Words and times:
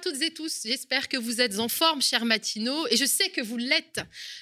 toutes 0.00 0.20
et 0.22 0.32
tous, 0.32 0.62
j'espère 0.64 1.08
que 1.08 1.16
vous 1.16 1.40
êtes 1.40 1.58
en 1.58 1.68
forme, 1.68 2.02
chers 2.02 2.24
matinaux, 2.24 2.86
et 2.90 2.96
je 2.96 3.04
sais 3.04 3.28
que 3.30 3.40
vous 3.40 3.56
l'êtes, 3.56 4.00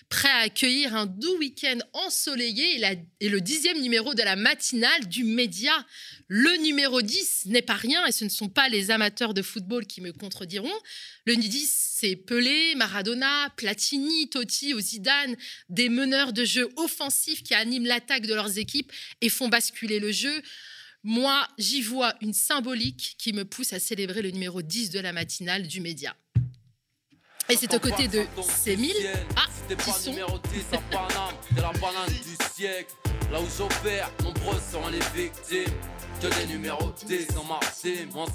prêts 0.09 0.29
à 0.31 0.39
accueillir 0.39 0.95
un 0.95 1.07
doux 1.07 1.37
week-end 1.39 1.79
ensoleillé 1.93 2.77
et, 2.77 2.79
la- 2.79 2.95
et 3.21 3.29
le 3.29 3.41
dixième 3.41 3.81
numéro 3.81 4.15
de 4.15 4.23
la 4.23 4.37
matinale 4.37 5.07
du 5.09 5.25
Média. 5.25 5.73
Le 6.29 6.57
numéro 6.63 7.03
10 7.03 7.47
n'est 7.47 7.63
pas 7.63 7.75
rien, 7.75 8.05
et 8.07 8.13
ce 8.13 8.25
ne 8.25 8.29
sont 8.31 8.49
pas 8.49 8.69
les 8.69 8.91
amateurs 8.91 9.35
de 9.35 9.43
football 9.43 9.87
qui 9.87 10.01
me 10.01 10.13
contrediront. 10.13 10.73
Le 11.27 11.37
10, 11.37 11.95
c'est 11.97 12.17
Pelé, 12.17 12.75
Maradona, 12.77 13.51
Platini, 13.57 14.29
Totti 14.31 14.75
ou 14.75 14.81
Zidane, 14.81 15.37
des 15.69 15.89
meneurs 15.89 16.33
de 16.33 16.45
jeu 16.45 16.69
offensifs 16.77 17.43
qui 17.43 17.55
animent 17.55 17.87
l'attaque 17.87 18.27
de 18.27 18.35
leurs 18.35 18.59
équipes 18.59 18.93
et 19.21 19.29
font 19.29 19.49
basculer 19.49 19.99
le 19.99 20.13
jeu. 20.13 20.43
Moi, 21.05 21.47
j'y 21.59 21.81
vois 21.81 22.15
une 22.21 22.33
symbolique 22.33 23.15
qui 23.19 23.33
me 23.33 23.45
pousse 23.45 23.73
à 23.73 23.79
célébrer 23.79 24.21
le 24.21 24.31
numéro 24.31 24.63
10 24.63 24.91
de 24.91 24.99
la 24.99 25.13
matinale 25.13 25.67
du 25.67 25.81
média. 25.81 26.17
Et 27.49 27.57
c'est 27.57 27.73
aux 27.73 27.79
côtés 27.79 28.09
de 28.09 28.25
Sémile. 28.43 28.95
Ah, 29.37 29.47
qui 29.75 29.91
sont 29.91 30.11
numéro 30.11 30.39
10 30.39 30.65
à 30.73 30.79
Paname, 30.91 31.35
de 31.57 31.61
la 31.63 31.73
banane 31.73 32.09
du 32.11 32.37
siècle. 32.55 32.93
Là 33.33 33.41
où 33.41 33.47
j'opère, 33.57 34.11
nombreux 34.23 34.61
seront 34.71 34.89
les 34.89 34.99
victimes. 35.15 35.73
Que 36.21 36.41
des 36.41 36.47
numéros 36.53 36.93
10 37.07 37.29
en 37.39 37.45
ma 37.45 37.61
team. 37.81 38.11
On 38.15 38.27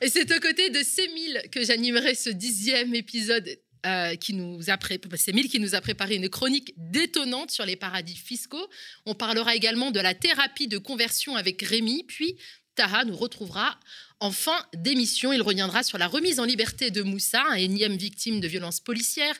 Et 0.00 0.08
c'est 0.08 0.30
aux 0.30 0.40
côtés 0.40 0.70
de 0.70 0.82
Sémile 0.82 1.42
que 1.50 1.64
j'animerai 1.64 2.14
ce 2.14 2.30
dixième 2.30 2.94
épisode 2.94 3.48
euh, 3.86 4.14
qui 4.16 4.34
nous 4.34 4.70
a 4.70 4.76
pré- 4.76 5.00
Sémile 5.16 5.48
qui 5.48 5.58
nous 5.60 5.74
a 5.74 5.80
préparé 5.80 6.14
une 6.16 6.28
chronique 6.28 6.72
détonnante 6.76 7.50
sur 7.50 7.64
les 7.66 7.76
paradis 7.76 8.16
fiscaux. 8.16 8.68
On 9.06 9.14
parlera 9.14 9.54
également 9.54 9.90
de 9.90 10.00
la 10.00 10.14
thérapie 10.14 10.68
de 10.68 10.78
conversion 10.78 11.36
avec 11.36 11.62
Rémi, 11.62 12.04
puis 12.06 12.36
Taha 12.74 13.04
nous 13.04 13.16
retrouvera 13.16 13.78
en 14.20 14.30
fin 14.30 14.64
d'émission. 14.74 15.32
Il 15.32 15.42
reviendra 15.42 15.82
sur 15.82 15.98
la 15.98 16.06
remise 16.06 16.38
en 16.40 16.44
liberté 16.44 16.90
de 16.90 17.02
Moussa, 17.02 17.42
un 17.48 17.54
énième 17.54 17.96
victime 17.96 18.40
de 18.40 18.48
violences 18.48 18.80
policières, 18.80 19.34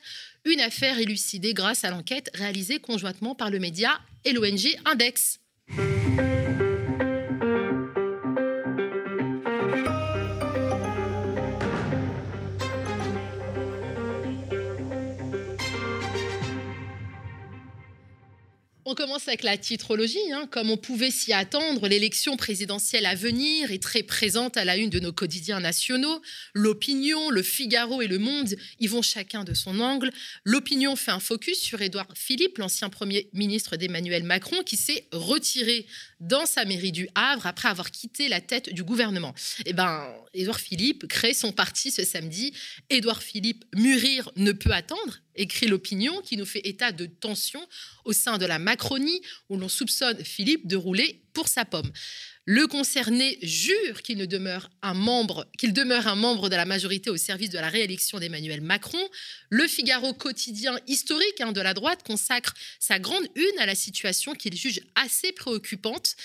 une 0.45 0.61
affaire 0.61 0.98
élucidée 0.98 1.55
grâce 1.55 1.84
à 1.84 1.91
l'enquête 1.91 2.30
réalisée 2.34 2.80
conjointement 2.80 3.34
par 3.34 3.48
le 3.50 3.58
média 3.61 4.00
et 4.24 4.33
l'ONG 4.33 4.77
Index. 4.84 5.39
On 18.93 18.95
commence 18.95 19.27
avec 19.27 19.43
la 19.43 19.57
titrologie. 19.57 20.19
hein. 20.35 20.47
Comme 20.51 20.69
on 20.69 20.77
pouvait 20.77 21.11
s'y 21.11 21.33
attendre, 21.33 21.89
l'élection 21.89 22.37
présidentielle 22.37 23.07
à 23.07 23.15
venir 23.15 23.73
est 23.73 23.83
très 23.83 24.03
présente 24.03 24.59
à 24.59 24.67
la 24.67 24.77
une 24.77 24.91
de 24.91 25.01
nos 25.01 25.15
quotidiens 25.15 25.61
nationaux. 25.61 26.21
L'opinion, 26.53 27.31
le 27.31 27.43
Figaro 27.43 28.03
et 28.03 28.07
le 28.07 28.19
Monde 28.19 28.55
y 28.81 28.89
vont 28.89 29.01
chacun 29.01 29.45
de 29.45 29.55
son 29.55 29.81
angle. 29.81 30.11
L'opinion 30.45 30.95
fait 30.95 31.11
un 31.11 31.20
focus 31.20 31.59
sur 31.59 31.81
Édouard 31.81 32.09
Philippe, 32.15 32.59
l'ancien 32.59 32.91
Premier 32.91 33.31
ministre 33.33 33.79
d'Emmanuel 33.79 34.25
Macron, 34.25 34.63
qui 34.63 34.77
s'est 34.77 35.07
retiré 35.11 35.87
dans 36.20 36.45
sa 36.45 36.67
mairie 36.67 36.93
du 36.93 37.09
Havre 37.15 37.47
après 37.47 37.69
avoir 37.69 37.91
quitté 37.91 38.29
la 38.29 38.43
tête 38.43 38.75
du 38.75 38.85
gouvernement. 38.85 39.35
Eh 39.65 39.73
ben, 39.73 40.07
Édouard 40.35 40.61
Philippe 40.61 41.09
crée 41.09 41.33
son 41.33 41.53
parti 41.53 41.91
ce 41.91 42.05
samedi. 42.05 42.53
Édouard 42.91 43.23
Philippe, 43.23 43.65
mûrir 43.75 44.31
ne 44.37 44.53
peut 44.53 44.73
attendre, 44.73 45.20
écrit 45.36 45.66
l'opinion, 45.66 46.20
qui 46.22 46.36
nous 46.36 46.47
fait 46.47 46.66
état 46.66 46.92
de 46.92 47.06
tensions 47.06 47.66
au 48.05 48.12
sein 48.12 48.38
de 48.38 48.47
la 48.47 48.58
Macronie, 48.58 49.22
où 49.48 49.56
l'on 49.56 49.69
soupçonne 49.69 50.22
Philippe 50.24 50.66
de 50.66 50.77
rouler 50.77 51.22
pour 51.33 51.48
sa 51.48 51.64
pomme. 51.64 51.91
Le 52.44 52.66
concerné 52.66 53.39
jure 53.40 54.02
qu'il 54.02 54.27
demeure 54.27 54.68
un 54.83 54.95
membre, 54.95 55.46
demeure 55.62 56.08
un 56.08 56.17
membre 56.17 56.48
de 56.48 56.57
la 56.57 56.64
majorité 56.64 57.08
au 57.08 57.17
service 57.17 57.51
de 57.51 57.58
la 57.58 57.68
réélection 57.68 58.18
d'Emmanuel 58.18 58.61
Macron. 58.61 58.98
Le 59.48 59.68
Figaro 59.68 60.12
quotidien 60.12 60.77
historique 60.89 61.40
hein, 61.40 61.52
de 61.52 61.61
la 61.61 61.73
droite 61.73 62.02
consacre 62.02 62.55
sa 62.80 62.98
grande 62.98 63.24
une 63.36 63.58
à 63.61 63.67
la 63.67 63.77
situation 63.77 64.34
qu'il 64.34 64.57
juge 64.57 64.80
assez 64.96 65.30
préoccupante 65.30 66.17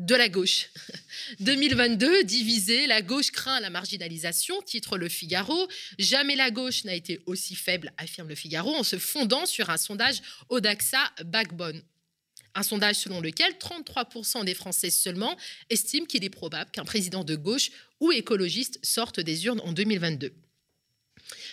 de 0.00 0.14
la 0.14 0.28
gauche. 0.28 0.70
2022, 1.40 2.24
divisée, 2.24 2.86
la 2.86 3.02
gauche 3.02 3.30
craint 3.30 3.60
la 3.60 3.70
marginalisation, 3.70 4.60
titre 4.62 4.96
Le 4.96 5.08
Figaro. 5.08 5.68
Jamais 5.98 6.36
la 6.36 6.50
gauche 6.50 6.84
n'a 6.84 6.94
été 6.94 7.20
aussi 7.26 7.54
faible, 7.54 7.92
affirme 7.98 8.28
Le 8.28 8.34
Figaro, 8.34 8.74
en 8.74 8.82
se 8.82 8.98
fondant 8.98 9.44
sur 9.44 9.68
un 9.68 9.76
sondage 9.76 10.22
Odaxa 10.48 11.12
Backbone. 11.26 11.82
Un 12.54 12.62
sondage 12.62 12.96
selon 12.96 13.20
lequel 13.20 13.52
33% 13.52 14.44
des 14.44 14.54
Français 14.54 14.90
seulement 14.90 15.36
estiment 15.68 16.06
qu'il 16.06 16.24
est 16.24 16.30
probable 16.30 16.70
qu'un 16.70 16.84
président 16.84 17.22
de 17.22 17.36
gauche 17.36 17.70
ou 18.00 18.10
écologiste 18.10 18.80
sorte 18.82 19.20
des 19.20 19.44
urnes 19.44 19.60
en 19.60 19.72
2022. 19.72 20.32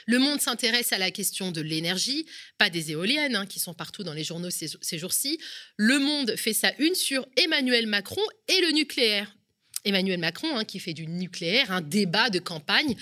Le 0.05 0.19
Monde 0.19 0.41
s'intéresse 0.41 0.93
à 0.93 0.97
la 0.97 1.11
question 1.11 1.51
de 1.51 1.61
l'énergie, 1.61 2.25
pas 2.57 2.69
des 2.69 2.91
éoliennes 2.91 3.35
hein, 3.35 3.45
qui 3.45 3.59
sont 3.59 3.73
partout 3.73 4.03
dans 4.03 4.13
les 4.13 4.23
journaux 4.23 4.49
ces, 4.49 4.97
jours-ci. 4.97 5.39
Le 5.77 5.99
Monde 5.99 6.35
fait 6.35 6.53
sa 6.53 6.73
une 6.79 6.95
sur 6.95 7.27
Emmanuel 7.37 7.87
Macron 7.87 8.21
et 8.47 8.61
le 8.61 8.71
nucléaire. 8.71 9.35
Emmanuel 9.85 10.19
Macron 10.19 10.57
hein, 10.57 10.65
qui 10.65 10.79
fait 10.79 10.93
du 10.93 11.07
nucléaire 11.07 11.71
un 11.71 11.81
débat 11.81 12.29
de 12.29 12.39
campagne 12.39 12.95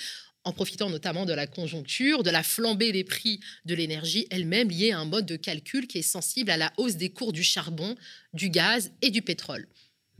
en 0.43 0.53
profitant 0.53 0.89
notamment 0.89 1.25
de 1.25 1.33
la 1.33 1.47
conjoncture, 1.47 2.21
de 2.21 2.29
la 2.29 2.43
flambée 2.43 2.91
des 2.91 3.03
prix 3.03 3.39
de 3.65 3.73
l'énergie 3.73 4.27
elle-même 4.29 4.69
liée 4.69 4.91
à 4.91 4.99
un 4.99 5.05
mode 5.05 5.25
de 5.25 5.35
calcul 5.35 5.87
qui 5.87 5.97
est 5.97 6.03
sensible 6.03 6.51
à 6.51 6.57
la 6.57 6.71
hausse 6.77 6.95
des 6.95 7.09
cours 7.09 7.33
du 7.33 7.43
charbon, 7.43 7.95
du 8.33 8.49
gaz 8.49 8.91
et 9.01 9.09
du 9.09 9.23
pétrole. 9.23 9.67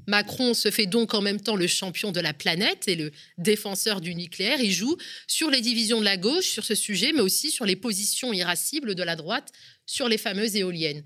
Macron 0.08 0.54
se 0.54 0.72
fait 0.72 0.86
donc 0.86 1.14
en 1.14 1.22
même 1.22 1.42
temps 1.42 1.56
le 1.56 1.68
champion 1.68 2.12
de 2.12 2.20
la 2.20 2.34
planète 2.34 2.88
et 2.88 2.96
le 2.96 3.12
défenseur 3.38 4.02
du 4.02 4.16
nucléaire. 4.16 4.60
Il 4.62 4.72
joue 4.72 4.98
sur 5.28 5.50
les 5.50 5.62
divisions 5.62 6.00
de 6.00 6.06
la 6.06 6.18
gauche 6.18 6.46
sur 6.46 6.66
ce 6.66 6.76
sujet, 6.76 7.12
mais 7.14 7.22
aussi 7.22 7.52
sur 7.52 7.66
les 7.66 7.76
positions 7.76 8.34
irascibles 8.34 8.96
de 8.96 9.04
la 9.04 9.16
droite 9.16 9.52
sur 9.86 10.08
les 10.08 10.18
fameuses 10.18 10.56
éoliennes. 10.56 11.04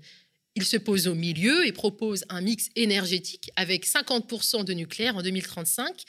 Il 0.56 0.64
se 0.64 0.76
pose 0.76 1.06
au 1.06 1.14
milieu 1.14 1.66
et 1.66 1.72
propose 1.72 2.24
un 2.28 2.40
mix 2.40 2.68
énergétique 2.76 3.50
avec 3.56 3.86
50% 3.86 4.64
de 4.64 4.72
nucléaire 4.72 5.16
en 5.16 5.22
2035. 5.22 6.04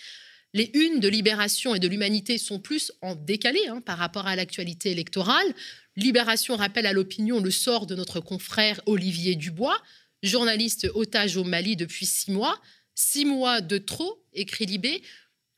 Les 0.54 0.70
unes 0.74 1.00
de 1.00 1.08
Libération 1.08 1.76
et 1.76 1.80
de 1.80 1.88
l'Humanité 1.88 2.38
sont 2.38 2.60
plus 2.60 2.92
en 3.02 3.16
décalé 3.16 3.60
hein, 3.70 3.80
par 3.80 3.98
rapport 3.98 4.28
à 4.28 4.36
l'actualité 4.36 4.92
électorale. 4.92 5.54
Libération 5.96 6.56
rappelle 6.56 6.86
à 6.86 6.94
l'opinion 6.94 7.40
le 7.40 7.52
sort 7.52 7.86
de 7.86 7.96
notre 7.96 8.20
confrère 8.20 8.82
Olivier 8.86 9.36
Dubois, 9.36 9.78
journaliste 10.24 10.88
otage 10.94 11.38
au 11.38 11.44
Mali 11.44 11.76
depuis 11.76 12.06
six 12.06 12.32
mois. 12.32 12.60
Six 12.96 13.26
mois 13.26 13.62
de 13.62 13.78
trop, 13.78 14.24
écrit 14.34 14.66
Libé. 14.66 15.02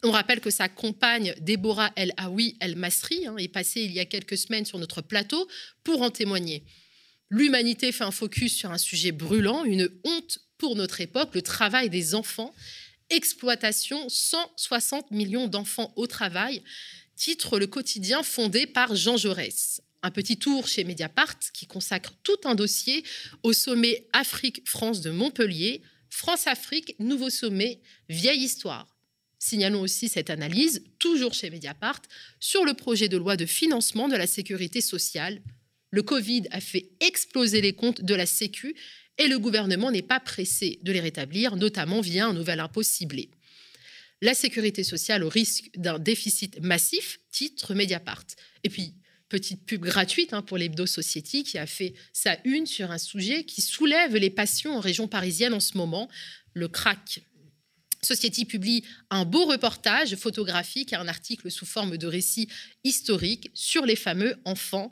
On 0.03 0.11
rappelle 0.11 0.41
que 0.41 0.49
sa 0.49 0.67
compagne 0.67 1.33
Déborah 1.39 1.91
El 1.95 2.13
Aoui 2.17 2.57
El 2.59 2.75
Masri 2.75 3.25
hein, 3.25 3.37
est 3.37 3.47
passée 3.47 3.81
il 3.81 3.91
y 3.91 3.99
a 3.99 4.05
quelques 4.05 4.37
semaines 4.37 4.65
sur 4.65 4.77
notre 4.79 5.01
plateau 5.01 5.47
pour 5.83 6.01
en 6.01 6.09
témoigner. 6.09 6.63
L'humanité 7.29 7.91
fait 7.91 8.03
un 8.03 8.11
focus 8.11 8.55
sur 8.55 8.71
un 8.71 8.77
sujet 8.77 9.11
brûlant, 9.11 9.63
une 9.63 9.89
honte 10.03 10.39
pour 10.57 10.75
notre 10.75 11.01
époque, 11.01 11.33
le 11.33 11.41
travail 11.41 11.89
des 11.89 12.15
enfants. 12.15 12.53
Exploitation, 13.09 14.07
160 14.07 15.11
millions 15.11 15.47
d'enfants 15.47 15.93
au 15.95 16.05
travail, 16.05 16.63
titre 17.15 17.57
le 17.59 17.67
quotidien 17.67 18.23
fondé 18.23 18.67
par 18.67 18.95
Jean 18.95 19.17
Jaurès. 19.17 19.81
Un 20.03 20.11
petit 20.11 20.37
tour 20.37 20.67
chez 20.67 20.83
Mediapart 20.83 21.39
qui 21.53 21.65
consacre 21.65 22.13
tout 22.23 22.37
un 22.43 22.55
dossier 22.55 23.03
au 23.41 23.53
sommet 23.53 24.07
Afrique-France 24.13 25.01
de 25.01 25.11
Montpellier. 25.11 25.81
France-Afrique, 26.13 26.95
nouveau 26.99 27.31
sommet, 27.31 27.81
vieille 28.07 28.43
histoire. 28.43 28.87
Signalons 29.39 29.81
aussi 29.81 30.07
cette 30.07 30.29
analyse, 30.29 30.83
toujours 30.99 31.33
chez 31.33 31.49
Mediapart, 31.49 32.03
sur 32.39 32.65
le 32.65 32.75
projet 32.75 33.09
de 33.09 33.17
loi 33.17 33.35
de 33.35 33.47
financement 33.47 34.07
de 34.07 34.15
la 34.15 34.27
sécurité 34.27 34.79
sociale. 34.79 35.41
Le 35.89 36.03
Covid 36.03 36.43
a 36.51 36.61
fait 36.61 36.91
exploser 36.99 37.61
les 37.61 37.73
comptes 37.73 38.01
de 38.03 38.13
la 38.13 38.27
Sécu 38.27 38.75
et 39.17 39.27
le 39.27 39.39
gouvernement 39.39 39.89
n'est 39.89 40.03
pas 40.03 40.19
pressé 40.19 40.79
de 40.83 40.91
les 40.91 40.99
rétablir, 40.99 41.55
notamment 41.55 41.99
via 41.99 42.27
un 42.27 42.33
nouvel 42.33 42.59
impôt 42.59 42.83
ciblé. 42.83 43.31
La 44.21 44.35
sécurité 44.35 44.83
sociale 44.83 45.23
au 45.23 45.29
risque 45.29 45.71
d'un 45.75 45.97
déficit 45.97 46.59
massif, 46.61 47.19
titre 47.31 47.73
Mediapart. 47.73 48.27
Et 48.63 48.69
puis, 48.69 48.93
petite 49.33 49.65
pub 49.65 49.81
gratuite 49.81 50.31
hein, 50.31 50.43
pour 50.43 50.59
l'Hebdo 50.59 50.85
Society 50.85 51.43
qui 51.43 51.57
a 51.57 51.65
fait 51.65 51.95
sa 52.13 52.37
une 52.43 52.67
sur 52.67 52.91
un 52.91 52.99
sujet 52.99 53.45
qui 53.45 53.63
soulève 53.63 54.15
les 54.15 54.29
passions 54.29 54.77
en 54.77 54.79
région 54.79 55.07
parisienne 55.07 55.55
en 55.55 55.59
ce 55.59 55.75
moment, 55.75 56.07
le 56.53 56.67
crack. 56.67 57.23
Society 58.03 58.45
publie 58.45 58.83
un 59.09 59.25
beau 59.25 59.45
reportage 59.45 60.15
photographique 60.17 60.93
et 60.93 60.97
un 60.97 61.07
article 61.07 61.49
sous 61.49 61.65
forme 61.65 61.97
de 61.97 62.05
récit 62.05 62.47
historique 62.83 63.49
sur 63.55 63.87
les 63.87 63.95
fameux 63.95 64.35
enfants 64.45 64.91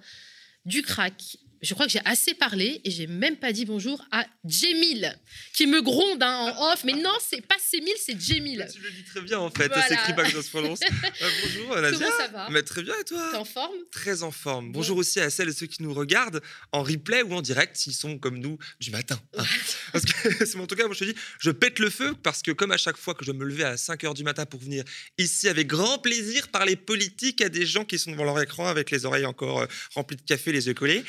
du 0.65 0.81
crack. 0.81 1.37
Je 1.61 1.73
crois 1.73 1.85
que 1.85 1.91
j'ai 1.91 2.01
assez 2.05 2.33
parlé 2.33 2.81
et 2.83 2.91
j'ai 2.91 3.07
même 3.07 3.37
pas 3.37 3.51
dit 3.51 3.65
bonjour 3.65 4.03
à 4.11 4.25
Jemil, 4.45 5.15
qui 5.53 5.67
me 5.67 5.81
gronde 5.81 6.21
hein, 6.23 6.53
en 6.57 6.71
off. 6.73 6.83
Mais 6.83 6.93
non, 6.93 7.13
c'est 7.27 7.41
pas 7.45 7.55
Semil, 7.59 7.93
c'est 8.03 8.19
Jemil. 8.19 8.67
Tu 8.73 8.81
le 8.81 8.89
dis 8.91 9.03
très 9.03 9.21
bien 9.21 9.39
en 9.39 9.49
fait, 9.51 9.67
Voilà. 9.67 9.85
c'est 9.87 9.93
écrit 9.93 10.13
pas 10.13 10.23
que 10.23 10.31
ça 10.31 10.41
se 10.41 10.49
prononce. 10.49 10.79
Euh, 10.81 11.29
bonjour 11.43 11.75
Nadia. 11.81 11.99
Comment 11.99 12.17
ça 12.17 12.27
va 12.29 12.49
Mais 12.49 12.63
très 12.63 12.81
bien 12.83 12.93
et 12.99 13.03
toi 13.03 13.27
T'es 13.31 13.37
en 13.37 13.45
forme 13.45 13.75
Très 13.91 14.23
en 14.23 14.31
forme. 14.31 14.71
Bon. 14.71 14.79
Bonjour 14.79 14.97
aussi 14.97 15.19
à 15.19 15.29
celles 15.29 15.49
et 15.49 15.53
ceux 15.53 15.67
qui 15.67 15.83
nous 15.83 15.93
regardent 15.93 16.41
en 16.71 16.81
replay 16.83 17.21
ou 17.21 17.33
en 17.33 17.41
direct 17.41 17.75
s'ils 17.77 17.93
sont 17.93 18.17
comme 18.17 18.39
nous 18.39 18.57
du 18.79 18.89
matin. 18.91 19.19
hein. 19.37 19.43
Parce 19.91 20.05
que 20.05 20.45
c'est 20.45 20.57
en 20.57 20.65
tout 20.67 20.75
cas, 20.75 20.85
moi 20.87 20.95
je 20.95 20.99
te 20.99 21.05
dis, 21.11 21.15
je 21.39 21.51
pète 21.51 21.77
le 21.79 21.89
feu 21.89 22.15
parce 22.23 22.41
que 22.41 22.51
comme 22.51 22.71
à 22.71 22.77
chaque 22.77 22.97
fois 22.97 23.13
que 23.13 23.23
je 23.23 23.31
me 23.31 23.45
levais 23.45 23.63
à 23.65 23.77
5 23.77 24.03
h 24.03 24.13
du 24.15 24.23
matin 24.23 24.45
pour 24.45 24.59
venir 24.59 24.83
ici 25.19 25.47
avec 25.47 25.67
grand 25.67 25.99
plaisir 25.99 26.47
parler 26.47 26.75
politique 26.75 27.41
à 27.41 27.49
des 27.49 27.65
gens 27.67 27.85
qui 27.85 27.99
sont 27.99 28.11
devant 28.11 28.23
leur 28.25 28.41
écran 28.41 28.67
avec 28.67 28.89
les 28.91 29.05
oreilles 29.05 29.25
encore 29.25 29.59
euh, 29.61 29.67
remplies 29.93 30.17
de 30.17 30.21
café, 30.23 30.51
les 30.51 30.65
yeux 30.67 30.73
collés, 30.73 31.03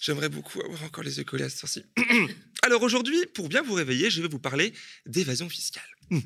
j'aimerais 0.00 0.28
beaucoup 0.28 0.60
avoir 0.62 0.84
encore 0.84 1.04
les 1.04 1.18
yeux 1.18 1.24
collés 1.24 1.44
à 1.44 1.48
cette 1.48 1.64
heure-ci. 1.64 1.84
Alors 2.62 2.82
aujourd'hui, 2.82 3.18
pour 3.34 3.48
bien 3.48 3.62
vous 3.62 3.74
réveiller, 3.74 4.10
je 4.10 4.20
vais 4.22 4.28
vous 4.28 4.38
parler 4.38 4.72
d'évasion 5.06 5.48
fiscale. 5.48 5.82
Hmm. 6.10 6.18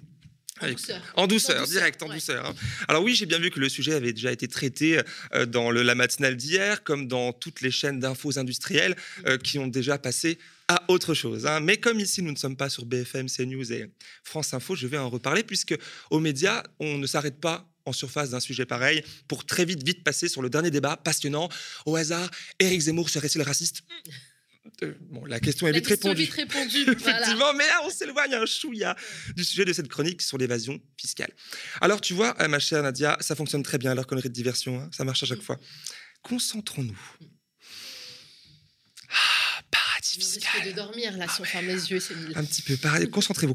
En 0.61 0.65
Avec- 0.67 0.77
douceur. 0.77 1.03
en 1.17 1.27
douceur, 1.27 1.57
En 1.57 1.61
douceur, 1.61 1.67
direct, 1.81 2.03
en 2.03 2.09
ouais. 2.09 2.15
douceur. 2.15 2.47
hein. 2.47 2.55
Alors 2.87 3.03
oui, 3.03 3.15
j'ai 3.15 3.27
bien 3.27 3.39
vu 3.39 3.51
que 3.51 3.59
le 3.59 3.69
sujet 3.69 3.95
avait 3.95 4.13
déjà 4.13 4.31
été 4.31 4.47
traité 4.47 5.01
euh, 5.35 5.47
dans 5.47 5.71
le, 5.71 5.83
la 5.83 5.95
matinale 5.95 6.37
d'hier, 6.37 6.85
comme 6.85 7.09
dans 7.09 7.33
toutes 7.33 7.63
les 7.63 7.71
chaînes 7.71 7.99
d'infos 8.01 8.39
industrielles 8.39 8.95
euh, 9.27 9.39
qui 9.39 9.59
ont 9.59 9.67
déjà 9.67 9.99
passé 9.99 10.39
à 10.69 10.85
autre 10.89 11.15
chose. 11.15 11.47
hein. 11.47 11.61
Mais 11.61 11.79
comme 11.79 11.99
ici, 12.01 12.23
nous 12.23 12.31
ne 12.33 12.37
sommes 12.37 12.57
pas 12.57 12.69
sur 12.69 12.85
BFM, 12.85 13.29
CNews 13.29 13.73
et 13.73 13.91
France 14.23 14.53
Info, 14.55 14.77
je 14.77 14.87
vais 14.87 14.99
en 14.99 15.09
reparler, 15.11 15.43
puisque 15.43 15.75
aux 16.11 16.21
médias, 16.21 16.63
on 16.79 16.99
ne 16.99 17.07
s'arrête 17.07 17.41
pas 17.41 17.69
en 17.87 17.93
surface 17.93 18.31
d'un 18.31 18.41
sujet 18.41 18.67
pareil 18.67 19.03
pour 19.29 19.45
très 19.45 19.65
vite, 19.65 19.83
vite 19.83 20.05
passer 20.05 20.29
sur 20.29 20.43
le 20.43 20.51
dernier 20.51 20.71
débat 20.71 20.97
passionnant. 20.97 21.49
Au 21.87 21.97
hasard, 21.97 22.31
Éric 22.59 22.81
Zemmour 22.81 23.09
serait-il 23.11 23.43
raciste? 23.43 23.83
Euh, 24.85 24.95
Bon, 25.11 25.25
la 25.27 25.41
question 25.41 25.67
est 25.67 25.73
La 25.73 25.79
vite 25.79 25.89
question 25.89 26.11
répondue. 26.11 26.25
vite 26.25 26.35
répondue. 26.35 26.85
voilà. 26.99 27.19
Effectivement, 27.21 27.53
mais 27.55 27.67
là, 27.67 27.81
on 27.85 27.91
s'éloigne 27.91 28.35
un 28.35 28.47
chouïa 28.47 28.95
du 29.37 29.45
sujet 29.45 29.65
de 29.65 29.73
cette 29.73 29.89
chronique 29.89 30.23
sur 30.23 30.39
l'évasion 30.39 30.81
fiscale. 30.97 31.33
Alors, 31.81 32.01
tu 32.01 32.15
vois, 32.15 32.41
euh, 32.41 32.47
ma 32.49 32.61
chère 32.61 32.83
Nadia, 32.83 33.17
ça 33.21 33.35
fonctionne 33.35 33.63
très 33.65 33.79
bien, 33.79 33.95
leur 33.95 34.07
connerie 34.07 34.29
de 34.29 34.35
diversion, 34.35 34.81
hein, 34.81 34.89
ça 34.93 35.05
marche 35.05 35.23
à 35.25 35.27
chaque 35.27 35.39
Mm. 35.41 35.43
fois. 35.43 35.59
Concentrons-nous. 36.23 37.01
Ah, 40.21 40.25
paradis 40.25 40.25
On 40.25 40.29
risque 40.29 40.45
fiscal. 40.45 40.67
de 40.67 40.77
dormir 40.77 41.17
là 41.17 41.27
si 41.29 41.41
on 41.41 41.45
ferme 41.45 41.67
les 41.67 41.91
yeux, 41.91 42.01
Semil. 42.01 42.33
Un 42.35 42.45
petit 42.45 42.63
peu, 42.63 42.77
concentrez-vous. 43.09 43.55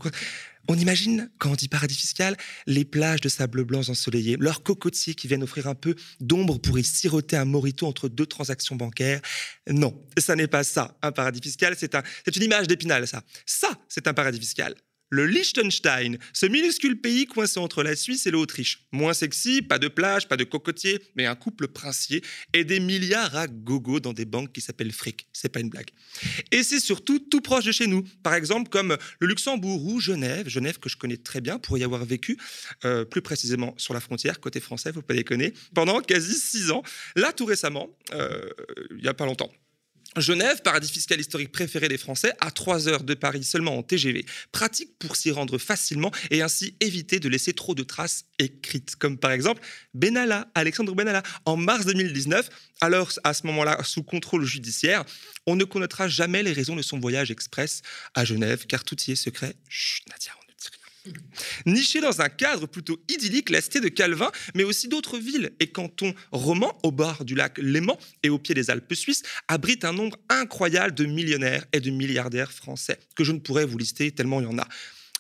On 0.70 0.78
imagine, 0.78 1.30
quand 1.38 1.52
on 1.52 1.56
dit 1.56 1.70
paradis 1.70 1.96
fiscal, 1.96 2.36
les 2.66 2.84
plages 2.84 3.22
de 3.22 3.30
sable 3.30 3.64
blanc 3.64 3.88
ensoleillées, 3.90 4.36
leurs 4.40 4.64
cocotiers 4.64 5.16
qui 5.16 5.28
viennent 5.28 5.44
offrir 5.44 5.68
un 5.68 5.76
peu 5.76 5.96
d'ombre 6.20 6.58
pour 6.60 6.78
y 6.78 6.84
siroter 6.84 7.38
un 7.38 7.46
morito 7.46 7.88
entre 7.88 8.10
deux 8.10 8.26
transactions 8.26 8.76
bancaires. 8.76 9.22
Non, 9.70 9.98
ça 10.18 10.36
n'est 10.36 10.48
pas 10.48 10.64
ça, 10.64 10.98
un 11.02 11.12
paradis 11.12 11.40
fiscal. 11.42 11.76
C'est 11.78 11.96
un, 11.96 12.04
c'est 12.26 12.36
une 12.36 12.44
image 12.44 12.68
d'épinal, 12.68 13.08
ça. 13.08 13.24
Ça, 13.46 13.70
c'est 13.88 14.08
un 14.08 14.14
paradis 14.14 14.40
fiscal. 14.40 14.76
Le 15.10 15.26
Liechtenstein, 15.26 16.18
ce 16.34 16.46
minuscule 16.46 17.00
pays 17.00 17.26
coincé 17.26 17.60
entre 17.60 17.82
la 17.82 17.96
Suisse 17.96 18.28
et 18.28 18.32
l'Autriche. 18.32 18.86
Moins 18.92 19.14
sexy, 19.14 19.62
pas 19.62 19.80
de 19.80 19.88
plage, 19.88 20.28
pas 20.28 20.36
de 20.36 20.44
cocotier, 20.44 21.02
mais 21.16 21.26
un 21.26 21.36
couple 21.36 21.68
princier 21.68 22.22
et 22.54 22.66
des 22.66 22.80
milliards 22.80 23.36
à 23.36 23.48
gogo 23.48 24.00
dans 24.00 24.14
des 24.14 24.26
banques 24.26 24.52
qui 24.52 24.62
s'appellent 24.62 24.92
fric. 24.92 25.28
C'est 25.32 25.50
pas 25.50 25.62
une 25.62 25.70
blague. 25.70 25.90
Et 26.52 26.64
c'est 26.64 26.80
surtout 26.80 27.20
tout 27.20 27.42
proche 27.42 27.66
de 27.66 27.72
chez 27.72 27.88
nous. 27.88 28.04
Par 28.22 28.34
exemple, 28.34 28.70
comme 28.70 28.98
le 29.20 29.28
Luxembourg 29.28 29.86
ou 29.86 30.00
Genève. 30.00 30.50
Genève 30.50 30.80
que 30.80 30.90
je 30.90 30.98
connais 30.98 31.18
très 31.18 31.42
bien 31.42 31.58
pour 31.58 31.78
y 31.78 31.84
avoir 31.84 32.04
vécu, 32.04 32.38
euh, 32.86 33.06
plus 33.06 33.22
précisément 33.22 33.74
sur 33.78 33.94
la 33.94 34.00
frontière, 34.00 34.40
côté 34.40 34.60
français, 34.60 34.92
faut 34.92 35.02
pas 35.02 35.14
déconner, 35.14 35.54
pendant 35.74 36.02
quasi 36.02 36.34
six 36.34 36.72
ans. 36.72 36.84
Là, 37.16 37.32
tout 37.32 37.46
récemment, 37.46 37.90
euh, 38.14 38.50
il 38.98 39.04
y 39.04 39.08
a 39.08 39.14
pas 39.14 39.26
longtemps. 39.26 39.52
Genève, 40.20 40.62
paradis 40.62 40.92
fiscal 40.92 41.20
historique 41.20 41.52
préféré 41.52 41.88
des 41.88 41.98
Français, 41.98 42.34
à 42.42 42.52
3 42.52 42.88
heures 42.88 43.04
de 43.04 43.14
Paris 43.14 43.44
seulement 43.44 43.78
en 43.78 43.84
TGV. 43.84 44.26
Pratique 44.52 44.98
pour 45.00 45.16
s'y 45.16 45.32
rendre 45.32 45.58
facilement 45.58 46.12
et 46.32 46.42
ainsi 46.42 46.76
éviter 46.80 47.20
de 47.20 47.30
laisser 47.30 47.54
trop 47.54 47.76
de 47.76 47.84
traces 47.84 48.26
écrites. 48.40 48.96
Comme 48.96 49.18
par 49.18 49.32
exemple 49.32 49.62
Benalla, 49.94 50.48
Alexandre 50.56 50.94
Benalla, 50.96 51.24
en 51.46 51.58
mars 51.58 51.86
2019. 51.86 52.50
Alors, 52.82 53.12
à 53.24 53.34
ce 53.34 53.46
moment-là, 53.48 53.82
sous 53.84 54.04
contrôle 54.04 54.46
judiciaire, 54.46 55.04
on 55.46 55.56
ne 55.56 55.64
connaîtra 55.64 56.08
jamais 56.08 56.44
les 56.44 56.54
raisons 56.54 56.76
de 56.76 56.82
son 56.82 57.00
voyage 57.00 57.32
express 57.32 57.82
à 58.14 58.26
Genève, 58.26 58.66
car 58.68 58.84
tout 58.84 58.98
y 59.08 59.12
est 59.12 59.16
secret. 59.16 59.56
Chut, 59.68 60.08
Nadia, 60.10 60.32
on 60.44 60.47
ne 61.08 61.14
dit 61.14 61.20
rien. 61.20 61.74
Niché 61.74 62.02
dans 62.02 62.22
un 62.22 62.30
cadre 62.30 62.68
plutôt 62.68 63.02
idyllique, 63.10 63.50
la 63.50 63.62
cité 63.62 63.80
de 63.80 63.90
Calvin, 63.90 64.32
mais 64.56 64.64
aussi 64.64 64.88
d'autres 64.88 65.18
villes 65.18 65.52
et 65.60 65.68
cantons 65.68 66.14
romans 66.32 66.78
au 66.84 66.92
bord 66.92 67.26
du 67.26 67.36
lac 67.36 67.58
Léman 67.58 67.98
et 68.24 68.30
au 68.30 68.40
pied 68.40 68.56
des 68.56 68.70
Alpes 68.70 68.94
suisses, 68.94 69.24
abritent 69.48 69.86
un 69.86 69.94
nombre 69.94 70.18
incroyable 70.30 70.94
de 70.94 71.06
millionnaires 71.06 71.66
et 71.74 71.80
de 71.80 71.90
milliardaires 71.90 72.52
français, 72.52 73.00
que 73.16 73.24
je 73.24 73.32
ne 73.32 73.40
pourrais 73.40 73.66
vous 73.66 73.78
lister 73.78 74.12
tellement 74.12 74.40
il 74.40 74.44
y 74.44 74.48
en 74.48 74.60
a. 74.60 74.68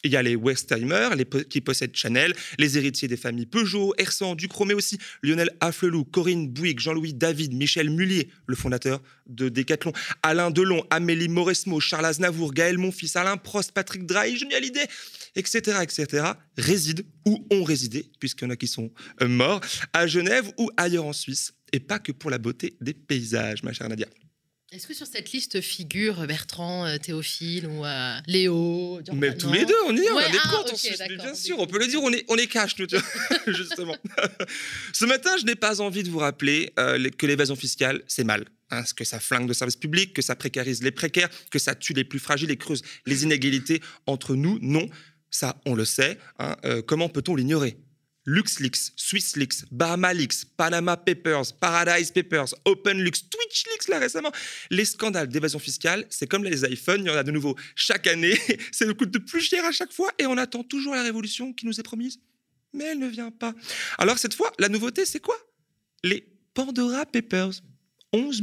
Il 0.03 0.11
y 0.11 0.15
a 0.15 0.21
les 0.21 0.35
Westheimer, 0.35 1.09
les 1.15 1.25
qui 1.45 1.61
possèdent 1.61 1.95
Chanel, 1.95 2.33
les 2.59 2.77
héritiers 2.77 3.07
des 3.07 3.17
familles 3.17 3.45
Peugeot, 3.45 3.93
Hersan, 3.97 4.35
Ducrot, 4.35 4.65
mais 4.65 4.73
aussi 4.73 4.97
Lionel 5.23 5.49
Afflelou, 5.59 6.05
Corinne 6.05 6.47
Bouygues, 6.47 6.79
Jean-Louis 6.79 7.13
David, 7.13 7.53
Michel 7.53 7.89
Mullier, 7.89 8.29
le 8.45 8.55
fondateur 8.55 9.01
de 9.27 9.49
Decathlon, 9.49 9.93
Alain 10.23 10.51
Delon, 10.51 10.83
Amélie 10.89 11.29
Mauresmo, 11.29 11.79
Charles 11.79 12.05
Aznavour, 12.05 12.53
Gaël 12.53 12.77
Monfils, 12.77 13.11
Alain 13.15 13.37
Prost, 13.37 13.71
Patrick 13.71 14.05
Drahi, 14.05 14.37
Johnny 14.37 14.53
Hallyday, 14.53 14.87
etc., 15.35 15.79
etc., 15.81 16.31
résident 16.57 17.03
ou 17.25 17.45
ont 17.51 17.63
résidé, 17.63 18.09
puisqu'il 18.19 18.45
y 18.45 18.47
en 18.47 18.51
a 18.51 18.55
qui 18.55 18.67
sont 18.67 18.91
euh, 19.21 19.27
morts, 19.27 19.61
à 19.93 20.07
Genève 20.07 20.51
ou 20.57 20.69
ailleurs 20.77 21.05
en 21.05 21.13
Suisse, 21.13 21.53
et 21.73 21.79
pas 21.79 21.99
que 21.99 22.11
pour 22.11 22.29
la 22.29 22.37
beauté 22.37 22.77
des 22.81 22.93
paysages, 22.93 23.63
ma 23.63 23.73
chère 23.73 23.89
Nadia. 23.89 24.07
Est-ce 24.73 24.85
que 24.85 24.93
sur 24.93 25.07
cette 25.07 25.31
liste 25.31 25.61
figure 25.61 26.27
Bertrand, 26.27 26.85
euh, 26.85 26.97
Théophile 26.97 27.67
ou 27.67 27.85
euh, 27.85 28.17
Léo 28.27 28.99
Mais 29.13 29.33
tous 29.37 29.53
les 29.53 29.63
deux, 29.63 29.73
on 29.87 29.95
y 29.95 30.01
est, 30.01 30.11
on 30.11 30.15
Ouais, 30.17 30.23
a 30.25 30.29
des 30.29 30.37
ah, 30.43 30.49
comptes 30.49 30.67
en 30.67 30.73
ok, 30.73 30.77
Suisse, 30.77 30.97
mais 30.99 31.07
d'accord, 31.07 31.23
bien 31.23 31.31
on 31.31 31.35
sûr, 31.35 31.59
on 31.59 31.67
peut 31.67 31.79
le 31.79 31.87
dire, 31.87 32.03
on 32.03 32.11
est, 32.11 32.25
on 32.27 32.35
est 32.35 32.47
cash, 32.47 32.77
nous, 32.77 32.85
justement. 33.47 33.95
Ce 34.91 35.05
matin, 35.05 35.37
je 35.39 35.45
n'ai 35.45 35.55
pas 35.55 35.79
envie 35.79 36.03
de 36.03 36.09
vous 36.09 36.17
rappeler 36.19 36.73
euh, 36.79 37.09
que 37.17 37.25
l'évasion 37.25 37.55
fiscale, 37.55 38.03
c'est 38.07 38.25
mal. 38.25 38.43
hein, 38.71 38.83
que 38.93 39.05
ça 39.05 39.21
flingue 39.21 39.47
le 39.47 39.53
service 39.53 39.77
public, 39.77 40.13
que 40.13 40.21
ça 40.21 40.35
précarise 40.35 40.83
les 40.83 40.91
précaires, 40.91 41.29
que 41.49 41.59
ça 41.59 41.73
tue 41.73 41.93
les 41.93 42.03
plus 42.03 42.19
fragiles 42.19 42.51
et 42.51 42.57
creuse 42.57 42.81
les 43.05 43.23
inégalités 43.23 43.81
entre 44.05 44.35
nous. 44.35 44.59
Non, 44.61 44.89
ça, 45.29 45.61
on 45.65 45.75
le 45.75 45.85
sait. 45.85 46.17
hein, 46.39 46.57
euh, 46.65 46.81
comment 46.81 47.07
peut-on 47.07 47.35
l'ignorer? 47.37 47.77
LuxLeaks, 48.27 48.91
SwissLeaks, 48.95 49.65
BahamaLeaks, 49.71 50.45
Panama 50.57 50.97
Papers, 50.97 51.53
Paradise 51.59 52.11
Papers, 52.11 52.53
OpenLeaks, 52.65 53.29
TwitchLeaks 53.29 53.87
là 53.87 53.99
récemment. 53.99 54.31
Les 54.69 54.85
scandales 54.85 55.29
d'évasion 55.29 55.59
fiscale, 55.59 56.05
c'est 56.09 56.27
comme 56.27 56.43
les 56.43 56.63
iPhones, 56.65 57.01
il 57.01 57.07
y 57.07 57.09
en 57.09 57.15
a 57.15 57.23
de 57.23 57.31
nouveau 57.31 57.55
chaque 57.75 58.05
année. 58.05 58.37
Ça 58.71 58.85
nous 58.85 58.95
coûte 58.95 59.11
de 59.11 59.19
plus 59.19 59.41
cher 59.41 59.63
à 59.65 59.71
chaque 59.71 59.93
fois 59.93 60.11
et 60.19 60.25
on 60.25 60.37
attend 60.37 60.63
toujours 60.63 60.93
la 60.93 61.03
révolution 61.03 61.53
qui 61.53 61.65
nous 61.65 61.79
est 61.79 61.83
promise. 61.83 62.19
Mais 62.73 62.83
elle 62.83 62.99
ne 62.99 63.07
vient 63.07 63.31
pas. 63.31 63.55
Alors 63.97 64.19
cette 64.19 64.33
fois, 64.33 64.51
la 64.59 64.69
nouveauté, 64.69 65.05
c'est 65.05 65.21
quoi? 65.21 65.37
Les 66.03 66.27
Pandora 66.53 67.05
Papers. 67.05 67.61
11 68.13 68.41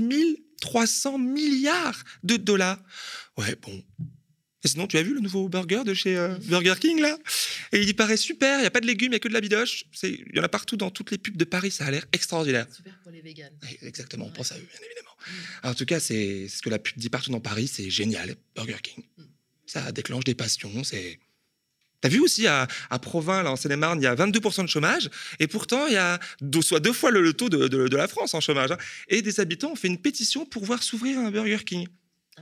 300 0.60 1.18
milliards 1.18 2.04
de 2.22 2.36
dollars. 2.36 2.78
Ouais, 3.36 3.54
bon. 3.60 3.82
Et 4.64 4.68
sinon, 4.68 4.86
tu 4.86 4.96
as 4.96 5.02
vu 5.02 5.12
le 5.14 5.20
nouveau 5.20 5.48
burger 5.48 5.82
de 5.84 5.92
chez 5.94 6.16
euh, 6.16 6.34
Burger 6.44 6.74
King, 6.80 7.00
là? 7.00 7.16
Et 7.72 7.82
il 7.82 7.88
y 7.88 7.92
paraît 7.94 8.16
super, 8.16 8.58
il 8.58 8.62
n'y 8.62 8.66
a 8.66 8.70
pas 8.70 8.80
de 8.80 8.86
légumes, 8.86 9.08
il 9.08 9.10
n'y 9.10 9.16
a 9.16 9.20
que 9.20 9.28
de 9.28 9.34
la 9.34 9.40
bidoche. 9.42 9.84
Il 10.02 10.24
y 10.34 10.40
en 10.40 10.42
a 10.42 10.48
partout 10.48 10.76
dans 10.76 10.90
toutes 10.90 11.10
les 11.10 11.18
pubs 11.18 11.36
de 11.36 11.44
Paris, 11.44 11.70
ça 11.70 11.84
a 11.84 11.90
l'air 11.90 12.06
extraordinaire. 12.12 12.66
Super 12.74 12.98
pour 13.02 13.12
les 13.12 13.20
véganes. 13.20 13.52
Oui, 13.62 13.76
Exactement, 13.82 14.24
on 14.24 14.28
Ouais. 14.28 14.34
pense 14.34 14.52
à 14.52 14.56
eux, 14.56 14.66
bien 14.70 14.80
évidemment. 14.86 15.10
En 15.62 15.74
tout 15.74 15.84
cas, 15.84 16.00
c'est 16.00 16.48
ce 16.48 16.62
que 16.62 16.70
la 16.70 16.78
pub 16.78 16.96
dit 16.96 17.10
partout 17.10 17.30
dans 17.30 17.40
Paris, 17.40 17.68
c'est 17.68 17.90
génial, 17.90 18.36
Burger 18.56 18.76
King. 18.82 19.04
Mm. 19.18 19.22
Ça 19.66 19.92
déclenche 19.92 20.24
des 20.24 20.34
passions, 20.34 20.82
c'est... 20.84 21.18
T'as 22.00 22.10
vu 22.10 22.20
aussi 22.20 22.46
à, 22.46 22.68
à 22.90 22.98
Provins, 22.98 23.42
là, 23.42 23.50
en 23.50 23.56
Seine-et-Marne, 23.56 23.98
il 24.00 24.04
y 24.04 24.06
a 24.06 24.14
22% 24.14 24.62
de 24.62 24.68
chômage, 24.68 25.08
et 25.40 25.46
pourtant 25.46 25.86
il 25.86 25.94
y 25.94 25.96
a 25.96 26.20
deux, 26.42 26.60
soit 26.60 26.78
deux 26.80 26.92
fois 26.92 27.10
le, 27.10 27.22
le 27.22 27.32
taux 27.32 27.48
de, 27.48 27.66
de- 27.66 27.88
de 27.88 27.96
la 27.96 28.08
France 28.08 28.34
en 28.34 28.40
chômage. 28.42 28.72
hein. 28.72 28.78
Et 29.08 29.22
des 29.22 29.40
habitants 29.40 29.72
ont 29.72 29.76
fait 29.76 29.88
une 29.88 29.96
pétition 30.00 30.44
pour 30.44 30.64
voir 30.66 30.82
s'ouvrir 30.82 31.18
un 31.18 31.30
Burger 31.30 31.60
King. 31.64 31.88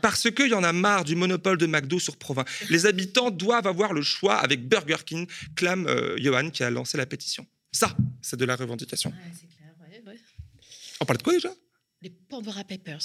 Parce 0.01 0.31
qu'il 0.31 0.49
y 0.49 0.55
en 0.55 0.65
a 0.65 0.73
marre 0.73 1.05
du 1.05 1.15
monopole 1.15 1.59
de 1.59 1.67
McDo 1.67 1.99
sur 2.01 2.17
Provins. 2.17 2.45
Les 2.71 2.87
habitants 2.87 3.31
doivent 3.31 3.67
avoir 3.67 3.93
le 3.93 4.03
choix 4.03 4.37
avec 4.37 4.67
Burger 4.69 4.97
King, 5.05 5.27
clame 5.55 5.87
euh, 5.87 6.17
Johan 6.19 6.51
qui 6.51 6.65
a 6.65 6.71
lancé 6.71 6.97
la 6.97 7.07
pétition. 7.07 7.47
Ça, 7.71 7.95
c'est 8.21 8.37
de 8.39 8.45
la 8.45 8.57
revendication. 8.57 9.11
Ouais, 9.11 9.17
c'est 9.39 9.49
clair. 9.55 9.73
ouais, 9.81 10.03
ouais. 10.13 10.19
On 11.01 11.05
parle 11.05 11.19
de 11.19 11.23
quoi 11.23 11.33
déjà? 11.35 11.51
Les 12.01 12.11
Pandora 12.11 12.65
Papers. 12.65 12.99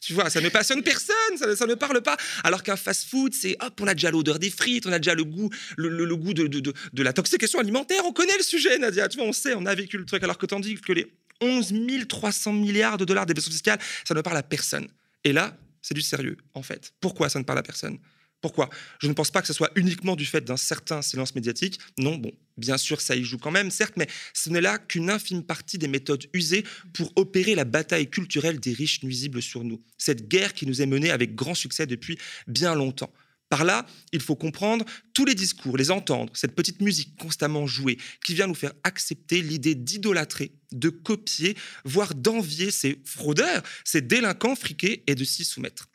Tu 0.00 0.12
vois, 0.14 0.30
ça 0.30 0.40
ne 0.40 0.48
passionne 0.48 0.82
personne, 0.82 1.36
ça, 1.36 1.56
ça 1.56 1.66
ne 1.66 1.74
parle 1.74 2.00
pas. 2.02 2.16
Alors 2.44 2.62
qu'un 2.62 2.76
fast-food, 2.76 3.34
c'est 3.34 3.56
hop, 3.60 3.80
on 3.80 3.86
a 3.88 3.94
déjà 3.94 4.12
l'odeur 4.12 4.38
des 4.38 4.48
frites, 4.48 4.86
on 4.86 4.92
a 4.92 4.98
déjà 5.00 5.14
le 5.14 5.24
goût, 5.24 5.50
le, 5.76 5.88
le- 5.88 6.04
le 6.04 6.16
goût 6.16 6.34
de, 6.34 6.46
de, 6.46 6.60
de, 6.60 6.72
de 6.92 7.02
l'intoxication 7.02 7.58
alimentaire. 7.58 8.02
On 8.06 8.12
connaît 8.12 8.36
le 8.38 8.44
sujet, 8.44 8.78
Nadia. 8.78 9.08
Tu 9.08 9.18
vois, 9.18 9.26
on 9.26 9.32
sait, 9.32 9.54
on 9.56 9.66
a 9.66 9.74
vécu 9.74 9.98
le 9.98 10.04
truc. 10.06 10.22
Alors 10.22 10.38
que 10.38 10.46
tandis 10.46 10.76
que 10.76 10.92
les 10.92 11.12
11 11.40 11.72
300 12.08 12.52
milliards 12.52 12.96
de 12.96 13.04
dollars 13.04 13.26
d'évasion 13.26 13.50
fiscale, 13.50 13.80
ça 14.06 14.14
ne 14.14 14.20
parle 14.20 14.36
à 14.36 14.42
personne. 14.44 14.86
Et 15.24 15.32
là, 15.32 15.56
c'est 15.82 15.94
du 15.94 16.02
sérieux, 16.02 16.36
en 16.54 16.62
fait. 16.62 16.92
Pourquoi 17.00 17.28
ça 17.28 17.38
ne 17.38 17.44
parle 17.44 17.58
à 17.58 17.62
personne? 17.62 17.98
Pourquoi? 18.40 18.70
Je 19.00 19.08
ne 19.08 19.14
pense 19.14 19.32
pas 19.32 19.40
que 19.40 19.48
ce 19.48 19.52
soit 19.52 19.72
uniquement 19.74 20.14
du 20.14 20.24
fait 20.24 20.42
d'un 20.42 20.56
certain 20.56 21.02
silence 21.02 21.34
médiatique. 21.34 21.80
Non, 21.98 22.16
bon, 22.16 22.30
bien 22.56 22.78
sûr, 22.78 23.00
ça 23.00 23.16
y 23.16 23.24
joue 23.24 23.38
quand 23.38 23.50
même, 23.50 23.70
certes, 23.70 23.94
mais 23.96 24.06
ce 24.32 24.50
n'est 24.50 24.60
là 24.60 24.78
qu'une 24.78 25.10
infime 25.10 25.42
partie 25.42 25.76
des 25.76 25.88
méthodes 25.88 26.26
usées 26.32 26.64
pour 26.92 27.12
opérer 27.16 27.56
la 27.56 27.64
bataille 27.64 28.08
culturelle 28.08 28.60
des 28.60 28.72
riches 28.72 29.02
nuisibles 29.02 29.42
sur 29.42 29.64
nous. 29.64 29.82
Cette 29.96 30.28
guerre 30.28 30.54
qui 30.54 30.66
nous 30.66 30.82
est 30.82 30.86
menée 30.86 31.10
avec 31.10 31.34
grand 31.34 31.54
succès 31.54 31.86
depuis 31.86 32.16
bien 32.46 32.76
longtemps. 32.76 33.12
Par 33.48 33.64
là, 33.64 33.86
il 34.12 34.20
faut 34.20 34.36
comprendre 34.36 34.84
tous 35.14 35.24
les 35.24 35.34
discours, 35.34 35.76
les 35.76 35.90
entendre, 35.90 36.32
cette 36.36 36.54
petite 36.54 36.80
musique 36.82 37.16
constamment 37.16 37.66
jouée 37.66 37.98
qui 38.24 38.34
vient 38.34 38.46
nous 38.46 38.54
faire 38.54 38.74
accepter 38.84 39.40
l'idée 39.40 39.74
d'idolâtrer, 39.74 40.52
de 40.72 40.90
copier, 40.90 41.56
voire 41.84 42.14
d'envier 42.14 42.70
ces 42.70 43.00
fraudeurs, 43.04 43.62
ces 43.84 44.02
délinquants 44.02 44.56
friqués 44.56 45.02
et 45.06 45.14
de 45.14 45.24
s'y 45.24 45.44
soumettre. 45.44 45.88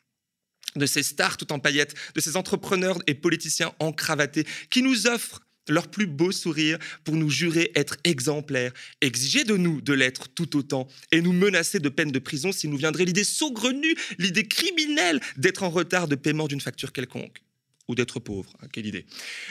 De 0.74 0.86
ces 0.86 1.04
stars 1.04 1.36
tout 1.36 1.52
en 1.52 1.60
paillettes, 1.60 1.94
de 2.16 2.20
ces 2.20 2.36
entrepreneurs 2.36 2.98
et 3.06 3.14
politiciens 3.14 3.72
encravatés 3.78 4.44
qui 4.70 4.82
nous 4.82 5.06
offrent 5.06 5.40
leur 5.68 5.88
plus 5.88 6.06
beau 6.06 6.32
sourire 6.32 6.78
pour 7.04 7.16
nous 7.16 7.30
jurer 7.30 7.70
être 7.74 7.96
exemplaires, 8.04 8.72
exiger 9.00 9.44
de 9.44 9.56
nous 9.56 9.80
de 9.80 9.92
l'être 9.92 10.28
tout 10.28 10.56
autant 10.56 10.88
et 11.12 11.20
nous 11.20 11.32
menacer 11.32 11.80
de 11.80 11.88
peine 11.88 12.12
de 12.12 12.18
prison 12.18 12.52
s'il 12.52 12.70
nous 12.70 12.76
viendrait 12.76 13.04
l'idée 13.04 13.24
saugrenue, 13.24 13.94
l'idée 14.18 14.46
criminelle 14.46 15.20
d'être 15.36 15.62
en 15.62 15.70
retard 15.70 16.08
de 16.08 16.16
paiement 16.16 16.48
d'une 16.48 16.60
facture 16.60 16.92
quelconque 16.92 17.42
ou 17.88 17.94
d'être 17.94 18.20
pauvre. 18.20 18.52
Hein, 18.62 18.66
quelle 18.72 18.86
idée. 18.86 19.06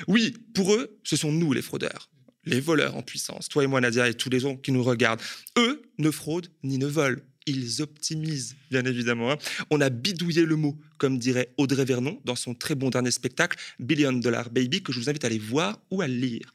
Oui, 0.07 0.35
pour 0.53 0.73
eux, 0.73 0.97
ce 1.03 1.15
sont 1.15 1.31
nous 1.31 1.53
les 1.53 1.61
fraudeurs, 1.61 2.09
les 2.45 2.59
voleurs 2.59 2.95
en 2.95 3.03
puissance, 3.03 3.49
toi 3.49 3.63
et 3.63 3.67
moi 3.67 3.81
Nadia 3.81 4.07
et 4.09 4.13
tous 4.13 4.29
les 4.29 4.45
autres 4.45 4.61
qui 4.61 4.71
nous 4.71 4.83
regardent. 4.83 5.21
Eux 5.57 5.83
ne 5.97 6.11
fraudent 6.11 6.49
ni 6.63 6.77
ne 6.77 6.87
volent 6.87 7.21
ils 7.45 7.81
optimisent, 7.81 8.55
bien 8.71 8.85
évidemment. 8.85 9.31
Hein. 9.31 9.37
On 9.69 9.81
a 9.81 9.89
bidouillé 9.89 10.45
le 10.45 10.55
mot, 10.55 10.77
comme 10.97 11.17
dirait 11.17 11.49
Audrey 11.57 11.85
Vernon 11.85 12.19
dans 12.25 12.35
son 12.35 12.53
très 12.53 12.75
bon 12.75 12.89
dernier 12.89 13.11
spectacle, 13.11 13.57
Billion 13.79 14.13
Dollar 14.13 14.49
Baby, 14.49 14.81
que 14.81 14.91
je 14.91 14.99
vous 14.99 15.09
invite 15.09 15.23
à 15.23 15.27
aller 15.27 15.39
voir 15.39 15.79
ou 15.91 16.01
à 16.01 16.07
lire. 16.07 16.53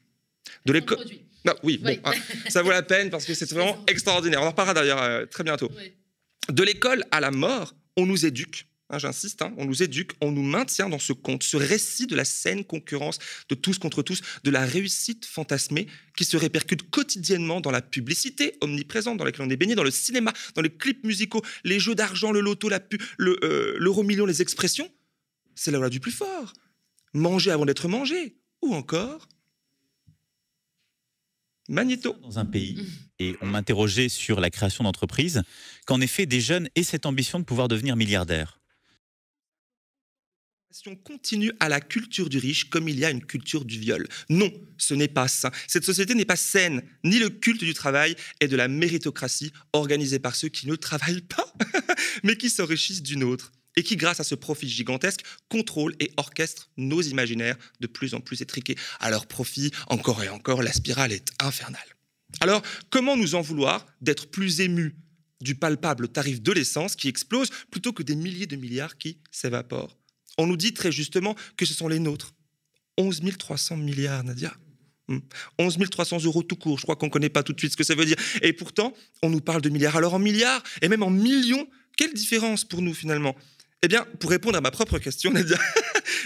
De 0.65 0.73
l'école. 0.73 0.99
Non, 1.45 1.53
oui, 1.63 1.77
Bon, 1.77 1.97
hein, 2.03 2.11
ça 2.49 2.61
vaut 2.61 2.71
la 2.71 2.83
peine 2.83 3.09
parce 3.09 3.25
que 3.25 3.33
c'est 3.33 3.49
vraiment 3.53 3.83
extraordinaire. 3.87 4.41
On 4.41 4.45
en 4.45 4.49
reparlera 4.49 4.73
d'ailleurs 4.73 5.01
euh, 5.01 5.25
très 5.25 5.43
bientôt. 5.43 5.71
De 6.49 6.63
l'école 6.63 7.03
à 7.11 7.19
la 7.19 7.31
mort, 7.31 7.73
on 7.95 8.05
nous 8.05 8.25
éduque 8.25 8.65
Hein, 8.91 8.97
j'insiste, 8.97 9.43
hein, 9.43 9.53
on 9.57 9.65
nous 9.65 9.83
éduque, 9.83 10.13
on 10.19 10.31
nous 10.31 10.41
maintient 10.41 10.89
dans 10.89 10.97
ce 10.97 11.13
conte, 11.13 11.43
ce 11.43 11.57
récit 11.57 12.07
de 12.07 12.15
la 12.15 12.25
saine 12.25 12.65
concurrence 12.65 13.19
de 13.47 13.53
tous 13.53 13.77
contre 13.77 14.01
tous, 14.01 14.21
de 14.43 14.49
la 14.49 14.65
réussite 14.65 15.27
fantasmée 15.27 15.85
qui 16.17 16.25
se 16.25 16.37
répercute 16.37 16.89
quotidiennement 16.89 17.61
dans 17.61 17.69
la 17.69 17.83
publicité 17.83 18.57
omniprésente 18.61 19.17
dans 19.17 19.25
laquelle 19.25 19.45
on 19.45 19.49
est 19.51 19.57
baigné, 19.57 19.75
dans 19.75 19.83
le 19.83 19.91
cinéma, 19.91 20.33
dans 20.55 20.63
les 20.63 20.71
clips 20.71 21.03
musicaux, 21.03 21.43
les 21.63 21.79
jeux 21.79 21.93
d'argent, 21.93 22.31
le 22.31 22.39
loto, 22.39 22.67
euh, 22.71 23.75
l'euro 23.77 24.01
million, 24.01 24.25
les 24.25 24.41
expressions. 24.41 24.89
C'est 25.53 25.69
la 25.69 25.77
loi 25.77 25.89
du 25.89 25.99
plus 25.99 26.11
fort. 26.11 26.53
Manger 27.13 27.51
avant 27.51 27.65
d'être 27.65 27.87
mangé. 27.87 28.37
Ou 28.63 28.73
encore 28.73 29.29
Magnéto. 31.67 32.15
Dans 32.23 32.39
un 32.39 32.45
pays, 32.45 32.83
et 33.19 33.35
on 33.41 33.45
m'interrogeait 33.45 34.09
sur 34.09 34.39
la 34.39 34.49
création 34.49 34.83
d'entreprises, 34.83 35.43
qu'en 35.85 36.01
effet, 36.01 36.25
des 36.25 36.41
jeunes 36.41 36.67
aient 36.75 36.81
cette 36.81 37.05
ambition 37.05 37.37
de 37.39 37.43
pouvoir 37.43 37.67
devenir 37.67 37.95
milliardaires 37.95 38.58
continue 41.03 41.51
à 41.59 41.69
la 41.69 41.81
culture 41.81 42.29
du 42.29 42.37
riche 42.37 42.69
comme 42.69 42.87
il 42.87 42.99
y 42.99 43.05
a 43.05 43.09
une 43.09 43.25
culture 43.25 43.65
du 43.65 43.79
viol. 43.79 44.07
Non, 44.29 44.51
ce 44.77 44.93
n'est 44.93 45.07
pas 45.07 45.27
ça. 45.27 45.51
Cette 45.67 45.83
société 45.83 46.13
n'est 46.15 46.25
pas 46.25 46.35
saine, 46.35 46.83
ni 47.03 47.19
le 47.19 47.29
culte 47.29 47.63
du 47.63 47.73
travail 47.73 48.15
et 48.39 48.47
de 48.47 48.55
la 48.55 48.67
méritocratie 48.67 49.51
organisée 49.73 50.19
par 50.19 50.35
ceux 50.35 50.49
qui 50.49 50.67
ne 50.67 50.75
travaillent 50.75 51.21
pas, 51.21 51.53
mais 52.23 52.35
qui 52.35 52.49
s'enrichissent 52.49 53.03
d'une 53.03 53.23
autre 53.23 53.51
et 53.75 53.83
qui, 53.83 53.95
grâce 53.95 54.19
à 54.19 54.23
ce 54.23 54.35
profit 54.35 54.67
gigantesque, 54.67 55.21
contrôlent 55.47 55.95
et 55.99 56.11
orchestrent 56.17 56.69
nos 56.77 57.01
imaginaires 57.01 57.57
de 57.79 57.87
plus 57.87 58.13
en 58.13 58.19
plus 58.19 58.41
étriqués. 58.41 58.75
À 58.99 59.09
leur 59.09 59.25
profit, 59.25 59.71
encore 59.87 60.23
et 60.23 60.29
encore, 60.29 60.63
la 60.63 60.73
spirale 60.73 61.11
est 61.11 61.31
infernale. 61.39 61.81
Alors, 62.41 62.61
comment 62.89 63.15
nous 63.15 63.35
en 63.35 63.41
vouloir 63.41 63.85
d'être 64.01 64.29
plus 64.29 64.59
émus 64.61 64.95
du 65.41 65.55
palpable 65.55 66.09
tarif 66.09 66.41
de 66.41 66.51
l'essence 66.51 66.95
qui 66.95 67.07
explose 67.07 67.49
plutôt 67.71 67.93
que 67.93 68.03
des 68.03 68.15
milliers 68.15 68.47
de 68.47 68.55
milliards 68.55 68.97
qui 68.97 69.19
s'évaporent 69.31 69.98
on 70.39 70.47
nous 70.47 70.57
dit 70.57 70.73
très 70.73 70.91
justement 70.91 71.35
que 71.57 71.65
ce 71.65 71.73
sont 71.73 71.87
les 71.87 71.99
nôtres. 71.99 72.33
11 72.97 73.21
300 73.37 73.77
milliards, 73.77 74.23
Nadia. 74.23 74.53
11 75.57 75.77
hmm. 75.77 75.87
300 75.87 76.23
euros 76.23 76.43
tout 76.43 76.55
court. 76.55 76.77
Je 76.77 76.83
crois 76.83 76.95
qu'on 76.95 77.07
ne 77.07 77.11
connaît 77.11 77.29
pas 77.29 77.43
tout 77.43 77.53
de 77.53 77.59
suite 77.59 77.73
ce 77.73 77.77
que 77.77 77.83
ça 77.83 77.95
veut 77.95 78.05
dire. 78.05 78.17
Et 78.41 78.53
pourtant, 78.53 78.93
on 79.21 79.29
nous 79.29 79.41
parle 79.41 79.61
de 79.61 79.69
milliards. 79.69 79.97
Alors 79.97 80.13
en 80.13 80.19
milliards 80.19 80.63
et 80.81 80.87
même 80.87 81.03
en 81.03 81.09
millions, 81.09 81.67
quelle 81.97 82.13
différence 82.13 82.63
pour 82.63 82.81
nous 82.81 82.93
finalement? 82.93 83.35
Eh 83.81 83.87
bien, 83.87 84.05
pour 84.19 84.29
répondre 84.29 84.57
à 84.57 84.61
ma 84.61 84.71
propre 84.71 84.97
question, 84.97 85.31
Nadia, 85.33 85.59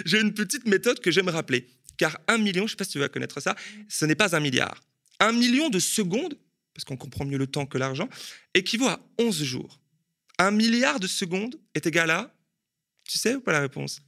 j'ai 0.06 0.20
une 0.20 0.34
petite 0.34 0.66
méthode 0.68 1.00
que 1.00 1.12
j'aime 1.12 1.30
rappeler. 1.30 1.68
Car 1.98 2.20
un 2.28 2.38
million, 2.38 2.62
je 2.62 2.64
ne 2.64 2.70
sais 2.70 2.76
pas 2.76 2.86
si 2.86 2.92
tu 2.92 3.00
vas 3.00 3.10
connaître 3.10 3.40
ça, 3.40 3.56
ce 3.88 4.06
n'est 4.06 4.16
pas 4.16 4.36
un 4.36 4.40
milliard. 4.40 4.84
Un 5.20 5.32
million 5.32 5.70
de 5.70 5.80
secondes, 5.80 6.38
parce 6.74 6.86
qu'on 6.86 6.98
comprend 6.98 7.26
mieux 7.26 7.38
le 7.38 7.48
temps 7.48 7.66
que 7.66 7.78
l'argent, 7.78 8.10
équivaut 8.54 8.88
à 8.88 9.00
11 9.20 9.44
jours. 9.44 9.80
Un 10.40 10.50
milliard 10.50 11.00
de 11.00 11.06
secondes 11.06 11.56
est 11.76 11.86
égal 11.86 12.10
à 12.10 12.33
tu 13.04 13.18
sais 13.18 13.36
ou 13.36 13.42
pas 13.42 13.52
la 13.52 13.62
réponse? 13.62 14.02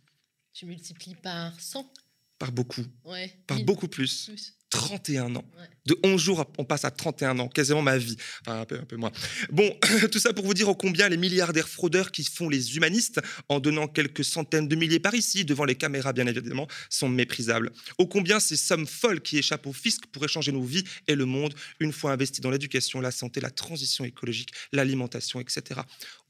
Tu 0.54 0.66
multiplies 0.66 1.16
par 1.16 1.60
100 1.60 1.92
Par 2.40 2.52
beaucoup. 2.52 2.84
Ouais. 3.04 3.38
Par 3.48 3.60
beaucoup 3.62 3.88
plus. 3.88 4.32
31 4.70 5.36
ans. 5.36 5.46
De 5.86 5.96
11 6.04 6.20
jours, 6.20 6.52
on 6.58 6.66
passe 6.66 6.84
à 6.84 6.92
31 6.92 7.38
ans, 7.40 7.48
quasiment 7.48 7.84
ma 7.84 7.98
vie. 7.98 8.18
Enfin, 8.42 8.62
un 8.62 8.66
peu, 8.66 8.76
un 8.76 8.86
peu 8.86 8.96
moins. 8.96 9.12
Bon, 9.52 9.70
tout 10.12 10.18
ça 10.18 10.34
pour 10.34 10.46
vous 10.46 10.56
dire 10.56 10.68
au 10.68 10.76
combien 10.76 11.08
les 11.10 11.18
milliardaires 11.18 11.70
fraudeurs 11.70 12.12
qui 12.12 12.24
font 12.24 12.50
les 12.50 12.76
humanistes, 12.76 13.22
en 13.50 13.60
donnant 13.60 13.88
quelques 13.88 14.26
centaines 14.26 14.68
de 14.68 14.76
milliers 14.76 15.00
par 15.00 15.14
ici, 15.14 15.46
devant 15.46 15.64
les 15.64 15.76
caméras 15.76 16.12
bien 16.12 16.26
évidemment, 16.26 16.68
sont 16.90 17.08
méprisables. 17.08 17.72
Au 18.00 18.08
combien 18.08 18.40
ces 18.40 18.58
sommes 18.58 18.88
folles 18.88 19.22
qui 19.22 19.38
échappent 19.38 19.68
au 19.68 19.74
fisc 19.74 20.08
pourraient 20.08 20.28
changer 20.28 20.52
nos 20.52 20.64
vies 20.64 20.84
et 21.08 21.16
le 21.16 21.26
monde, 21.26 21.54
une 21.80 21.94
fois 21.94 22.12
investis 22.12 22.42
dans 22.42 22.50
l'éducation, 22.50 23.00
la 23.00 23.12
santé, 23.12 23.40
la 23.40 23.52
transition 23.52 24.06
écologique, 24.06 24.52
l'alimentation, 24.72 25.40
etc. 25.40 25.82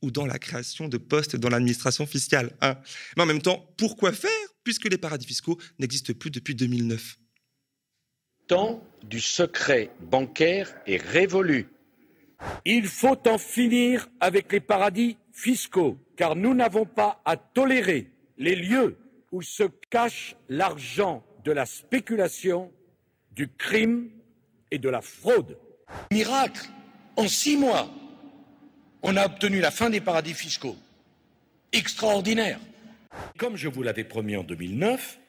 Ou 0.01 0.12
dans 0.12 0.25
la 0.25 0.38
création 0.38 0.89
de 0.89 0.98
postes 0.98 1.38
dans 1.38 1.50
l'administration 1.50 2.06
fiscale. 2.06 2.51
Hein. 2.62 2.75
Mais 3.15 3.24
en 3.24 3.27
même 3.27 3.42
temps, 3.42 3.74
pourquoi 3.77 4.12
faire 4.12 4.30
puisque 4.65 4.86
les 4.86 4.98
paradis 4.98 5.27
fiscaux 5.27 5.58
n'existent 5.80 6.13
plus 6.13 6.32
depuis 6.32 6.56
2009 6.56 7.18
temps 8.48 8.84
du 9.04 9.20
secret 9.20 9.90
bancaire 10.00 10.74
est 10.88 11.02
révolu. 11.02 11.68
Il 12.66 12.88
faut 12.88 13.28
en 13.28 13.38
finir 13.38 14.08
avec 14.20 14.52
les 14.52 14.60
paradis 14.60 15.18
fiscaux, 15.32 15.98
car 16.16 16.36
nous 16.36 16.54
n'avons 16.54 16.86
pas 16.86 17.22
à 17.25 17.38
tolérer 17.38 18.10
les 18.38 18.56
lieux 18.56 18.98
où 19.32 19.42
se 19.42 19.64
cache 19.90 20.36
l'argent 20.50 21.24
de 21.44 21.52
la 21.52 21.66
spéculation, 21.66 22.72
du 23.32 23.48
crime 23.48 24.10
et 24.72 24.78
de 24.78 24.90
la 24.90 25.02
fraude. 25.02 25.58
Miracle, 26.12 26.68
en 27.16 27.28
six 27.28 27.58
mois, 27.58 27.90
on 29.04 29.16
a 29.18 29.25
obtenu 29.25 29.60
la 29.60 29.72
fin 29.72 29.90
des 29.90 30.02
paradis 30.02 30.34
fiscaux. 30.34 30.75
Extraordinaire. 31.72 32.60
Comme 33.38 33.56
je 33.56 33.68
vous 33.68 33.84
l'avais 33.84 34.04
promis 34.04 34.36
en 34.36 34.44
2009, 34.44 35.20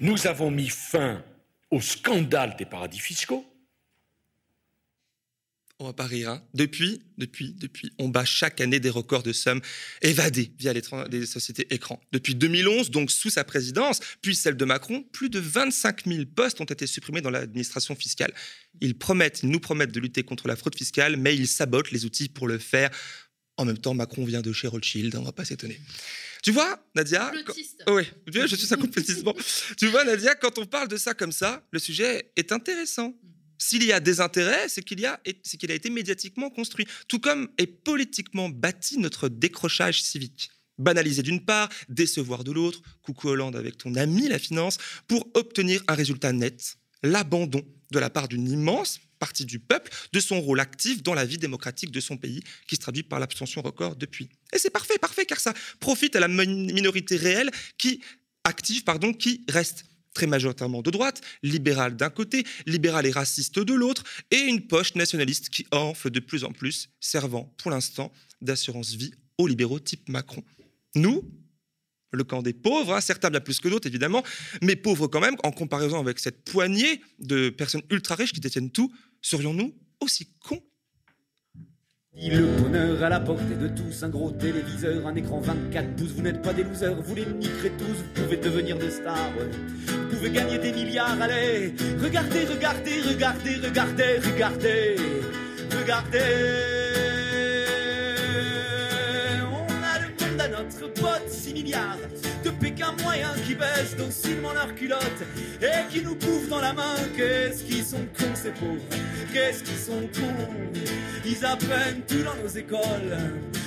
nous 0.00 0.26
avons 0.26 0.50
mis 0.50 0.68
fin 0.68 1.22
au 1.70 1.80
scandale 1.80 2.56
des 2.56 2.64
paradis 2.64 2.98
fiscaux. 2.98 3.44
On 5.80 5.84
va 5.84 5.92
pas 5.92 6.06
rire. 6.06 6.30
Hein. 6.30 6.42
Depuis, 6.54 7.02
depuis, 7.18 7.52
depuis, 7.52 7.92
on 7.98 8.08
bat 8.08 8.24
chaque 8.24 8.60
année 8.60 8.80
des 8.80 8.90
records 8.90 9.22
de 9.22 9.32
sommes 9.32 9.60
évadées 10.02 10.50
via 10.58 10.72
les, 10.72 11.24
sociétés 11.24 11.72
écrans. 11.72 12.00
Depuis 12.10 12.34
2011, 12.34 12.90
donc 12.90 13.12
sous 13.12 13.30
sa 13.30 13.44
présidence, 13.44 14.00
puis 14.20 14.34
celle 14.34 14.56
de 14.56 14.64
Macron, 14.64 15.04
plus 15.12 15.30
de 15.30 15.38
25 15.38 16.06
000 16.06 16.24
postes 16.34 16.60
ont 16.60 16.64
été 16.64 16.88
supprimés 16.88 17.20
dans 17.20 17.30
l'administration 17.30 17.94
fiscale. 17.94 18.34
Ils 18.80 18.98
promettent, 18.98 19.44
ils 19.44 19.50
nous 19.50 19.60
promettent 19.60 19.92
de 19.92 20.00
lutter 20.00 20.24
contre 20.24 20.48
la 20.48 20.56
fraude 20.56 20.74
fiscale, 20.74 21.16
mais 21.16 21.36
ils 21.36 21.46
sabotent 21.46 21.92
les 21.92 22.04
outils 22.04 22.28
pour 22.28 22.48
le 22.48 22.58
faire. 22.58 22.90
En 23.56 23.64
même 23.64 23.78
temps, 23.78 23.94
Macron 23.94 24.24
vient 24.24 24.42
de 24.42 24.52
chez 24.52 24.66
Rothschild, 24.66 25.14
on 25.14 25.22
va 25.22 25.32
pas 25.32 25.44
s'étonner. 25.44 25.80
Tu 26.42 26.52
vois, 26.52 26.78
Nadia 26.94 27.32
Oui, 27.88 28.04
je 28.26 28.54
suis 28.56 28.68
complotiste. 28.76 29.24
tu 29.76 29.86
vois, 29.88 30.04
Nadia, 30.04 30.34
quand 30.34 30.58
on 30.58 30.66
parle 30.66 30.88
de 30.88 30.96
ça 30.96 31.14
comme 31.14 31.32
ça, 31.32 31.62
le 31.70 31.78
sujet 31.78 32.30
est 32.36 32.52
intéressant. 32.52 33.14
S'il 33.58 33.82
y 33.84 33.92
a 33.92 33.98
des 33.98 34.20
intérêts, 34.20 34.68
c'est 34.68 34.82
qu'il 34.82 35.04
a, 35.04 35.20
qu'il 35.58 35.70
a 35.70 35.74
été 35.74 35.90
médiatiquement 35.90 36.48
construit, 36.48 36.86
tout 37.08 37.18
comme 37.18 37.48
est 37.58 37.66
politiquement 37.66 38.48
bâti 38.48 38.98
notre 38.98 39.28
décrochage 39.28 40.00
civique. 40.02 40.50
Banaliser 40.78 41.22
d'une 41.22 41.44
part, 41.44 41.68
décevoir 41.88 42.44
de 42.44 42.52
l'autre, 42.52 42.80
coucou 43.02 43.28
Hollande 43.28 43.56
avec 43.56 43.76
ton 43.76 43.96
ami 43.96 44.28
la 44.28 44.38
finance, 44.38 44.78
pour 45.08 45.26
obtenir 45.34 45.82
un 45.88 45.94
résultat 45.94 46.32
net, 46.32 46.76
l'abandon 47.02 47.62
de 47.90 47.98
la 47.98 48.10
part 48.10 48.28
d'une 48.28 48.48
immense 48.48 49.00
partie 49.18 49.44
du 49.44 49.58
peuple 49.58 49.90
de 50.12 50.20
son 50.20 50.40
rôle 50.40 50.60
actif 50.60 51.02
dans 51.02 51.14
la 51.14 51.24
vie 51.24 51.38
démocratique 51.38 51.90
de 51.90 52.00
son 52.00 52.16
pays, 52.16 52.42
qui 52.66 52.76
se 52.76 52.80
traduit 52.80 53.02
par 53.02 53.20
l'abstention 53.20 53.62
record 53.62 53.96
depuis. 53.96 54.28
Et 54.52 54.58
c'est 54.58 54.70
parfait, 54.70 54.98
parfait, 54.98 55.26
car 55.26 55.40
ça 55.40 55.54
profite 55.80 56.16
à 56.16 56.20
la 56.20 56.28
minorité 56.28 57.16
réelle 57.16 57.50
qui 57.76 58.00
active, 58.44 58.84
pardon, 58.84 59.12
qui 59.12 59.44
reste 59.48 59.84
très 60.14 60.26
majoritairement 60.26 60.82
de 60.82 60.90
droite, 60.90 61.20
libérale 61.42 61.96
d'un 61.96 62.10
côté, 62.10 62.44
libérale 62.66 63.06
et 63.06 63.10
raciste 63.10 63.58
de 63.58 63.74
l'autre, 63.74 64.02
et 64.30 64.40
une 64.40 64.66
poche 64.66 64.94
nationaliste 64.94 65.48
qui 65.48 65.66
enfle 65.70 66.10
de 66.10 66.20
plus 66.20 66.44
en 66.44 66.52
plus, 66.52 66.88
servant 66.98 67.54
pour 67.58 67.70
l'instant 67.70 68.12
d'assurance 68.40 68.94
vie 68.94 69.12
aux 69.36 69.46
libéraux 69.46 69.78
type 69.78 70.08
Macron. 70.08 70.42
Nous, 70.96 71.22
le 72.10 72.24
camp 72.24 72.42
des 72.42 72.52
pauvres, 72.52 72.94
hein, 72.94 73.00
certains 73.00 73.30
bien 73.30 73.40
plus 73.40 73.60
que 73.60 73.68
d'autres 73.68 73.86
évidemment, 73.86 74.24
mais 74.62 74.76
pauvres 74.76 75.06
quand 75.06 75.20
même, 75.20 75.36
en 75.44 75.52
comparaison 75.52 76.00
avec 76.00 76.18
cette 76.18 76.44
poignée 76.44 77.00
de 77.18 77.50
personnes 77.50 77.82
ultra 77.90 78.14
riches 78.14 78.32
qui 78.32 78.40
détiennent 78.40 78.70
tout, 78.70 78.92
serions-nous 79.22 79.74
aussi 80.00 80.28
cons? 80.40 80.60
Le 82.14 82.46
bonheur 82.60 83.02
à 83.02 83.08
la 83.08 83.20
portée 83.20 83.54
de 83.54 83.68
tous, 83.68 84.02
un 84.02 84.08
gros 84.08 84.30
téléviseur, 84.32 85.06
un 85.06 85.14
écran 85.14 85.40
24 85.40 85.96
pouces, 85.96 86.12
vous 86.12 86.22
n'êtes 86.22 86.42
pas 86.42 86.52
des 86.52 86.64
losers, 86.64 87.00
vous 87.00 87.14
les 87.14 87.26
niquerez 87.26 87.70
tous, 87.78 87.84
vous 87.84 88.22
pouvez 88.22 88.36
devenir 88.36 88.76
des 88.76 88.90
stars, 88.90 89.32
vous 89.86 90.16
pouvez 90.16 90.30
gagner 90.30 90.58
des 90.58 90.72
milliards, 90.72 91.20
allez, 91.22 91.74
regardez, 92.02 92.44
regardez, 92.44 93.00
regardez, 93.02 93.56
regardez, 93.56 94.18
regardez, 94.18 94.96
regardez. 95.78 96.88
notre 100.50 100.92
pote 100.94 101.28
6 101.28 101.54
milliards 101.54 101.98
Pékin 102.78 102.92
moyens 103.02 103.34
qui 103.44 103.56
baissent 103.56 103.96
docilement 103.96 104.52
leurs 104.52 104.72
culottes 104.72 105.02
et 105.60 105.92
qui 105.92 106.00
nous 106.00 106.14
bouffent 106.14 106.48
dans 106.48 106.60
la 106.60 106.72
main. 106.72 106.94
Qu'est-ce 107.16 107.64
qu'ils 107.64 107.84
sont 107.84 108.06
cons 108.16 108.36
ces 108.36 108.52
pauvres? 108.52 108.84
Qu'est-ce 109.32 109.64
qu'ils 109.64 109.78
sont 109.78 110.08
cons? 110.14 110.70
Ils 111.24 111.44
apprennent 111.44 112.02
tout 112.06 112.22
dans 112.22 112.36
nos 112.36 112.48
écoles, 112.48 113.18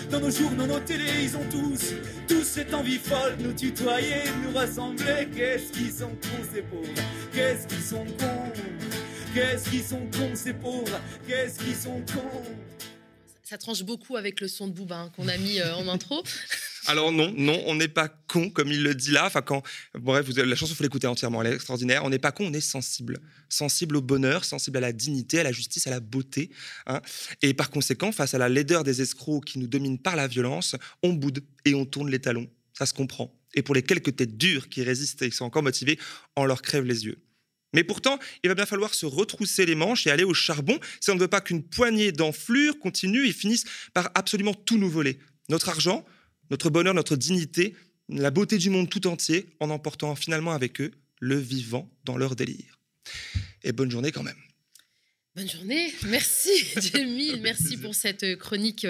dans 0.09 0.21
nos 0.21 0.31
journaux, 0.31 0.65
nos 0.65 0.79
télés, 0.79 1.23
ils 1.23 1.35
ont 1.35 1.45
tous, 1.49 1.93
tous 2.25 2.43
cette 2.43 2.73
envie 2.73 2.99
folle 2.99 3.35
de 3.35 3.47
nous 3.47 3.53
tutoyer, 3.53 4.23
de 4.23 4.47
nous 4.47 4.57
rassembler. 4.57 5.27
Qu'est-ce 5.35 5.73
qu'ils 5.73 5.91
sont 5.91 6.07
cons 6.07 6.45
ces 6.53 6.61
pauvres? 6.61 7.03
Qu'est-ce 7.33 7.67
qu'ils 7.67 7.83
sont 7.83 8.05
cons? 8.17 8.53
Qu'est-ce 9.33 9.69
qu'ils 9.69 9.83
sont 9.83 10.07
cons 10.13 10.35
ces 10.35 10.53
pauvres? 10.53 11.01
Qu'est-ce 11.27 11.59
qu'ils 11.59 11.75
sont 11.75 12.01
cons? 12.13 12.43
Ça 13.43 13.57
tranche 13.57 13.83
beaucoup 13.83 14.15
avec 14.15 14.39
le 14.39 14.47
son 14.47 14.67
de 14.67 14.71
Booba 14.71 14.99
hein, 14.99 15.11
qu'on 15.17 15.27
a 15.27 15.35
mis 15.35 15.59
euh, 15.59 15.75
en 15.75 15.89
intro. 15.89 16.23
Alors 16.87 17.11
non, 17.11 17.33
non, 17.37 17.61
on 17.67 17.75
n'est 17.75 17.87
pas 17.87 18.07
con 18.07 18.49
comme 18.49 18.71
il 18.71 18.83
le 18.83 18.95
dit 18.95 19.11
là. 19.11 19.25
Enfin 19.25 19.41
quand, 19.41 19.63
bref, 19.93 20.27
la 20.35 20.55
chanson, 20.55 20.73
faut 20.73 20.83
l'écouter 20.83 21.07
entièrement, 21.07 21.41
elle 21.41 21.51
est 21.51 21.55
extraordinaire. 21.55 22.03
On 22.03 22.09
n'est 22.09 22.19
pas 22.19 22.31
con, 22.31 22.45
on 22.47 22.53
est 22.53 22.61
sensible, 22.61 23.19
sensible 23.49 23.97
au 23.97 24.01
bonheur, 24.01 24.45
sensible 24.45 24.77
à 24.77 24.81
la 24.81 24.91
dignité, 24.91 25.39
à 25.39 25.43
la 25.43 25.51
justice, 25.51 25.87
à 25.87 25.91
la 25.91 25.99
beauté. 25.99 26.49
Hein. 26.87 27.01
Et 27.41 27.53
par 27.53 27.69
conséquent, 27.69 28.11
face 28.11 28.33
à 28.33 28.37
la 28.37 28.49
laideur 28.49 28.83
des 28.83 29.01
escrocs 29.01 29.45
qui 29.45 29.59
nous 29.59 29.67
dominent 29.67 29.99
par 29.99 30.15
la 30.15 30.27
violence, 30.27 30.75
on 31.03 31.13
boude 31.13 31.43
et 31.65 31.75
on 31.75 31.85
tourne 31.85 32.09
les 32.09 32.19
talons. 32.19 32.49
Ça 32.73 32.85
se 32.85 32.93
comprend. 32.93 33.35
Et 33.53 33.61
pour 33.61 33.75
les 33.75 33.83
quelques 33.83 34.15
têtes 34.15 34.37
dures 34.37 34.69
qui 34.69 34.83
résistent 34.83 35.21
et 35.21 35.29
qui 35.29 35.35
sont 35.35 35.45
encore 35.45 35.63
motivées, 35.63 35.99
on 36.35 36.45
leur 36.45 36.61
crève 36.61 36.85
les 36.85 37.05
yeux. 37.05 37.21
Mais 37.73 37.83
pourtant, 37.83 38.19
il 38.43 38.49
va 38.49 38.55
bien 38.55 38.65
falloir 38.65 38.93
se 38.93 39.05
retrousser 39.05 39.65
les 39.65 39.75
manches 39.75 40.07
et 40.07 40.11
aller 40.11 40.23
au 40.23 40.33
charbon 40.33 40.79
si 40.99 41.09
on 41.09 41.15
ne 41.15 41.19
veut 41.19 41.27
pas 41.27 41.41
qu'une 41.41 41.63
poignée 41.63 42.11
d'enflures 42.11 42.77
continue 42.79 43.27
et 43.27 43.31
finisse 43.31 43.63
par 43.93 44.11
absolument 44.13 44.53
tout 44.53 44.77
nous 44.77 44.89
voler. 44.89 45.19
Notre 45.49 45.69
argent, 45.69 46.05
notre 46.51 46.69
bonheur, 46.69 46.93
notre 46.93 47.15
dignité, 47.15 47.75
la 48.09 48.29
beauté 48.29 48.57
du 48.57 48.69
monde 48.69 48.89
tout 48.89 49.07
entier, 49.07 49.47
en 49.59 49.69
emportant 49.69 50.15
finalement 50.15 50.51
avec 50.51 50.81
eux 50.81 50.91
le 51.19 51.37
vivant 51.37 51.89
dans 52.03 52.17
leur 52.17 52.35
délire. 52.35 52.77
Et 53.63 53.71
bonne 53.71 53.89
journée 53.89 54.11
quand 54.11 54.21
même. 54.21 54.35
Bonne 55.33 55.49
journée, 55.49 55.93
merci 56.07 56.49
Jamil, 56.81 57.39
merci 57.41 57.77
pour 57.77 57.95
cette 57.95 58.35
chronique 58.35 58.85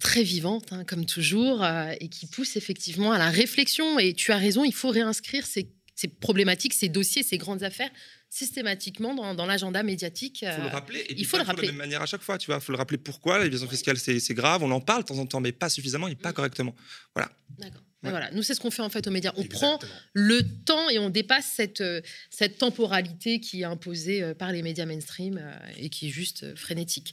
très 0.00 0.24
vivante, 0.24 0.72
hein, 0.72 0.84
comme 0.84 1.06
toujours, 1.06 1.62
euh, 1.62 1.92
et 2.00 2.08
qui 2.08 2.26
pousse 2.26 2.56
effectivement 2.56 3.12
à 3.12 3.18
la 3.18 3.30
réflexion. 3.30 4.00
Et 4.00 4.12
tu 4.12 4.32
as 4.32 4.36
raison, 4.36 4.64
il 4.64 4.74
faut 4.74 4.90
réinscrire 4.90 5.46
ces 5.46 5.72
problématiques, 6.20 6.74
ces 6.74 6.88
dossiers, 6.88 7.22
ces 7.22 7.38
grandes 7.38 7.62
affaires 7.62 7.92
systématiquement 8.30 9.34
dans, 9.34 9.46
l'agenda 9.46 9.82
médiatique. 9.82 10.42
Il 10.42 10.52
faut 10.52 10.62
le 10.62 10.68
euh, 10.68 10.70
rappeler. 10.70 11.00
Et 11.00 11.18
il 11.18 11.26
faut 11.26 11.36
le 11.36 11.42
rappeler. 11.42 11.66
De 11.66 11.72
la 11.72 11.72
même 11.72 11.78
manière 11.86 12.00
à 12.00 12.06
chaque 12.06 12.22
fois, 12.22 12.38
tu 12.38 12.46
vois. 12.46 12.56
Il 12.56 12.62
faut 12.62 12.72
le 12.72 12.78
rappeler 12.78 12.96
pourquoi 12.96 13.42
l'évasion 13.42 13.68
fiscale, 13.68 13.98
c'est 13.98 14.34
grave. 14.34 14.62
On 14.62 14.70
en 14.70 14.80
parle 14.80 15.02
de 15.02 15.08
temps 15.08 15.18
en 15.18 15.26
temps, 15.26 15.40
mais 15.40 15.52
pas 15.52 15.68
suffisamment 15.68 16.08
et 16.08 16.14
pas 16.14 16.30
mm. 16.30 16.34
correctement. 16.34 16.74
Voilà. 17.14 17.30
D'accord. 17.58 17.82
Voilà, 18.02 18.30
nous 18.32 18.42
c'est 18.42 18.54
ce 18.54 18.60
qu'on 18.60 18.70
fait 18.70 18.82
en 18.82 18.88
fait 18.88 19.06
aux 19.06 19.10
médias. 19.10 19.32
On 19.36 19.44
prend 19.44 19.78
le 20.14 20.42
temps 20.64 20.88
et 20.88 20.98
on 20.98 21.10
dépasse 21.10 21.52
cette, 21.54 21.82
euh, 21.82 22.00
cette 22.30 22.56
temporalité 22.58 23.40
qui 23.40 23.60
est 23.60 23.64
imposée 23.64 24.22
euh, 24.22 24.34
par 24.34 24.52
les 24.52 24.62
médias 24.62 24.86
mainstream 24.86 25.40
et 25.76 25.90
qui 25.90 26.08
est 26.08 26.10
juste 26.10 26.54
frénétique. 26.56 27.12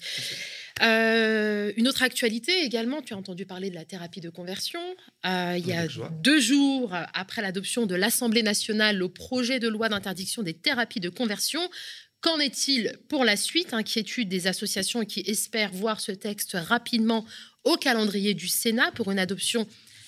Euh, 0.81 1.71
une 1.75 1.87
autre 1.87 2.03
actualité 2.03 2.63
également, 2.63 3.01
tu 3.01 3.13
as 3.13 3.17
entendu 3.17 3.45
parler 3.45 3.69
de 3.69 3.75
la 3.75 3.85
thérapie 3.85 4.21
de 4.21 4.29
conversion. 4.29 4.79
Euh, 5.25 5.55
il 5.57 5.67
y 5.67 5.73
a 5.73 5.87
deux 6.21 6.39
jours 6.39 6.95
après 7.13 7.41
l'adoption 7.41 7.85
de 7.85 7.95
l'Assemblée 7.95 8.43
nationale, 8.43 8.97
le 8.97 9.09
projet 9.09 9.59
de 9.59 9.67
loi 9.67 9.89
d'interdiction 9.89 10.43
des 10.43 10.53
thérapies 10.53 10.99
de 10.99 11.09
conversion. 11.09 11.61
Qu'en 12.19 12.39
est-il 12.39 12.97
pour 13.09 13.25
la 13.25 13.37
suite 13.37 13.73
Inquiétude 13.73 14.27
des 14.27 14.47
associations 14.47 15.05
qui 15.05 15.23
espèrent 15.27 15.71
voir 15.71 15.99
ce 15.99 16.11
texte 16.11 16.57
rapidement 16.59 17.25
au 17.63 17.75
calendrier 17.77 18.33
du 18.33 18.47
Sénat 18.47 18.91
pour 18.91 19.11
une 19.11 19.19
adoption 19.19 19.67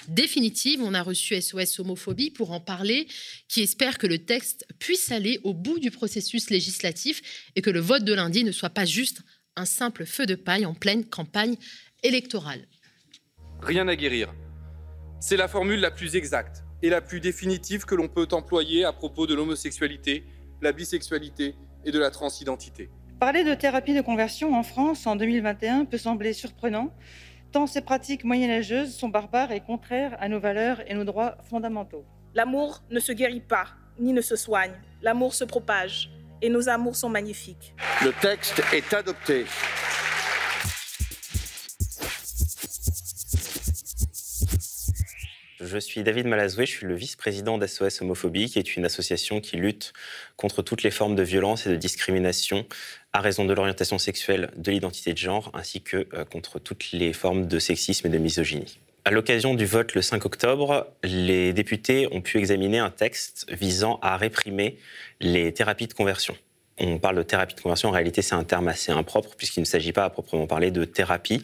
définitive. 0.10 0.82
On 0.82 0.94
a 0.94 1.02
reçu 1.02 1.40
SOS 1.40 1.80
Homophobie 1.80 2.32
pour 2.32 2.52
en 2.52 2.60
parler, 2.60 3.08
qui 3.48 3.62
espère 3.62 3.98
que 3.98 4.08
le 4.08 4.20
texte 4.20 4.66
puisse 4.80 5.12
aller 5.12 5.40
au 5.44 5.54
bout 5.54 5.80
du 5.80 5.92
processus 5.92 6.50
législatif 6.50 7.22
et 7.56 7.62
que 7.62 7.70
le 7.70 7.80
vote 7.80 8.04
de 8.04 8.14
lundi 8.14 8.44
ne 8.44 8.52
soit 8.52 8.70
pas 8.70 8.86
juste 8.86 9.22
un 9.56 9.66
simple 9.66 10.06
feu 10.06 10.26
de 10.26 10.36
paille 10.36 10.66
en 10.66 10.74
pleine 10.74 11.06
campagne 11.06 11.56
électorale. 12.04 12.68
Rien 13.62 13.88
à 13.88 13.96
guérir. 13.96 14.34
C'est 15.20 15.38
la 15.38 15.48
formule 15.48 15.82
la 15.82 15.92
plus 15.92 16.16
exacte 16.16 16.64
et 16.82 16.90
la 16.90 17.02
plus 17.02 17.20
définitive 17.20 17.86
que 17.86 17.96
l'on 17.96 18.08
peut 18.08 18.28
employer 18.32 18.86
à 18.86 18.94
propos 18.94 19.28
de 19.28 19.36
l'homosexualité, 19.36 20.24
la 20.62 20.72
bisexualité 20.72 21.56
et 21.84 21.92
de 21.92 22.00
la 22.00 22.10
transidentité. 22.10 22.90
Parler 23.20 23.44
de 23.44 23.54
thérapie 23.54 23.94
de 23.94 24.00
conversion 24.00 24.56
en 24.56 24.64
France 24.64 25.06
en 25.06 25.18
2021 25.18 25.84
peut 25.84 25.98
sembler 25.98 26.32
surprenant, 26.32 26.96
tant 27.52 27.68
ces 27.68 27.82
pratiques 27.82 28.24
moyenâgeuses 28.24 28.96
sont 28.96 29.10
barbares 29.10 29.52
et 29.52 29.62
contraires 29.62 30.16
à 30.20 30.30
nos 30.30 30.40
valeurs 30.40 30.82
et 30.88 30.94
nos 30.94 31.04
droits 31.04 31.38
fondamentaux. 31.50 32.06
L'amour 32.36 32.84
ne 32.92 33.00
se 33.00 33.12
guérit 33.12 33.42
pas, 33.42 33.68
ni 34.00 34.14
ne 34.14 34.22
se 34.22 34.36
soigne. 34.36 34.74
L'amour 35.02 35.34
se 35.34 35.44
propage 35.44 36.12
et 36.42 36.50
nos 36.50 36.70
amours 36.70 36.96
sont 36.96 37.10
magnifiques. 37.10 37.74
Le 38.04 38.12
texte 38.22 38.62
est 38.74 38.94
adopté. 38.94 39.46
Je 45.62 45.78
suis 45.78 46.04
David 46.04 46.26
Malazoué, 46.26 46.66
je 46.66 46.72
suis 46.72 46.86
le 46.86 46.96
vice-président 46.96 47.58
d'SOS 47.58 48.02
Homophobie, 48.02 48.50
qui 48.50 48.60
est 48.60 48.78
une 48.78 48.86
association 48.86 49.42
qui 49.42 49.58
lutte 49.58 49.94
contre 50.38 50.62
toutes 50.62 50.84
les 50.84 50.90
formes 50.90 51.16
de 51.16 51.22
violence 51.22 51.68
et 51.68 51.70
de 51.70 51.76
discrimination 51.76 52.66
à 53.14 53.22
raison 53.22 53.46
de 53.46 53.54
l'orientation 53.54 53.98
sexuelle, 53.98 54.52
de 54.56 54.72
l'identité 54.72 55.14
de 55.14 55.18
genre, 55.18 55.52
ainsi 55.54 55.82
que 55.82 56.08
euh, 56.14 56.26
contre 56.26 56.60
toutes 56.60 56.92
les 56.92 57.14
formes 57.14 57.48
de 57.48 57.60
sexisme 57.60 58.08
et 58.08 58.10
de 58.10 58.18
misogynie. 58.18 58.80
À 59.06 59.12
l'occasion 59.12 59.56
du 59.56 59.66
vote 59.66 59.96
le 59.96 60.02
5 60.02 60.26
octobre, 60.26 60.88
les 61.04 61.54
députés 61.54 62.08
ont 62.12 62.22
pu 62.22 62.38
examiner 62.38 62.80
un 62.80 62.92
texte 62.92 63.48
visant 63.52 63.98
à 64.02 64.18
réprimer 64.18 64.78
les 65.20 65.54
thérapies 65.54 65.88
de 65.88 65.94
conversion. 65.94 66.36
On 66.78 66.98
parle 67.00 67.18
de 67.18 67.24
thérapie 67.24 67.56
de 67.56 67.62
conversion, 67.62 67.90
en 67.90 67.92
réalité 67.92 68.22
c'est 68.22 68.36
un 68.36 68.44
terme 68.44 68.68
assez 68.68 68.92
impropre 68.92 69.36
puisqu'il 69.36 69.62
ne 69.62 69.66
s'agit 69.66 69.92
pas 69.92 70.06
à 70.06 70.10
proprement 70.10 70.48
parler 70.48 70.72
de 70.72 70.86
thérapie, 70.86 71.44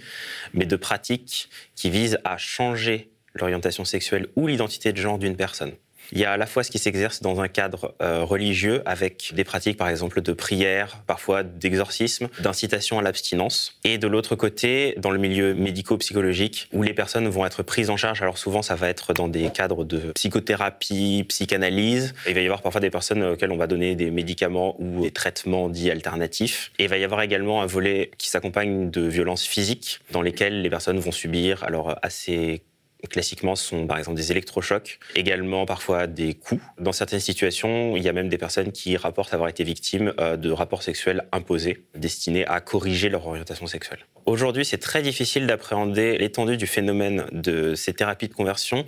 mais 0.53 0.65
de 0.65 0.75
pratiques 0.75 1.49
qui 1.75 1.89
visent 1.89 2.19
à 2.23 2.37
changer 2.37 3.09
l'orientation 3.33 3.83
sexuelle 3.83 4.27
ou 4.35 4.47
l'identité 4.47 4.93
de 4.93 4.97
genre 4.97 5.17
d'une 5.17 5.35
personne. 5.35 5.73
Il 6.11 6.19
y 6.19 6.25
a 6.25 6.31
à 6.31 6.37
la 6.37 6.45
fois 6.45 6.63
ce 6.63 6.71
qui 6.71 6.79
s'exerce 6.79 7.21
dans 7.21 7.41
un 7.41 7.47
cadre 7.47 7.95
euh, 8.01 8.23
religieux 8.23 8.81
avec 8.85 9.31
des 9.35 9.43
pratiques 9.43 9.77
par 9.77 9.89
exemple 9.89 10.21
de 10.21 10.33
prière, 10.33 11.01
parfois 11.07 11.43
d'exorcisme, 11.43 12.29
d'incitation 12.39 12.99
à 12.99 13.01
l'abstinence, 13.01 13.79
et 13.83 13.97
de 13.97 14.07
l'autre 14.07 14.35
côté 14.35 14.95
dans 14.97 15.11
le 15.11 15.17
milieu 15.17 15.53
médico-psychologique 15.53 16.69
où 16.73 16.83
les 16.83 16.93
personnes 16.93 17.27
vont 17.27 17.45
être 17.45 17.63
prises 17.63 17.89
en 17.89 17.97
charge. 17.97 18.21
Alors 18.21 18.37
souvent 18.37 18.61
ça 18.61 18.75
va 18.75 18.89
être 18.89 19.13
dans 19.13 19.27
des 19.27 19.49
cadres 19.49 19.83
de 19.83 20.11
psychothérapie, 20.13 21.25
psychanalyse. 21.27 22.13
Il 22.27 22.33
va 22.33 22.41
y 22.41 22.45
avoir 22.45 22.61
parfois 22.61 22.81
des 22.81 22.89
personnes 22.89 23.23
auxquelles 23.23 23.51
on 23.51 23.57
va 23.57 23.67
donner 23.67 23.95
des 23.95 24.11
médicaments 24.11 24.75
ou 24.79 25.01
des 25.01 25.11
traitements 25.11 25.69
dits 25.69 25.91
alternatifs. 25.91 26.71
Et 26.79 26.83
il 26.83 26.89
va 26.89 26.97
y 26.97 27.03
avoir 27.03 27.21
également 27.21 27.61
un 27.61 27.65
volet 27.65 28.11
qui 28.17 28.29
s'accompagne 28.29 28.89
de 28.89 29.01
violences 29.01 29.45
physiques 29.45 29.99
dans 30.11 30.21
lesquelles 30.21 30.61
les 30.61 30.69
personnes 30.69 30.99
vont 30.99 31.11
subir 31.11 31.63
alors 31.63 31.97
assez 32.01 32.63
classiquement, 33.09 33.55
ce 33.55 33.65
sont 33.65 33.87
par 33.87 33.97
exemple 33.97 34.17
des 34.17 34.31
électrochocs, 34.31 34.99
également 35.15 35.65
parfois 35.65 36.07
des 36.07 36.33
coups. 36.33 36.61
Dans 36.79 36.91
certaines 36.91 37.19
situations, 37.19 37.95
il 37.95 38.03
y 38.03 38.09
a 38.09 38.13
même 38.13 38.29
des 38.29 38.37
personnes 38.37 38.71
qui 38.71 38.97
rapportent 38.97 39.33
avoir 39.33 39.49
été 39.49 39.63
victimes 39.63 40.13
euh, 40.19 40.37
de 40.37 40.51
rapports 40.51 40.83
sexuels 40.83 41.27
imposés, 41.31 41.85
destinés 41.95 42.45
à 42.45 42.59
corriger 42.61 43.09
leur 43.09 43.25
orientation 43.27 43.67
sexuelle. 43.67 43.99
Aujourd'hui, 44.25 44.65
c'est 44.65 44.79
très 44.79 45.01
difficile 45.01 45.45
d'appréhender 45.45 46.17
l'étendue 46.17 46.57
du 46.57 46.65
phénomène 46.65 47.25
de 47.31 47.75
ces 47.75 47.93
thérapies 47.93 48.27
de 48.27 48.33
conversion 48.33 48.85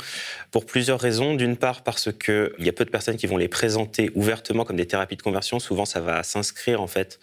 pour 0.52 0.66
plusieurs 0.66 1.00
raisons. 1.00 1.36
D'une 1.36 1.58
part, 1.58 1.84
parce 1.84 2.12
qu'il 2.12 2.52
y 2.60 2.70
a 2.70 2.74
peu 2.74 2.86
de 2.86 2.90
personnes 2.90 3.18
qui 3.18 3.28
vont 3.28 3.38
les 3.38 3.48
présenter 3.48 4.10
ouvertement 4.16 4.66
comme 4.66 4.78
des 4.78 4.88
thérapies 4.88 5.16
de 5.16 5.22
conversion. 5.22 5.60
Souvent, 5.60 5.86
ça 5.86 6.00
va 6.00 6.24
s'inscrire 6.24 6.82
en 6.82 6.88
fait 6.88 7.20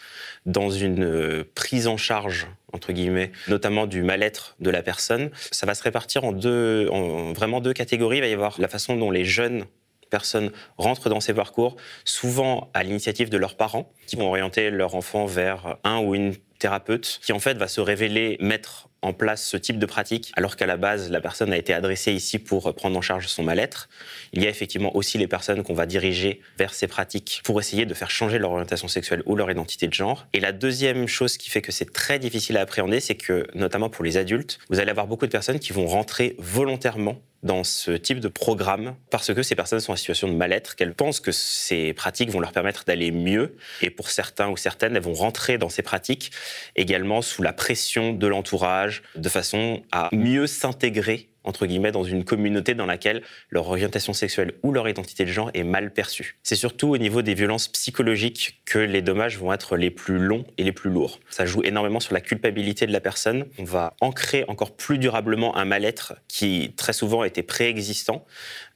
dans 0.46 0.70
une 0.70 1.04
euh, 1.04 1.44
prise 1.54 1.86
en 1.86 1.96
charge 1.96 2.46
entre 2.74 2.92
guillemets, 2.92 3.32
notamment 3.48 3.86
du 3.86 4.02
mal-être 4.02 4.56
de 4.60 4.68
la 4.68 4.82
personne. 4.82 5.30
Ça 5.50 5.64
va 5.64 5.74
se 5.74 5.82
répartir 5.82 6.24
en 6.24 6.32
deux, 6.32 6.88
en 6.90 7.32
vraiment 7.32 7.60
deux 7.60 7.72
catégories. 7.72 8.18
Il 8.18 8.22
va 8.22 8.26
y 8.26 8.32
avoir 8.32 8.60
la 8.60 8.68
façon 8.68 8.96
dont 8.96 9.10
les 9.10 9.24
jeunes 9.24 9.64
personnes 10.10 10.50
rentrent 10.76 11.08
dans 11.08 11.20
ces 11.20 11.34
parcours, 11.34 11.76
souvent 12.04 12.70
à 12.74 12.82
l'initiative 12.82 13.30
de 13.30 13.38
leurs 13.38 13.56
parents, 13.56 13.90
qui 14.06 14.16
vont 14.16 14.28
orienter 14.28 14.70
leur 14.70 14.94
enfant 14.94 15.26
vers 15.26 15.78
un 15.82 15.98
ou 16.00 16.14
une 16.14 16.34
thérapeute, 16.58 17.20
qui 17.24 17.32
en 17.32 17.40
fait 17.40 17.56
va 17.56 17.68
se 17.68 17.80
révéler 17.80 18.36
mettre 18.40 18.88
en 19.04 19.12
place 19.12 19.46
ce 19.46 19.56
type 19.56 19.78
de 19.78 19.86
pratique, 19.86 20.32
alors 20.36 20.56
qu'à 20.56 20.66
la 20.66 20.76
base, 20.76 21.10
la 21.10 21.20
personne 21.20 21.52
a 21.52 21.56
été 21.56 21.72
adressée 21.74 22.12
ici 22.12 22.38
pour 22.38 22.74
prendre 22.74 22.96
en 22.96 23.02
charge 23.02 23.26
son 23.28 23.42
mal-être. 23.42 23.88
Il 24.32 24.42
y 24.42 24.46
a 24.46 24.50
effectivement 24.50 24.96
aussi 24.96 25.18
les 25.18 25.28
personnes 25.28 25.62
qu'on 25.62 25.74
va 25.74 25.86
diriger 25.86 26.40
vers 26.58 26.74
ces 26.74 26.86
pratiques 26.86 27.42
pour 27.44 27.60
essayer 27.60 27.86
de 27.86 27.94
faire 27.94 28.10
changer 28.10 28.38
leur 28.38 28.52
orientation 28.52 28.88
sexuelle 28.88 29.22
ou 29.26 29.36
leur 29.36 29.50
identité 29.50 29.86
de 29.86 29.92
genre. 29.92 30.26
Et 30.32 30.40
la 30.40 30.52
deuxième 30.52 31.06
chose 31.06 31.36
qui 31.36 31.50
fait 31.50 31.62
que 31.62 31.72
c'est 31.72 31.92
très 31.92 32.18
difficile 32.18 32.56
à 32.56 32.62
appréhender, 32.62 33.00
c'est 33.00 33.14
que, 33.14 33.46
notamment 33.54 33.90
pour 33.90 34.04
les 34.04 34.16
adultes, 34.16 34.58
vous 34.70 34.80
allez 34.80 34.90
avoir 34.90 35.06
beaucoup 35.06 35.26
de 35.26 35.32
personnes 35.32 35.58
qui 35.58 35.72
vont 35.72 35.86
rentrer 35.86 36.34
volontairement 36.38 37.20
dans 37.44 37.62
ce 37.62 37.92
type 37.92 38.18
de 38.18 38.28
programme 38.28 38.96
parce 39.10 39.32
que 39.32 39.42
ces 39.42 39.54
personnes 39.54 39.80
sont 39.80 39.92
en 39.92 39.96
situation 39.96 40.28
de 40.28 40.34
mal-être, 40.34 40.74
qu'elles 40.74 40.94
pensent 40.94 41.20
que 41.20 41.30
ces 41.30 41.92
pratiques 41.92 42.30
vont 42.30 42.40
leur 42.40 42.52
permettre 42.52 42.84
d'aller 42.84 43.12
mieux. 43.12 43.56
Et 43.82 43.90
pour 43.90 44.10
certains 44.10 44.48
ou 44.48 44.56
certaines, 44.56 44.96
elles 44.96 45.02
vont 45.02 45.14
rentrer 45.14 45.58
dans 45.58 45.68
ces 45.68 45.82
pratiques 45.82 46.32
également 46.74 47.22
sous 47.22 47.42
la 47.42 47.52
pression 47.52 48.12
de 48.12 48.26
l'entourage, 48.26 49.02
de 49.14 49.28
façon 49.28 49.82
à 49.92 50.08
mieux 50.12 50.46
s'intégrer 50.46 51.28
entre 51.44 51.66
guillemets, 51.66 51.92
dans 51.92 52.04
une 52.04 52.24
communauté 52.24 52.74
dans 52.74 52.86
laquelle 52.86 53.22
leur 53.50 53.68
orientation 53.68 54.12
sexuelle 54.12 54.52
ou 54.62 54.72
leur 54.72 54.88
identité 54.88 55.24
de 55.24 55.30
genre 55.30 55.50
est 55.54 55.64
mal 55.64 55.92
perçue. 55.92 56.36
C'est 56.42 56.56
surtout 56.56 56.88
au 56.88 56.98
niveau 56.98 57.22
des 57.22 57.34
violences 57.34 57.68
psychologiques 57.68 58.60
que 58.64 58.78
les 58.78 59.02
dommages 59.02 59.38
vont 59.38 59.52
être 59.52 59.76
les 59.76 59.90
plus 59.90 60.18
longs 60.18 60.44
et 60.58 60.64
les 60.64 60.72
plus 60.72 60.90
lourds. 60.90 61.20
Ça 61.30 61.46
joue 61.46 61.62
énormément 61.62 62.00
sur 62.00 62.14
la 62.14 62.20
culpabilité 62.20 62.86
de 62.86 62.92
la 62.92 63.00
personne. 63.00 63.46
On 63.58 63.64
va 63.64 63.94
ancrer 64.00 64.44
encore 64.48 64.74
plus 64.76 64.98
durablement 64.98 65.56
un 65.56 65.64
mal-être 65.64 66.14
qui 66.28 66.72
très 66.76 66.92
souvent 66.92 67.24
était 67.24 67.42
préexistant 67.42 68.24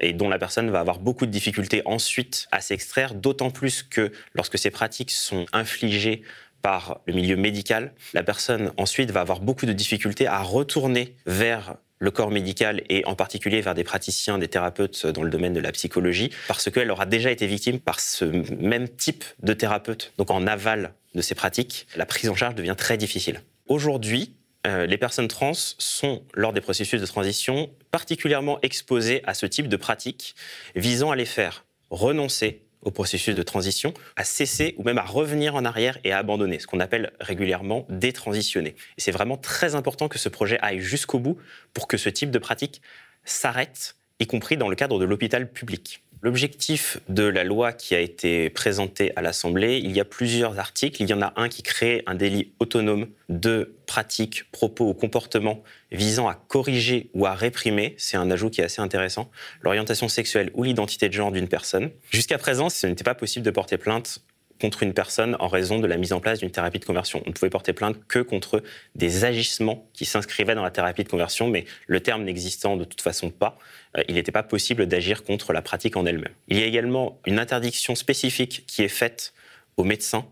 et 0.00 0.12
dont 0.12 0.28
la 0.28 0.38
personne 0.38 0.70
va 0.70 0.80
avoir 0.80 0.98
beaucoup 0.98 1.26
de 1.26 1.30
difficultés 1.30 1.82
ensuite 1.84 2.48
à 2.52 2.60
s'extraire, 2.60 3.14
d'autant 3.14 3.50
plus 3.50 3.82
que 3.82 4.12
lorsque 4.34 4.58
ces 4.58 4.70
pratiques 4.70 5.10
sont 5.10 5.46
infligées 5.52 6.22
par 6.62 7.00
le 7.06 7.14
milieu 7.14 7.36
médical, 7.36 7.92
la 8.14 8.22
personne 8.22 8.72
ensuite 8.76 9.10
va 9.10 9.20
avoir 9.20 9.40
beaucoup 9.40 9.66
de 9.66 9.72
difficultés 9.72 10.26
à 10.26 10.42
retourner 10.42 11.14
vers 11.26 11.76
le 11.98 12.10
corps 12.10 12.30
médical 12.30 12.82
et 12.88 13.04
en 13.06 13.14
particulier 13.14 13.60
vers 13.60 13.74
des 13.74 13.84
praticiens, 13.84 14.38
des 14.38 14.48
thérapeutes 14.48 15.06
dans 15.06 15.22
le 15.22 15.30
domaine 15.30 15.52
de 15.52 15.60
la 15.60 15.72
psychologie, 15.72 16.30
parce 16.46 16.70
qu'elle 16.70 16.90
aura 16.90 17.06
déjà 17.06 17.30
été 17.30 17.46
victime 17.46 17.80
par 17.80 18.00
ce 18.00 18.24
même 18.24 18.88
type 18.88 19.24
de 19.42 19.52
thérapeute. 19.52 20.12
Donc 20.18 20.30
en 20.30 20.46
aval 20.46 20.94
de 21.14 21.20
ces 21.20 21.34
pratiques, 21.34 21.86
la 21.96 22.06
prise 22.06 22.30
en 22.30 22.34
charge 22.34 22.54
devient 22.54 22.76
très 22.76 22.96
difficile. 22.96 23.42
Aujourd'hui, 23.66 24.34
euh, 24.66 24.86
les 24.86 24.98
personnes 24.98 25.28
trans 25.28 25.52
sont, 25.54 26.22
lors 26.34 26.52
des 26.52 26.60
processus 26.60 27.00
de 27.00 27.06
transition, 27.06 27.70
particulièrement 27.90 28.58
exposées 28.62 29.22
à 29.24 29.34
ce 29.34 29.46
type 29.46 29.68
de 29.68 29.76
pratiques 29.76 30.34
visant 30.74 31.10
à 31.10 31.16
les 31.16 31.24
faire 31.24 31.64
renoncer 31.90 32.62
au 32.82 32.90
processus 32.90 33.34
de 33.34 33.42
transition, 33.42 33.92
à 34.16 34.24
cesser 34.24 34.74
ou 34.78 34.84
même 34.84 34.98
à 34.98 35.02
revenir 35.02 35.54
en 35.54 35.64
arrière 35.64 35.98
et 36.04 36.12
à 36.12 36.18
abandonner, 36.18 36.58
ce 36.58 36.66
qu'on 36.66 36.80
appelle 36.80 37.12
régulièrement 37.20 37.86
détransitionner. 37.88 38.76
Et 38.96 39.00
c'est 39.00 39.10
vraiment 39.12 39.36
très 39.36 39.74
important 39.74 40.08
que 40.08 40.18
ce 40.18 40.28
projet 40.28 40.58
aille 40.60 40.80
jusqu'au 40.80 41.18
bout 41.18 41.38
pour 41.74 41.88
que 41.88 41.96
ce 41.96 42.08
type 42.08 42.30
de 42.30 42.38
pratique 42.38 42.80
s'arrête, 43.24 43.96
y 44.20 44.26
compris 44.26 44.56
dans 44.56 44.68
le 44.68 44.76
cadre 44.76 44.98
de 44.98 45.04
l'hôpital 45.04 45.50
public. 45.50 46.02
L'objectif 46.20 46.98
de 47.08 47.22
la 47.22 47.44
loi 47.44 47.72
qui 47.72 47.94
a 47.94 48.00
été 48.00 48.50
présentée 48.50 49.12
à 49.14 49.22
l'Assemblée, 49.22 49.78
il 49.78 49.92
y 49.92 50.00
a 50.00 50.04
plusieurs 50.04 50.58
articles. 50.58 51.00
Il 51.00 51.08
y 51.08 51.14
en 51.14 51.22
a 51.22 51.32
un 51.36 51.48
qui 51.48 51.62
crée 51.62 52.02
un 52.06 52.16
délit 52.16 52.52
autonome 52.58 53.06
de 53.28 53.76
pratiques, 53.86 54.50
propos 54.50 54.88
ou 54.88 54.94
comportements 54.94 55.62
visant 55.92 56.28
à 56.28 56.34
corriger 56.34 57.10
ou 57.14 57.26
à 57.26 57.34
réprimer, 57.34 57.94
c'est 57.98 58.16
un 58.16 58.30
ajout 58.30 58.50
qui 58.50 58.60
est 58.60 58.64
assez 58.64 58.82
intéressant, 58.82 59.30
l'orientation 59.62 60.08
sexuelle 60.08 60.50
ou 60.54 60.64
l'identité 60.64 61.08
de 61.08 61.14
genre 61.14 61.30
d'une 61.30 61.48
personne. 61.48 61.90
Jusqu'à 62.10 62.36
présent, 62.36 62.68
ce 62.68 62.86
n'était 62.86 63.04
pas 63.04 63.14
possible 63.14 63.44
de 63.44 63.50
porter 63.50 63.78
plainte 63.78 64.20
contre 64.60 64.82
une 64.82 64.92
personne 64.92 65.36
en 65.40 65.48
raison 65.48 65.78
de 65.78 65.86
la 65.86 65.96
mise 65.96 66.12
en 66.12 66.20
place 66.20 66.40
d'une 66.40 66.50
thérapie 66.50 66.78
de 66.78 66.84
conversion. 66.84 67.22
On 67.26 67.30
ne 67.30 67.34
pouvait 67.34 67.50
porter 67.50 67.72
plainte 67.72 67.96
que 68.08 68.18
contre 68.18 68.62
des 68.94 69.24
agissements 69.24 69.88
qui 69.92 70.04
s'inscrivaient 70.04 70.54
dans 70.54 70.62
la 70.62 70.70
thérapie 70.70 71.04
de 71.04 71.08
conversion, 71.08 71.48
mais 71.48 71.64
le 71.86 72.00
terme 72.00 72.24
n'existant 72.24 72.76
de 72.76 72.84
toute 72.84 73.00
façon 73.00 73.30
pas, 73.30 73.58
euh, 73.96 74.02
il 74.08 74.14
n'était 74.14 74.32
pas 74.32 74.42
possible 74.42 74.86
d'agir 74.86 75.24
contre 75.24 75.52
la 75.52 75.62
pratique 75.62 75.96
en 75.96 76.06
elle-même. 76.06 76.34
Il 76.48 76.58
y 76.58 76.62
a 76.62 76.66
également 76.66 77.20
une 77.26 77.38
interdiction 77.38 77.94
spécifique 77.94 78.64
qui 78.66 78.82
est 78.82 78.88
faite 78.88 79.32
aux 79.76 79.84
médecins 79.84 80.26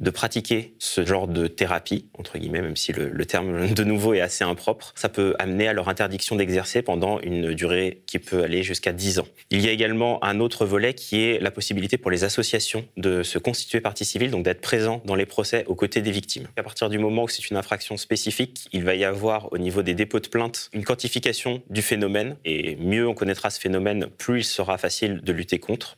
de 0.00 0.10
pratiquer 0.10 0.74
ce 0.78 1.04
genre 1.04 1.28
de 1.28 1.46
thérapie, 1.46 2.06
entre 2.18 2.38
guillemets, 2.38 2.62
même 2.62 2.76
si 2.76 2.92
le, 2.92 3.24
terme 3.26 3.68
de 3.74 3.84
nouveau 3.84 4.14
est 4.14 4.20
assez 4.20 4.44
impropre, 4.44 4.92
ça 4.96 5.08
peut 5.08 5.34
amener 5.38 5.68
à 5.68 5.72
leur 5.72 5.88
interdiction 5.88 6.36
d'exercer 6.36 6.82
pendant 6.82 7.20
une 7.20 7.54
durée 7.54 8.02
qui 8.06 8.18
peut 8.18 8.42
aller 8.42 8.62
jusqu'à 8.62 8.92
10 8.92 9.20
ans. 9.20 9.26
Il 9.50 9.60
y 9.60 9.68
a 9.68 9.72
également 9.72 10.22
un 10.24 10.40
autre 10.40 10.66
volet 10.66 10.94
qui 10.94 11.22
est 11.22 11.40
la 11.40 11.50
possibilité 11.50 11.98
pour 11.98 12.10
les 12.10 12.24
associations 12.24 12.86
de 12.96 13.22
se 13.22 13.38
constituer 13.38 13.80
partie 13.80 14.04
civile, 14.04 14.30
donc 14.30 14.44
d'être 14.44 14.60
présents 14.60 15.02
dans 15.04 15.14
les 15.14 15.26
procès 15.26 15.64
aux 15.66 15.74
côtés 15.74 16.00
des 16.00 16.10
victimes. 16.10 16.48
À 16.56 16.62
partir 16.62 16.88
du 16.88 16.98
moment 16.98 17.24
où 17.24 17.28
c'est 17.28 17.50
une 17.50 17.56
infraction 17.56 17.96
spécifique, 17.96 18.68
il 18.72 18.84
va 18.84 18.94
y 18.94 19.04
avoir 19.04 19.52
au 19.52 19.58
niveau 19.58 19.82
des 19.82 19.94
dépôts 19.94 20.20
de 20.20 20.28
plainte 20.28 20.70
une 20.72 20.84
quantification 20.84 21.62
du 21.68 21.82
phénomène, 21.82 22.36
et 22.44 22.76
mieux 22.76 23.06
on 23.06 23.14
connaîtra 23.14 23.50
ce 23.50 23.60
phénomène, 23.60 24.06
plus 24.18 24.40
il 24.40 24.44
sera 24.44 24.78
facile 24.78 25.20
de 25.22 25.32
lutter 25.32 25.58
contre. 25.58 25.96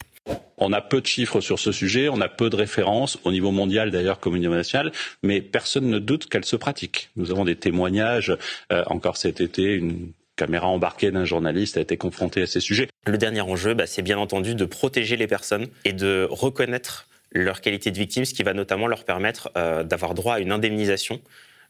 On 0.65 0.73
a 0.73 0.81
peu 0.81 1.01
de 1.01 1.07
chiffres 1.07 1.41
sur 1.41 1.59
ce 1.59 1.73
sujet, 1.73 2.09
on 2.09 2.21
a 2.21 2.29
peu 2.29 2.49
de 2.49 2.57
références 2.57 3.19
au 3.25 3.33
niveau 3.33 3.51
mondial 3.51 3.91
d'ailleurs 3.91 4.21
comme 4.21 4.35
au 4.35 4.39
niveau 4.39 4.55
national, 4.55 4.93
mais 5.23 5.41
personne 5.41 5.89
ne 5.89 5.99
doute 5.99 6.29
qu'elle 6.29 6.45
se 6.45 6.57
pratique. 6.57 7.11
Nous 7.17 7.33
avons 7.33 7.45
des 7.45 7.57
témoignages. 7.57 8.37
Euh, 8.73 8.85
encore 8.87 9.17
cet 9.17 9.41
été, 9.41 9.75
une 9.75 10.13
caméra 10.37 10.69
embarquée 10.69 11.11
d'un 11.11 11.25
journaliste 11.25 11.77
a 11.77 11.81
été 11.81 11.97
confrontée 11.97 12.43
à 12.43 12.47
ces 12.47 12.61
sujets. 12.61 12.89
Le 13.07 13.19
dernier 13.19 13.41
enjeu, 13.41 13.75
bah, 13.75 13.87
c'est 13.87 14.03
bien 14.03 14.19
entendu 14.19 14.55
de 14.55 14.65
protéger 14.65 15.17
les 15.17 15.27
personnes 15.27 15.67
et 15.85 15.93
de 15.93 16.29
reconnaître 16.31 17.09
leur 17.33 17.61
qualité 17.61 17.91
de 17.91 17.99
victime, 17.99 18.25
ce 18.25 18.35
qui 18.35 18.43
va 18.45 18.55
notamment 18.55 18.87
leur 18.87 19.05
permettre 19.05 19.51
euh, 19.57 19.83
d'avoir 19.83 20.15
droit 20.15 20.35
à 20.35 20.39
une 20.39 20.53
indemnisation 20.53 21.21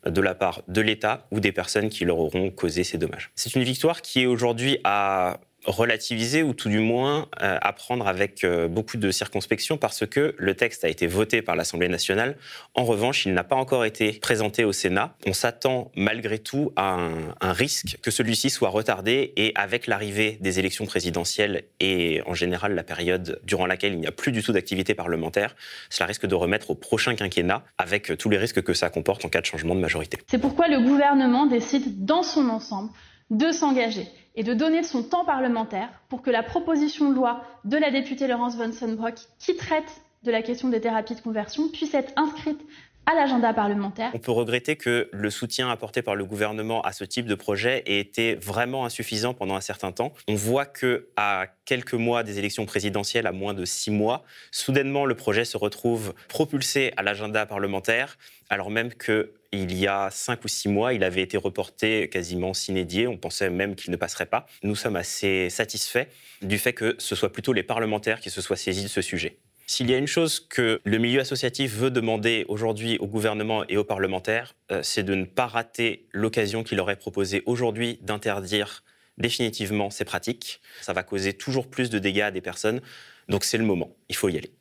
de 0.05 0.21
la 0.21 0.35
part 0.35 0.63
de 0.69 0.81
l'État 0.81 1.27
ou 1.31 1.41
des 1.41 1.53
personnes 1.53 1.89
qui 1.89 2.05
leur 2.05 2.19
auront 2.19 2.51
causé 2.51 2.85
ces 2.85 2.99
dommages. 2.99 3.31
C'est 3.37 3.55
une 3.55 3.63
victoire 3.63 4.03
qui 4.03 4.23
est 4.23 4.27
aujourd'hui 4.27 4.79
à 4.85 5.39
relativiser 5.65 6.43
ou 6.43 6.55
tout 6.55 6.69
du 6.69 6.81
moins 6.81 7.29
euh, 7.41 7.59
apprendre 7.61 8.09
avec 8.09 8.45
euh, 8.45 8.69
beaucoup 8.69 8.97
de 8.97 9.11
circonspection 9.11 9.77
parce 9.77 10.07
que 10.07 10.35
le 10.37 10.55
texte 10.55 10.85
a 10.85 10.89
été 10.89 11.07
voté 11.07 11.41
par 11.43 11.55
l'Assemblée 11.55 11.89
nationale. 11.89 12.37
En 12.75 12.85
revanche, 12.85 13.27
il 13.27 13.35
n'a 13.35 13.45
pas 13.45 13.57
encore 13.57 13.85
été 13.85 14.13
présenté 14.13 14.65
au 14.65 14.73
Sénat. 14.73 15.15
On 15.27 15.33
s'attend 15.33 15.91
malgré 15.95 16.39
tout 16.39 16.73
à 16.77 16.99
un, 17.41 17.53
risque 17.53 17.99
que 18.03 18.11
celui-ci 18.11 18.51
soit 18.51 18.71
retardé 18.71 19.33
et 19.37 19.53
avec 19.55 19.87
l'arrivée 19.87 20.39
des 20.41 20.59
élections 20.59 20.87
présidentielles 20.87 21.65
et 21.81 22.23
en 22.27 22.35
général 22.35 22.75
la 22.75 22.83
période 22.83 23.41
durant 23.45 23.67
laquelle 23.67 23.93
il 23.93 24.01
n'y 24.01 24.07
a 24.07 24.13
plus 24.13 24.33
du 24.33 24.43
tout 24.43 24.53
d'activité 24.53 24.95
parlementaire, 24.95 25.55
cela 25.91 26.07
risque 26.07 26.27
de 26.27 26.35
remettre 26.35 26.71
au 26.71 26.75
prochain 26.75 27.15
quinquennat 27.15 27.63
avec 27.77 28.17
tous 28.17 28.31
les 28.31 28.39
risques 28.39 28.63
que 28.63 28.73
ça 28.73 28.89
comporte 28.89 29.25
en 29.25 29.29
cas 29.29 29.41
de 29.41 29.47
changement 29.47 29.75
de 29.75 29.81
majorité. 29.81 30.19
C'est 30.29 30.41
pourquoi 30.41 30.69
le 30.69 30.81
gouvernement 30.81 31.47
décide 31.47 32.05
dans 32.05 32.23
son 32.23 32.49
ensemble 32.49 32.91
de 33.31 33.53
s'engager 33.53 34.07
et 34.35 34.43
de 34.43 34.55
donner 34.55 34.83
son 34.83 35.03
temps 35.03 35.25
parlementaire 35.25 35.89
pour 36.09 36.23
que 36.23 36.31
la 36.31 36.43
proposition 36.43 37.11
de 37.11 37.15
loi 37.15 37.43
de 37.65 37.77
la 37.77 37.91
députée 37.91 38.27
Laurence 38.27 38.57
von 38.57 38.73
Sonnenbrock 38.73 39.15
qui 39.39 39.57
traite 39.57 40.03
de 40.23 40.31
la 40.31 40.43
question 40.43 40.69
des 40.69 40.81
thérapies 40.81 41.15
de 41.15 41.21
conversion 41.21 41.69
puisse 41.69 41.95
être 41.95 42.13
inscrite 42.17 42.61
à 43.07 43.15
l'agenda 43.15 43.53
parlementaire. 43.53 44.11
On 44.15 44.19
peut 44.19 44.33
regretter 44.33 44.77
que 44.77 45.09
le 45.13 45.31
soutien 45.31 45.71
apporté 45.71 46.03
par 46.03 46.15
le 46.15 46.25
gouvernement 46.25 46.83
à 46.83 46.93
ce 46.93 47.05
type 47.05 47.27
de 47.27 47.35
projet 47.35 47.83
ait 47.87 47.99
été 47.99 48.35
vraiment 48.37 48.85
insuffisant 48.85 49.35
pendant 49.35 49.57
un 49.57 49.61
certain 49.61 49.93
temps. 49.93 50.13
On 50.29 50.35
voit 50.35 50.67
que 50.67 51.09
à 51.17 51.47
quelques 51.65 51.95
mois 51.95 52.23
des 52.23 52.39
élections 52.39 52.67
présidentielles, 52.67 53.27
à 53.27 53.33
moins 53.33 53.55
de 53.55 53.65
six 53.65 53.91
mois, 53.91 54.25
soudainement 54.51 55.05
le 55.05 55.15
projet 55.15 55.45
se 55.45 55.57
retrouve 55.57 56.15
propulsé 56.29 56.93
à 56.97 57.03
l'agenda 57.03 57.45
parlementaire, 57.47 58.19
alors 58.51 58.71
même 58.71 58.93
que 58.93 59.33
il 59.55 59.77
y 59.77 59.87
a 59.87 60.09
cinq 60.11 60.45
ou 60.45 60.49
six 60.49 60.69
mois, 60.69 60.95
il 60.95 61.05
avait 61.05 61.21
été 61.21 61.37
reporté 61.37 62.09
quasiment 62.09 62.55
s'inédié. 62.55 63.07
On 63.07 63.19
pensait 63.19 63.51
même 63.51 63.75
qu'il 63.75 63.91
ne 63.91 63.97
passerait 63.97 64.27
pas. 64.27 64.47
Nous 64.63 64.75
sommes 64.75 64.97
assez 64.97 65.51
satisfaits 65.51 66.07
du 66.41 66.59
fait 66.59 66.73
que 66.73 66.95
ce 66.99 67.15
soit 67.15 67.31
plutôt 67.31 67.53
les 67.53 67.63
parlementaires 67.63 68.21
qui 68.21 68.31
se 68.31 68.41
soient 68.41 68.57
saisis 68.57 68.85
de 68.85 68.89
ce 68.89 69.03
sujet. 69.03 69.37
S'il 69.73 69.89
y 69.89 69.95
a 69.95 69.97
une 69.97 70.07
chose 70.07 70.39
que 70.39 70.83
le 70.85 70.99
milieu 70.99 71.21
associatif 71.21 71.73
veut 71.73 71.91
demander 71.91 72.45
aujourd'hui 72.49 72.99
au 72.99 73.07
gouvernement 73.07 73.65
et 73.71 73.79
aux 73.79 73.85
parlementaires, 73.85 74.55
euh, 74.71 74.83
c'est 74.83 75.03
de 75.03 75.15
ne 75.15 75.25
pas 75.25 75.47
rater 75.47 76.09
l'occasion 76.13 76.63
qu'il 76.63 76.79
aurait 76.79 76.97
proposée 76.97 77.43
aujourd'hui 77.47 77.99
d'interdire 78.03 78.85
définitivement 79.17 79.89
ces 79.89 80.05
pratiques. 80.05 80.61
Ça 80.83 80.93
va 80.93 81.03
causer 81.03 81.33
toujours 81.33 81.71
plus 81.71 81.89
de 81.89 81.99
dégâts 81.99 82.21
à 82.21 82.31
des 82.31 82.43
personnes. 82.43 82.83
Donc 83.31 83.45
c'est 83.45 83.57
le 83.57 83.65
moment, 83.65 83.97
il 84.11 84.15
faut 84.15 84.29
y 84.29 84.37
aller. 84.37 84.53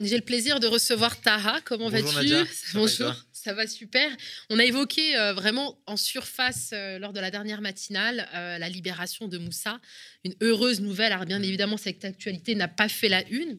J'ai 0.00 0.16
le 0.16 0.22
plaisir 0.22 0.60
de 0.60 0.66
recevoir 0.66 1.20
Taha. 1.20 1.60
Comment 1.64 1.88
vas-tu 1.88 2.28
Bonjour. 2.74 3.14
Ça 3.32 3.52
va 3.52 3.66
super. 3.66 4.10
On 4.50 4.58
a 4.58 4.64
évoqué 4.64 5.16
euh, 5.16 5.32
vraiment 5.32 5.78
en 5.86 5.96
surface 5.96 6.70
euh, 6.72 6.98
lors 6.98 7.12
de 7.12 7.20
la 7.20 7.30
dernière 7.30 7.60
matinale 7.60 8.28
euh, 8.34 8.58
la 8.58 8.68
libération 8.68 9.26
de 9.26 9.38
Moussa. 9.38 9.80
Une 10.24 10.34
heureuse 10.40 10.80
nouvelle. 10.80 11.12
Alors 11.12 11.26
bien 11.26 11.42
évidemment, 11.42 11.76
cette 11.76 12.04
actualité 12.04 12.54
n'a 12.54 12.68
pas 12.68 12.88
fait 12.88 13.08
la 13.08 13.26
une, 13.28 13.58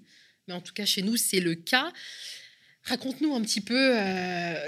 mais 0.50 0.54
en 0.54 0.62
tout 0.62 0.74
cas 0.74 0.86
chez 0.86 1.02
nous, 1.02 1.16
c'est 1.16 1.40
le 1.40 1.56
cas. 1.56 1.94
Raconte-nous 2.84 3.34
un 3.36 3.42
petit 3.42 3.62
peu 3.62 3.94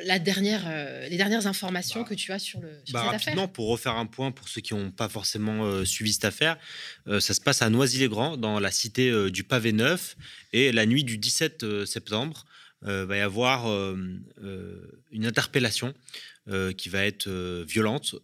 la 0.05 0.19
dernière, 0.19 0.69
les 1.09 1.17
dernières 1.17 1.47
informations 1.47 2.01
bah, 2.01 2.07
que 2.09 2.13
tu 2.13 2.31
as 2.31 2.39
sur, 2.39 2.59
le, 2.59 2.69
sur 2.85 2.93
bah, 2.93 3.01
cette 3.03 3.21
rapidement, 3.23 3.47
pour 3.47 3.69
refaire 3.69 3.95
un 3.95 4.05
point 4.05 4.31
pour 4.31 4.47
ceux 4.47 4.61
qui 4.61 4.75
n'ont 4.75 4.91
pas 4.91 5.09
forcément 5.09 5.83
suivi 5.85 6.13
cette 6.13 6.25
affaire, 6.25 6.57
ça 7.07 7.33
se 7.33 7.41
passe 7.41 7.61
à 7.61 7.69
Noisy-les-Grands, 7.69 8.37
dans 8.37 8.59
la 8.59 8.69
cité 8.69 9.31
du 9.31 9.43
Pavé 9.43 9.71
Neuf, 9.71 10.17
et 10.53 10.71
la 10.71 10.85
nuit 10.85 11.03
du 11.03 11.17
17 11.17 11.85
septembre, 11.85 12.45
euh, 12.87 13.05
va 13.05 13.17
y 13.17 13.19
avoir 13.19 13.69
euh, 13.69 13.95
euh, 14.43 15.03
une 15.11 15.27
interpellation 15.27 15.93
qui 16.75 16.89
va 16.89 17.05
être 17.05 17.29
violente 17.65 18.15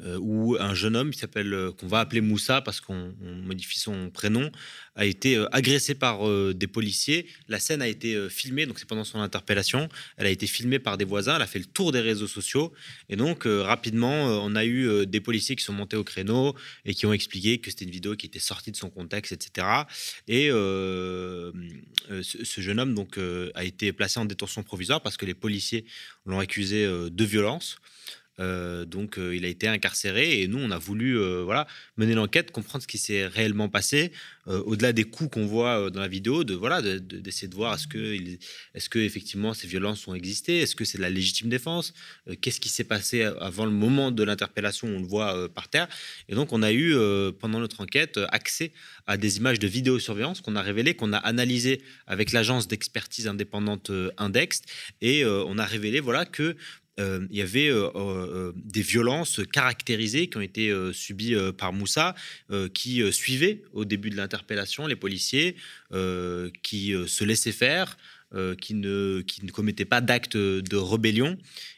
euh, 0.00 0.18
où 0.20 0.56
un 0.58 0.74
jeune 0.74 0.96
homme 0.96 1.12
qui 1.12 1.20
s'appelle 1.20 1.54
euh, 1.54 1.70
qu'on 1.70 1.86
va 1.86 2.00
appeler 2.00 2.20
Moussa 2.20 2.60
parce 2.60 2.80
qu'on 2.80 3.14
modifie 3.20 3.78
son 3.78 4.10
prénom 4.10 4.50
a 4.96 5.04
été 5.04 5.36
euh, 5.36 5.46
agressé 5.54 5.94
par 5.94 6.28
des 6.52 6.66
policiers. 6.66 7.28
La 7.46 7.60
scène 7.60 7.80
a 7.80 7.86
été 7.86 8.28
filmée, 8.28 8.66
donc 8.66 8.80
c'est 8.80 8.88
pendant 8.88 9.04
son 9.04 9.20
interpellation. 9.20 9.88
Elle 10.16 10.26
a 10.26 10.30
été 10.30 10.48
filmée 10.48 10.80
par 10.80 10.98
des 10.98 11.04
voisins. 11.04 11.36
Elle 11.36 11.42
a 11.42 11.46
fait 11.46 11.60
le 11.60 11.66
tour 11.66 11.92
des 11.92 12.00
réseaux 12.00 12.26
sociaux 12.26 12.72
et 13.08 13.14
donc 13.14 13.44
rapidement 13.44 14.24
on 14.44 14.56
a 14.56 14.64
eu 14.64 15.06
des 15.06 15.20
policiers 15.20 15.54
qui 15.56 15.64
sont 15.64 15.72
montés 15.72 15.96
au 15.96 16.04
créneau 16.04 16.54
et 16.84 16.94
qui 16.94 17.06
ont 17.06 17.12
expliqué 17.12 17.58
que 17.58 17.70
c'était 17.70 17.84
une 17.84 17.90
vidéo 17.90 18.16
qui 18.16 18.26
était 18.26 18.38
sortie 18.38 18.72
de 18.72 18.76
son 18.76 18.90
contexte, 18.90 19.32
etc. 19.32 19.66
Et 20.26 20.48
ce, 20.48 21.52
jeune 22.58 22.80
homme 22.80 22.94
donc 22.94 23.18
a 23.54 23.64
été 23.64 23.92
placé 23.92 24.18
en 24.18 24.24
détention 24.24 24.62
provisoire 24.62 25.00
parce 25.02 25.16
que 25.16 25.26
les 25.26 25.34
policiers 25.34 25.84
l'ont 26.26 26.40
accusé 26.40 26.86
de 26.86 27.24
violence. 27.24 27.78
Euh, 28.40 28.84
donc, 28.84 29.18
euh, 29.18 29.34
il 29.34 29.44
a 29.44 29.48
été 29.48 29.68
incarcéré 29.68 30.42
et 30.42 30.48
nous, 30.48 30.58
on 30.58 30.70
a 30.70 30.78
voulu 30.78 31.18
euh, 31.18 31.42
voilà, 31.44 31.66
mener 31.96 32.14
l'enquête, 32.14 32.50
comprendre 32.50 32.82
ce 32.82 32.88
qui 32.88 32.98
s'est 32.98 33.26
réellement 33.26 33.68
passé, 33.68 34.12
au-delà 34.46 34.92
des 34.92 35.04
coups 35.04 35.30
qu'on 35.30 35.46
voit 35.46 35.90
dans 35.90 36.00
la 36.00 36.08
vidéo, 36.08 36.44
de 36.44 36.52
voilà, 36.52 36.82
d'essayer 36.82 37.48
de, 37.48 37.54
voir 37.54 37.72
est-ce 37.72 37.86
que, 37.86 38.14
est-ce 38.74 38.90
que 38.90 38.98
effectivement 38.98 39.54
ces 39.54 39.66
violences 39.66 40.06
ont 40.06 40.14
existé, 40.14 40.60
est-ce 40.60 40.76
que 40.76 40.84
c'est 40.84 40.98
de 40.98 41.02
la 41.02 41.08
légitime 41.08 41.48
défense, 41.48 41.94
qu'est-ce 42.42 42.60
qui 42.60 42.68
s'est 42.68 42.84
passé 42.84 43.22
avant 43.22 43.64
le 43.64 43.70
moment 43.70 44.10
de 44.10 44.22
l'interpellation, 44.22 44.88
on 44.88 45.00
le 45.00 45.06
voit 45.06 45.48
par 45.54 45.68
terre. 45.68 45.88
Et 46.28 46.34
donc, 46.34 46.52
on 46.52 46.62
a 46.62 46.74
eu 46.74 46.94
pendant 47.40 47.58
notre 47.58 47.80
enquête 47.80 48.20
accès 48.32 48.72
à 49.06 49.16
des 49.16 49.38
images 49.38 49.58
de 49.58 49.66
vidéosurveillance 49.66 50.42
qu'on 50.42 50.56
a 50.56 50.62
révélées, 50.62 50.92
qu'on 50.92 51.14
a 51.14 51.18
analysées 51.18 51.80
avec 52.06 52.32
l'agence 52.32 52.68
d'expertise 52.68 53.26
indépendante 53.26 53.90
Index, 54.18 54.60
et 55.00 55.24
on 55.24 55.56
a 55.56 55.64
révélé 55.64 56.00
voilà 56.00 56.26
que 56.26 56.54
euh, 57.00 57.26
il 57.30 57.36
y 57.36 57.42
avait 57.42 57.68
euh, 57.68 57.88
euh, 57.96 58.52
des 58.54 58.82
violences 58.82 59.40
caractérisées 59.52 60.28
qui 60.28 60.36
ont 60.36 60.40
été 60.40 60.72
subies 60.92 61.36
par 61.56 61.72
Moussa, 61.72 62.14
qui 62.72 63.12
suivaient 63.12 63.62
au 63.72 63.84
début 63.84 64.10
de 64.10 64.16
l'interpellation 64.16 64.86
les 64.86 64.96
policiers, 64.96 65.56
qui 66.62 66.94
se 67.06 67.24
laissaient 67.24 67.52
faire, 67.52 67.96
qui, 68.60 68.74
ne, 68.74 69.22
commettaient 69.52 69.84
pas 69.84 70.00
d'actes 70.00 70.36
de 70.36 70.76
rébellion. 70.76 71.36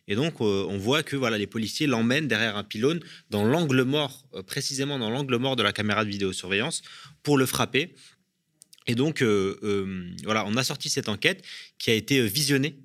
Et 0.08 0.14
donc, 0.14 0.40
on 0.40 0.78
voit 0.78 1.02
que 1.02 1.16
voilà, 1.16 1.38
les 1.38 1.46
policiers 1.46 1.86
l'emmènent 1.86 2.28
derrière 2.28 2.56
un 2.56 2.64
pylône, 2.64 3.00
dans 3.30 3.44
l'angle 3.44 3.82
mort, 3.82 4.24
précisément 4.46 4.98
dans 4.98 5.10
l'angle 5.10 5.36
mort 5.36 5.56
de 5.56 5.62
la 5.62 5.72
caméra 5.72 6.04
de 6.04 6.10
vidéosurveillance, 6.10 6.82
pour 7.22 7.38
le 7.38 7.46
frapper. 7.46 7.94
Et 8.86 8.94
donc, 8.94 9.22
voilà, 9.22 10.44
on 10.46 10.56
a 10.56 10.64
sorti 10.64 10.88
cette 10.88 11.08
enquête 11.08 11.44
qui 11.78 11.90
a 11.90 11.94
été 11.94 12.26
visionnée 12.26 12.78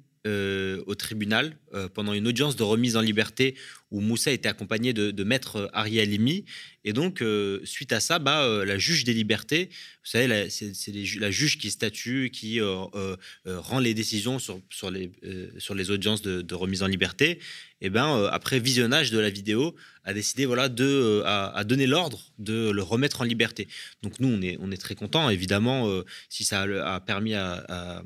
au 0.86 0.96
tribunal 0.96 1.58
euh, 1.74 1.90
pendant 1.90 2.14
une 2.14 2.28
audience 2.28 2.56
de 2.56 2.64
remise 2.64 2.96
en 2.98 3.02
liberté 3.02 3.56
où 3.92 4.00
Moussa 4.02 4.32
était 4.32 4.50
accompagné 4.50 4.94
de, 4.94 5.24
maître 5.24 5.70
Ariel 5.74 6.10
Limi. 6.10 6.46
Et 6.84 6.94
donc, 6.94 7.22
euh, 7.22 7.60
suite 7.64 7.94
à 7.94 8.00
ça, 8.00 8.18
bah, 8.18 8.66
la 8.66 8.78
juge 8.78 9.04
des 9.04 9.14
libertés, 9.14 9.70
vous 10.04 10.10
savez, 10.10 10.50
c'est 10.50 10.92
la 11.20 11.30
juge 11.30 11.60
qui 11.60 11.70
statue, 11.70 12.32
qui 12.32 12.60
rend 13.46 13.80
les 13.80 13.94
décisions 13.94 14.40
sur, 14.40 14.90
les, 14.90 15.92
audiences 15.92 16.22
de, 16.22 16.56
remise 16.56 16.84
en 16.84 16.88
liberté. 16.88 17.40
Et 17.82 17.90
ben, 17.90 18.30
après 18.32 18.60
visionnage 18.60 19.12
de 19.12 19.20
la 19.20 19.30
vidéo, 19.30 19.76
a 20.04 20.14
décidé 20.14 20.46
voilà, 20.46 20.70
de, 20.70 20.86
euh, 20.86 21.24
à, 21.26 21.64
donner 21.64 21.86
l'ordre 21.86 22.20
de 22.40 22.72
le 22.72 22.82
remettre 22.82 23.22
en 23.22 23.24
liberté. 23.24 23.68
Donc 24.02 24.20
nous, 24.20 24.28
on 24.28 24.42
est, 24.42 24.58
on 24.60 24.72
est 24.72 24.78
très 24.78 24.96
contents, 24.96 25.30
évidemment, 25.30 25.88
euh, 25.90 26.04
si 26.30 26.44
ça 26.44 26.62
a, 26.62 27.00
permis 27.00 27.34
à, 27.36 28.04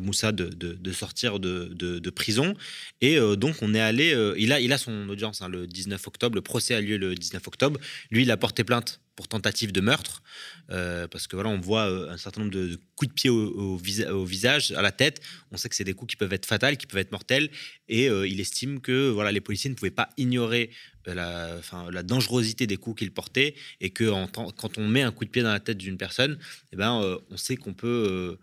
Moussa 0.00 0.32
de, 0.32 0.46
de, 0.46 0.92
sortir 0.92 1.40
de, 1.40 2.10
prison. 2.10 2.54
Et 3.00 3.18
euh, 3.18 3.36
donc, 3.36 3.56
on 3.62 3.74
est 3.74 3.80
allé, 3.80 4.14
il, 4.38 4.52
a, 4.52 4.60
il 4.60 4.72
a 4.72 4.78
son 4.78 5.08
audience 5.08 5.23
hein, 5.40 5.48
le 5.48 5.66
19 5.66 6.06
octobre, 6.06 6.34
le 6.34 6.42
procès 6.42 6.74
a 6.74 6.80
lieu 6.80 6.96
le 6.96 7.14
19 7.14 7.46
octobre. 7.46 7.80
Lui, 8.10 8.22
il 8.22 8.30
a 8.30 8.36
porté 8.36 8.64
plainte 8.64 9.00
pour 9.16 9.28
tentative 9.28 9.72
de 9.72 9.80
meurtre, 9.80 10.22
euh, 10.70 11.06
parce 11.06 11.26
que 11.26 11.36
voilà, 11.36 11.50
on 11.50 11.60
voit 11.60 11.88
euh, 11.88 12.10
un 12.10 12.16
certain 12.16 12.40
nombre 12.40 12.52
de, 12.52 12.78
coups 12.96 13.08
de 13.08 13.14
pied 13.14 13.30
au, 13.30 13.76
visage, 13.76 14.72
à 14.72 14.82
la 14.82 14.92
tête. 14.92 15.20
On 15.52 15.56
sait 15.56 15.68
que 15.68 15.76
c'est 15.76 15.84
des 15.84 15.94
coups 15.94 16.12
qui 16.12 16.16
peuvent 16.16 16.32
être 16.32 16.46
fatals, 16.46 16.76
qui 16.76 16.86
peuvent 16.86 17.00
être 17.00 17.12
mortels, 17.12 17.50
et 17.88 18.08
euh, 18.08 18.26
il 18.26 18.40
estime 18.40 18.80
que 18.80 19.10
voilà, 19.10 19.30
les 19.30 19.40
policiers 19.40 19.70
ne 19.70 19.74
pouvaient 19.74 19.90
pas 19.90 20.10
ignorer 20.16 20.70
la, 21.06 21.60
dangerosité 22.02 22.66
des 22.66 22.76
coups 22.76 23.00
qu'il 23.00 23.12
portait, 23.12 23.54
et 23.80 23.90
que 23.90 24.10
quand 24.32 24.78
on 24.78 24.88
met 24.88 25.02
un 25.02 25.12
coup 25.12 25.24
de 25.24 25.30
pied 25.30 25.42
dans 25.42 25.52
la 25.52 25.60
tête 25.60 25.78
d'une 25.78 25.98
personne, 25.98 26.38
eh 26.72 26.76
ben, 26.76 27.18
on 27.30 27.36
sait 27.36 27.56
qu'on 27.56 27.74
peut 27.74 28.38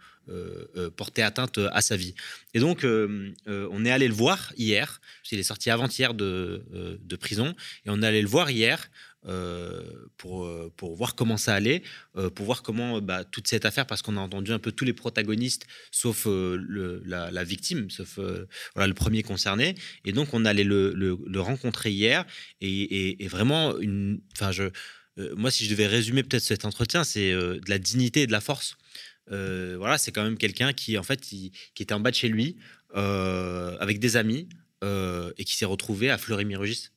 porter 0.95 1.23
atteinte 1.23 1.59
à 1.71 1.81
sa 1.81 1.97
vie. 1.97 2.13
Et 2.53 2.59
donc, 2.59 2.85
on 2.85 3.85
est 3.85 3.91
allé 3.91 4.07
le 4.07 4.13
voir 4.13 4.53
hier, 4.57 5.01
il 5.31 5.39
est 5.39 5.43
sorti 5.43 5.71
avant-hier 5.71 6.13
de 6.13 7.15
prison, 7.19 7.55
et 7.85 7.89
on 7.89 8.03
est 8.03 8.07
allé 8.07 8.21
le 8.21 8.27
voir 8.27 8.51
hier. 8.51 8.91
Euh, 9.27 9.83
pour, 10.17 10.45
euh, 10.45 10.73
pour 10.77 10.95
voir 10.95 11.13
comment 11.13 11.37
ça 11.37 11.53
allait, 11.53 11.83
euh, 12.17 12.31
pour 12.31 12.43
voir 12.43 12.63
comment 12.63 12.99
bah, 13.01 13.23
toute 13.23 13.47
cette 13.47 13.65
affaire, 13.65 13.85
parce 13.85 14.01
qu'on 14.01 14.17
a 14.17 14.19
entendu 14.19 14.51
un 14.51 14.57
peu 14.57 14.71
tous 14.71 14.83
les 14.83 14.93
protagonistes, 14.93 15.67
sauf 15.91 16.25
la, 16.27 17.43
victime, 17.43 17.91
sauf 17.91 18.19
voilà, 18.73 18.87
le 18.87 18.93
premier 18.95 19.21
concerné. 19.21 19.75
Et 20.05 20.11
donc, 20.11 20.33
on 20.33 20.43
allait 20.43 20.63
le, 20.63 21.19
rencontrer 21.35 21.91
hier. 21.91 22.25
Et, 22.61 23.23
et, 23.23 23.27
vraiment, 23.27 23.77
une, 23.77 24.21
je, 24.51 24.69
moi, 25.35 25.51
si 25.51 25.65
je 25.65 25.69
devais 25.69 25.87
résumer 25.87 26.23
peut-être 26.23 26.43
cet 26.43 26.65
entretien, 26.65 27.03
c'est 27.03 27.31
de 27.31 27.69
la 27.69 27.77
dignité 27.77 28.23
et 28.23 28.27
de 28.27 28.31
la 28.31 28.41
force. 28.41 28.75
voilà, 29.27 29.99
c'est 29.99 30.11
quand 30.11 30.23
même 30.23 30.37
quelqu'un 30.37 30.73
qui, 30.73 30.97
en 30.97 31.03
fait, 31.03 31.21
qui, 31.21 31.51
qui, 31.75 31.83
était 31.83 31.93
en 31.93 31.99
bas 31.99 32.09
de 32.09 32.15
chez 32.15 32.27
lui, 32.27 32.57
avec 32.93 33.99
des 33.99 34.17
amis, 34.17 34.49
et 34.83 35.43
qui 35.45 35.55
s'est 35.55 35.65
retrouvé 35.65 36.09
à 36.09 36.17
Fleury-Mérogis 36.17 36.89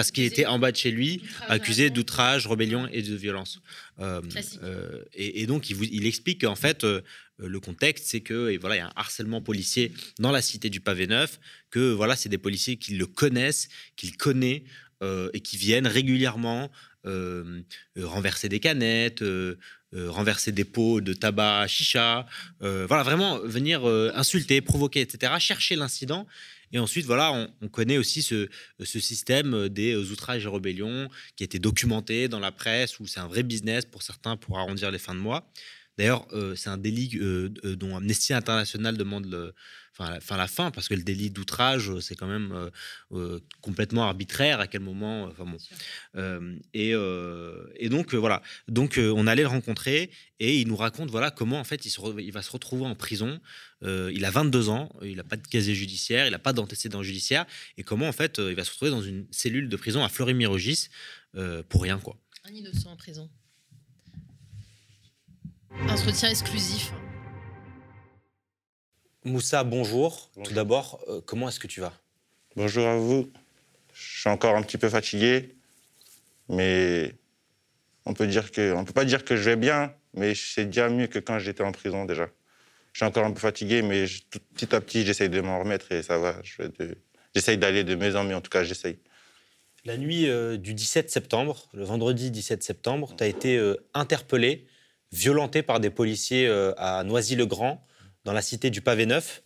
parce 0.00 0.12
qu'il 0.12 0.24
était 0.24 0.46
en 0.46 0.58
bas 0.58 0.72
de 0.72 0.78
chez 0.78 0.90
lui, 0.90 1.20
accusé 1.48 1.90
d'outrage, 1.90 2.46
rébellion 2.46 2.88
et 2.90 3.02
de 3.02 3.14
violence. 3.14 3.60
Euh, 3.98 4.22
euh, 4.62 5.04
et, 5.12 5.46
donc, 5.46 5.68
il, 5.68 5.76
il 5.92 6.06
explique 6.06 6.40
qu'en 6.40 6.54
fait, 6.54 6.84
euh, 6.84 7.02
le 7.36 7.60
contexte, 7.60 8.06
c'est 8.06 8.22
que 8.22 8.56
voilà, 8.60 8.76
il 8.76 8.78
y 8.78 8.80
a 8.80 8.86
un 8.86 8.92
harcèlement 8.96 9.42
policier 9.42 9.92
dans 10.18 10.32
la 10.32 10.40
cité 10.40 10.70
du 10.70 10.80
Pavé 10.80 11.06
Neuf, 11.06 11.38
que 11.68 11.92
voilà, 11.92 12.16
c'est 12.16 12.30
des 12.30 12.38
policiers 12.38 12.78
qui 12.78 12.94
le 12.94 13.04
connaissent, 13.04 13.68
qu'il 13.96 14.16
connaît 14.16 14.64
et 15.34 15.40
qui 15.40 15.58
viennent 15.58 15.86
régulièrement 15.86 16.70
renverser 17.98 18.48
des 18.48 18.60
canettes. 18.60 19.22
renverser 19.92 20.52
des 20.52 20.64
pots 20.64 21.02
de 21.02 21.12
tabac 21.12 21.66
chicha, 21.68 22.26
voilà, 22.60 23.02
vraiment 23.02 23.38
venir 23.40 23.84
insulter, 24.14 24.62
provoquer, 24.62 25.02
etc., 25.02 25.34
chercher 25.38 25.76
l'incident 25.76 26.26
et 26.72 26.78
ensuite, 26.78 27.06
voilà, 27.06 27.50
on, 27.60 27.68
connaît 27.68 27.98
aussi 27.98 28.22
ce, 28.22 28.48
système 28.84 29.68
des 29.68 29.96
outrages 29.96 30.44
et 30.44 30.48
rébellions 30.48 31.08
qui 31.36 31.42
a 31.42 31.46
été 31.46 31.58
documenté 31.58 32.28
dans 32.28 32.38
la 32.38 32.52
presse, 32.52 33.00
où 33.00 33.06
c'est 33.06 33.20
un 33.20 33.26
vrai 33.26 33.42
business 33.42 33.84
pour 33.84 34.02
certains 34.02 34.36
pour 34.36 34.58
arrondir 34.58 34.90
les 34.90 34.98
fins 34.98 35.14
de 35.14 35.20
mois. 35.20 35.50
D'ailleurs, 36.00 36.26
euh, 36.32 36.56
c'est 36.56 36.70
un 36.70 36.78
délit 36.78 37.10
euh, 37.16 37.50
euh, 37.66 37.76
dont 37.76 37.94
Amnesty 37.94 38.32
International 38.32 38.96
demande 38.96 39.26
le, 39.26 39.52
enfin, 39.98 40.18
la, 40.38 40.46
fin, 40.46 40.70
parce 40.70 40.88
que 40.88 40.94
le 40.94 41.02
délit 41.02 41.28
d'outrage, 41.28 41.92
c'est 42.00 42.14
quand 42.14 42.26
même 42.26 42.70
complètement 43.60 44.04
arbitraire 44.04 44.60
à 44.60 44.66
quel 44.66 44.80
moment. 44.80 45.24
Enfin 45.24 45.44
bon. 45.44 45.58
Et, 46.72 46.92
et, 47.76 47.88
donc, 47.90 48.14
voilà. 48.14 48.40
Donc, 48.66 48.98
on 48.98 49.26
allait 49.26 49.42
le 49.42 49.48
rencontrer 49.48 50.10
et 50.38 50.58
il 50.58 50.68
nous 50.68 50.76
raconte 50.76 51.10
voilà, 51.10 51.30
comment 51.30 51.60
en 51.60 51.64
fait 51.64 51.84
il, 51.84 51.90
se 51.90 52.00
il 52.18 52.32
va 52.32 52.40
se 52.40 52.50
retrouver 52.50 52.86
en 52.86 52.94
prison. 52.94 53.38
il 53.82 54.24
a 54.24 54.30
22 54.30 54.70
ans, 54.70 54.88
il 55.02 55.16
n'a 55.16 55.24
pas 55.24 55.36
de 55.36 55.46
casier 55.46 55.74
judiciaire, 55.74 56.26
il 56.26 56.30
n'a 56.30 56.38
pas 56.38 56.54
d'antécédent 56.54 57.02
judiciaire, 57.02 57.44
et 57.76 57.82
comment 57.82 58.08
en 58.08 58.12
fait 58.12 58.38
il 58.38 58.54
va 58.54 58.64
se 58.64 58.70
retrouver 58.70 58.90
dans 58.90 59.02
une 59.02 59.26
cellule 59.30 59.68
de 59.68 59.76
prison 59.76 60.02
à 60.02 60.08
Fleury-Mérogis 60.08 60.88
pour 61.68 61.82
rien, 61.82 61.98
quoi. 61.98 62.16
Un 62.44 62.54
innocent 62.54 62.90
en 62.90 62.96
prison. 62.96 63.28
Entretien 65.78 66.28
exclusif. 66.28 66.92
Moussa, 69.24 69.62
bonjour. 69.64 70.30
Tout 70.42 70.52
d'abord, 70.52 71.00
euh, 71.08 71.20
comment 71.24 71.48
est-ce 71.48 71.60
que 71.60 71.68
tu 71.68 71.80
vas? 71.80 71.92
Bonjour 72.56 72.86
à 72.86 72.96
vous. 72.96 73.30
Je 73.94 74.20
suis 74.20 74.28
encore 74.28 74.56
un 74.56 74.62
petit 74.62 74.78
peu 74.78 74.88
fatigué, 74.88 75.54
mais 76.48 77.14
on 78.04 78.14
peut 78.14 78.26
dire 78.26 78.50
que, 78.50 78.72
on 78.74 78.84
peut 78.84 78.92
pas 78.92 79.04
dire 79.04 79.24
que 79.24 79.36
je 79.36 79.42
vais 79.42 79.56
bien, 79.56 79.94
mais 80.14 80.34
c'est 80.34 80.66
déjà 80.66 80.88
mieux 80.88 81.06
que 81.06 81.18
quand 81.18 81.38
j'étais 81.38 81.62
en 81.62 81.72
prison 81.72 82.04
déjà. 82.04 82.28
Je 82.92 82.98
suis 82.98 83.06
encore 83.06 83.24
un 83.24 83.32
peu 83.32 83.40
fatigué, 83.40 83.82
mais 83.82 84.06
petit 84.54 84.74
à 84.74 84.80
petit, 84.80 85.04
j'essaye 85.04 85.28
de 85.28 85.40
m'en 85.40 85.60
remettre 85.60 85.92
et 85.92 86.02
ça 86.02 86.18
va. 86.18 86.34
J'essaye 87.34 87.58
d'aller 87.58 87.84
de 87.84 87.94
mieux 87.94 88.16
en 88.16 88.24
mieux, 88.24 88.34
en 88.34 88.40
tout 88.40 88.50
cas, 88.50 88.64
j'essaye. 88.64 88.98
La 89.84 89.96
nuit 89.96 90.28
euh, 90.28 90.56
du 90.56 90.74
17 90.74 91.10
septembre, 91.10 91.68
le 91.72 91.84
vendredi 91.84 92.30
17 92.30 92.62
septembre, 92.62 93.14
tu 93.16 93.22
as 93.22 93.28
été 93.28 93.56
euh, 93.56 93.76
interpellé 93.94 94.66
violenté 95.12 95.62
par 95.62 95.80
des 95.80 95.90
policiers 95.90 96.46
euh, 96.46 96.72
à 96.76 97.04
Noisy-le-Grand, 97.04 97.84
dans 98.24 98.32
la 98.32 98.42
cité 98.42 98.70
du 98.70 98.80
Pavé 98.80 99.06
Neuf. 99.06 99.42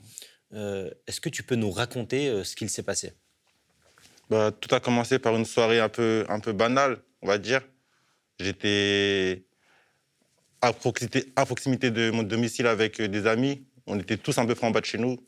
Euh, 0.53 0.91
est-ce 1.07 1.21
que 1.21 1.29
tu 1.29 1.43
peux 1.43 1.55
nous 1.55 1.71
raconter 1.71 2.29
euh, 2.29 2.45
ce 2.45 2.55
qu'il 2.55 2.71
s'est 2.71 2.83
passé? 2.83 3.13
Bah, 4.31 4.53
Tout 4.53 4.75
a 4.75 4.81
commencé 4.81 5.19
par 5.19 5.35
une 5.37 5.45
soirée 5.45 5.81
un 5.81 5.89
peu, 5.89 6.25
un 6.29 6.41
peu 6.41 6.53
banale, 6.53 6.99
on 7.23 7.29
va 7.29 7.39
dire. 7.39 7.63
J'étais 8.39 9.45
à 10.61 10.73
proximité, 10.73 11.33
à 11.37 11.47
proximité 11.47 11.91
de 11.91 12.11
mon 12.11 12.23
domicile 12.23 12.67
avec 12.67 13.01
des 13.01 13.27
amis. 13.27 13.67
On 13.87 13.99
était 13.99 14.17
tous 14.17 14.39
un 14.39 14.47
peu 14.47 14.55
près 14.55 14.67
en 14.67 14.71
bas 14.71 14.81
de 14.81 14.87
chez 14.87 14.99
nous. 14.99 15.19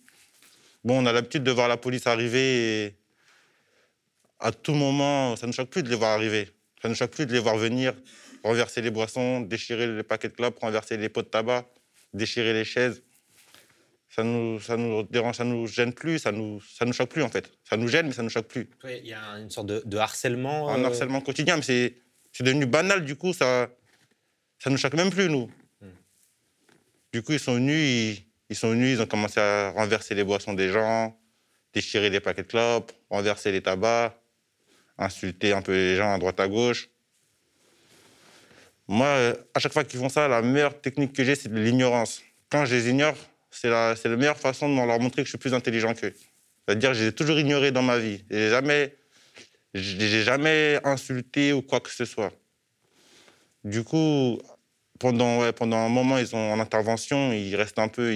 Bon, 0.84 1.02
on 1.02 1.06
a 1.06 1.12
l'habitude 1.12 1.44
de 1.44 1.50
voir 1.50 1.68
la 1.68 1.76
police 1.76 2.06
arriver 2.06 2.84
et 2.84 2.96
à 4.38 4.52
tout 4.52 4.74
moment, 4.74 5.36
ça 5.36 5.46
ne 5.46 5.52
choque 5.52 5.70
plus 5.70 5.82
de 5.82 5.88
les 5.88 5.96
voir 5.96 6.12
arriver. 6.12 6.48
Ça 6.82 6.88
ne 6.88 6.94
choque 6.94 7.10
plus 7.10 7.26
de 7.26 7.32
les 7.32 7.38
voir 7.38 7.56
venir, 7.56 7.94
renverser 8.46 8.80
les 8.80 8.90
boissons, 8.90 9.40
déchirer 9.40 9.86
les 9.88 10.02
paquets 10.02 10.28
de 10.28 10.34
clopes, 10.34 10.58
renverser 10.60 10.96
les 10.96 11.08
pots 11.08 11.22
de 11.22 11.28
tabac, 11.28 11.66
déchirer 12.14 12.52
les 12.52 12.64
chaises. 12.64 13.02
Ça 14.08 14.22
nous, 14.22 14.60
ça 14.60 14.76
nous 14.76 15.02
dérange, 15.02 15.36
ça 15.36 15.44
nous 15.44 15.66
gêne 15.66 15.92
plus, 15.92 16.20
ça 16.20 16.32
nous, 16.32 16.60
ça 16.62 16.84
nous 16.86 16.92
choque 16.92 17.10
plus 17.10 17.22
en 17.22 17.28
fait. 17.28 17.52
Ça 17.68 17.76
nous 17.76 17.88
gêne, 17.88 18.06
mais 18.06 18.12
ça 18.12 18.22
nous 18.22 18.30
choque 18.30 18.46
plus. 18.46 18.70
Ouais, 18.84 19.00
Il 19.02 19.08
y 19.08 19.12
a 19.12 19.38
une 19.38 19.50
sorte 19.50 19.66
de, 19.66 19.82
de 19.84 19.96
harcèlement. 19.98 20.70
Un 20.70 20.82
euh, 20.82 20.86
harcèlement 20.86 21.20
quotidien, 21.20 21.56
mais 21.56 21.62
c'est 21.62 21.96
c'est 22.32 22.44
devenu 22.44 22.66
banal, 22.66 23.04
du 23.04 23.16
coup, 23.16 23.32
ça 23.32 23.68
ça 24.58 24.70
nous 24.70 24.76
choque 24.76 24.94
même 24.94 25.10
plus, 25.10 25.28
nous. 25.28 25.50
Du 27.12 27.22
coup, 27.22 27.32
ils 27.32 27.40
sont 27.40 27.54
venus, 27.54 27.76
ils, 27.76 28.26
ils 28.50 28.56
sont 28.56 28.70
venus, 28.70 28.96
ils 28.96 29.02
ont 29.02 29.06
commencé 29.06 29.40
à 29.40 29.70
renverser 29.70 30.14
les 30.14 30.24
boissons 30.24 30.54
des 30.54 30.70
gens, 30.70 31.18
déchirer 31.72 32.10
les 32.10 32.20
paquets 32.20 32.42
de 32.42 32.48
clopes, 32.48 32.92
renverser 33.10 33.52
les 33.52 33.62
tabacs, 33.62 34.16
insulter 34.98 35.52
un 35.52 35.62
peu 35.62 35.72
les 35.72 35.96
gens 35.96 36.12
à 36.14 36.18
droite 36.18 36.40
à 36.40 36.48
gauche. 36.48 36.88
Moi, 38.88 39.06
euh, 39.06 39.34
à 39.54 39.58
chaque 39.58 39.72
fois 39.72 39.84
qu'ils 39.84 39.98
font 39.98 40.08
ça, 40.08 40.28
la 40.28 40.42
meilleure 40.42 40.80
technique 40.80 41.12
que 41.12 41.24
j'ai, 41.24 41.34
c'est 41.34 41.48
de 41.48 41.58
l'ignorance. 41.58 42.22
Quand 42.50 42.64
je 42.64 42.74
les 42.74 42.88
ignore, 42.88 43.16
c'est 43.50 43.68
la, 43.68 43.94
la 44.02 44.16
meilleure 44.16 44.38
façon 44.38 44.68
de 44.68 44.74
leur 44.74 45.00
montrer 45.00 45.22
que 45.22 45.26
je 45.26 45.30
suis 45.30 45.38
plus 45.38 45.54
intelligent 45.54 45.94
qu'eux. 45.94 46.14
C'est-à-dire 46.66 46.90
que 46.90 46.96
je 46.96 47.02
les 47.02 47.08
ai 47.08 47.12
toujours 47.12 47.38
ignorés 47.38 47.72
dans 47.72 47.82
ma 47.82 47.98
vie. 47.98 48.24
J'ai 48.30 48.50
jamais, 48.50 48.94
j'ai 49.74 50.22
jamais 50.22 50.78
insulté 50.84 51.52
ou 51.52 51.62
quoi 51.62 51.80
que 51.80 51.90
ce 51.90 52.04
soit. 52.04 52.32
Du 53.64 53.82
coup, 53.82 54.38
pendant, 55.00 55.52
pendant 55.52 55.78
un 55.78 55.88
moment, 55.88 56.18
ils 56.18 56.34
ont 56.36 56.52
en 56.52 56.60
intervention, 56.60 57.32
ils 57.32 57.56
restent 57.56 57.78
un 57.78 57.88
peu. 57.88 58.12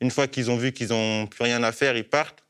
une 0.00 0.10
fois 0.10 0.26
qu'ils 0.26 0.50
ont 0.50 0.56
vu 0.56 0.72
qu'ils 0.72 0.88
n'ont 0.88 1.26
plus 1.26 1.44
rien 1.44 1.62
à 1.62 1.72
faire, 1.72 1.96
ils 1.96 2.08
partent. 2.08 2.44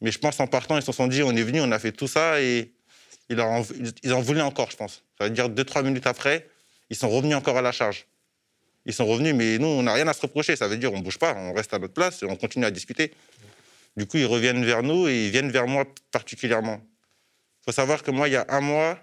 Mais 0.00 0.10
je 0.10 0.18
pense 0.18 0.38
en 0.40 0.46
partant, 0.46 0.76
ils 0.76 0.82
se 0.82 0.92
sont 0.92 1.06
dit 1.06 1.22
on 1.22 1.30
est 1.32 1.42
venu, 1.42 1.60
on 1.60 1.72
a 1.72 1.78
fait 1.78 1.92
tout 1.92 2.08
ça 2.08 2.40
et 2.40 2.75
ils 3.28 3.40
en, 3.40 3.62
ils 4.02 4.12
en 4.12 4.20
voulaient 4.20 4.42
encore, 4.42 4.70
je 4.70 4.76
pense. 4.76 5.02
Ça 5.18 5.24
veut 5.24 5.30
dire 5.30 5.48
deux, 5.48 5.64
trois 5.64 5.82
minutes 5.82 6.06
après, 6.06 6.48
ils 6.90 6.96
sont 6.96 7.08
revenus 7.08 7.36
encore 7.36 7.56
à 7.58 7.62
la 7.62 7.72
charge. 7.72 8.06
Ils 8.84 8.92
sont 8.92 9.06
revenus, 9.06 9.34
mais 9.34 9.58
nous, 9.58 9.66
on 9.66 9.82
n'a 9.82 9.92
rien 9.92 10.06
à 10.06 10.12
se 10.12 10.22
reprocher. 10.22 10.54
Ça 10.54 10.68
veut 10.68 10.76
dire 10.76 10.92
on 10.92 11.00
bouge 11.00 11.18
pas, 11.18 11.34
on 11.34 11.52
reste 11.52 11.74
à 11.74 11.78
notre 11.78 11.94
place 11.94 12.22
et 12.22 12.26
on 12.26 12.36
continue 12.36 12.64
à 12.64 12.70
discuter. 12.70 13.12
Du 13.96 14.06
coup, 14.06 14.18
ils 14.18 14.26
reviennent 14.26 14.64
vers 14.64 14.82
nous 14.82 15.08
et 15.08 15.26
ils 15.26 15.30
viennent 15.30 15.50
vers 15.50 15.66
moi 15.66 15.84
particulièrement. 16.12 16.80
Il 17.62 17.64
faut 17.64 17.72
savoir 17.72 18.02
que 18.02 18.10
moi, 18.10 18.28
il 18.28 18.32
y 18.32 18.36
a 18.36 18.46
un 18.48 18.60
mois, 18.60 18.98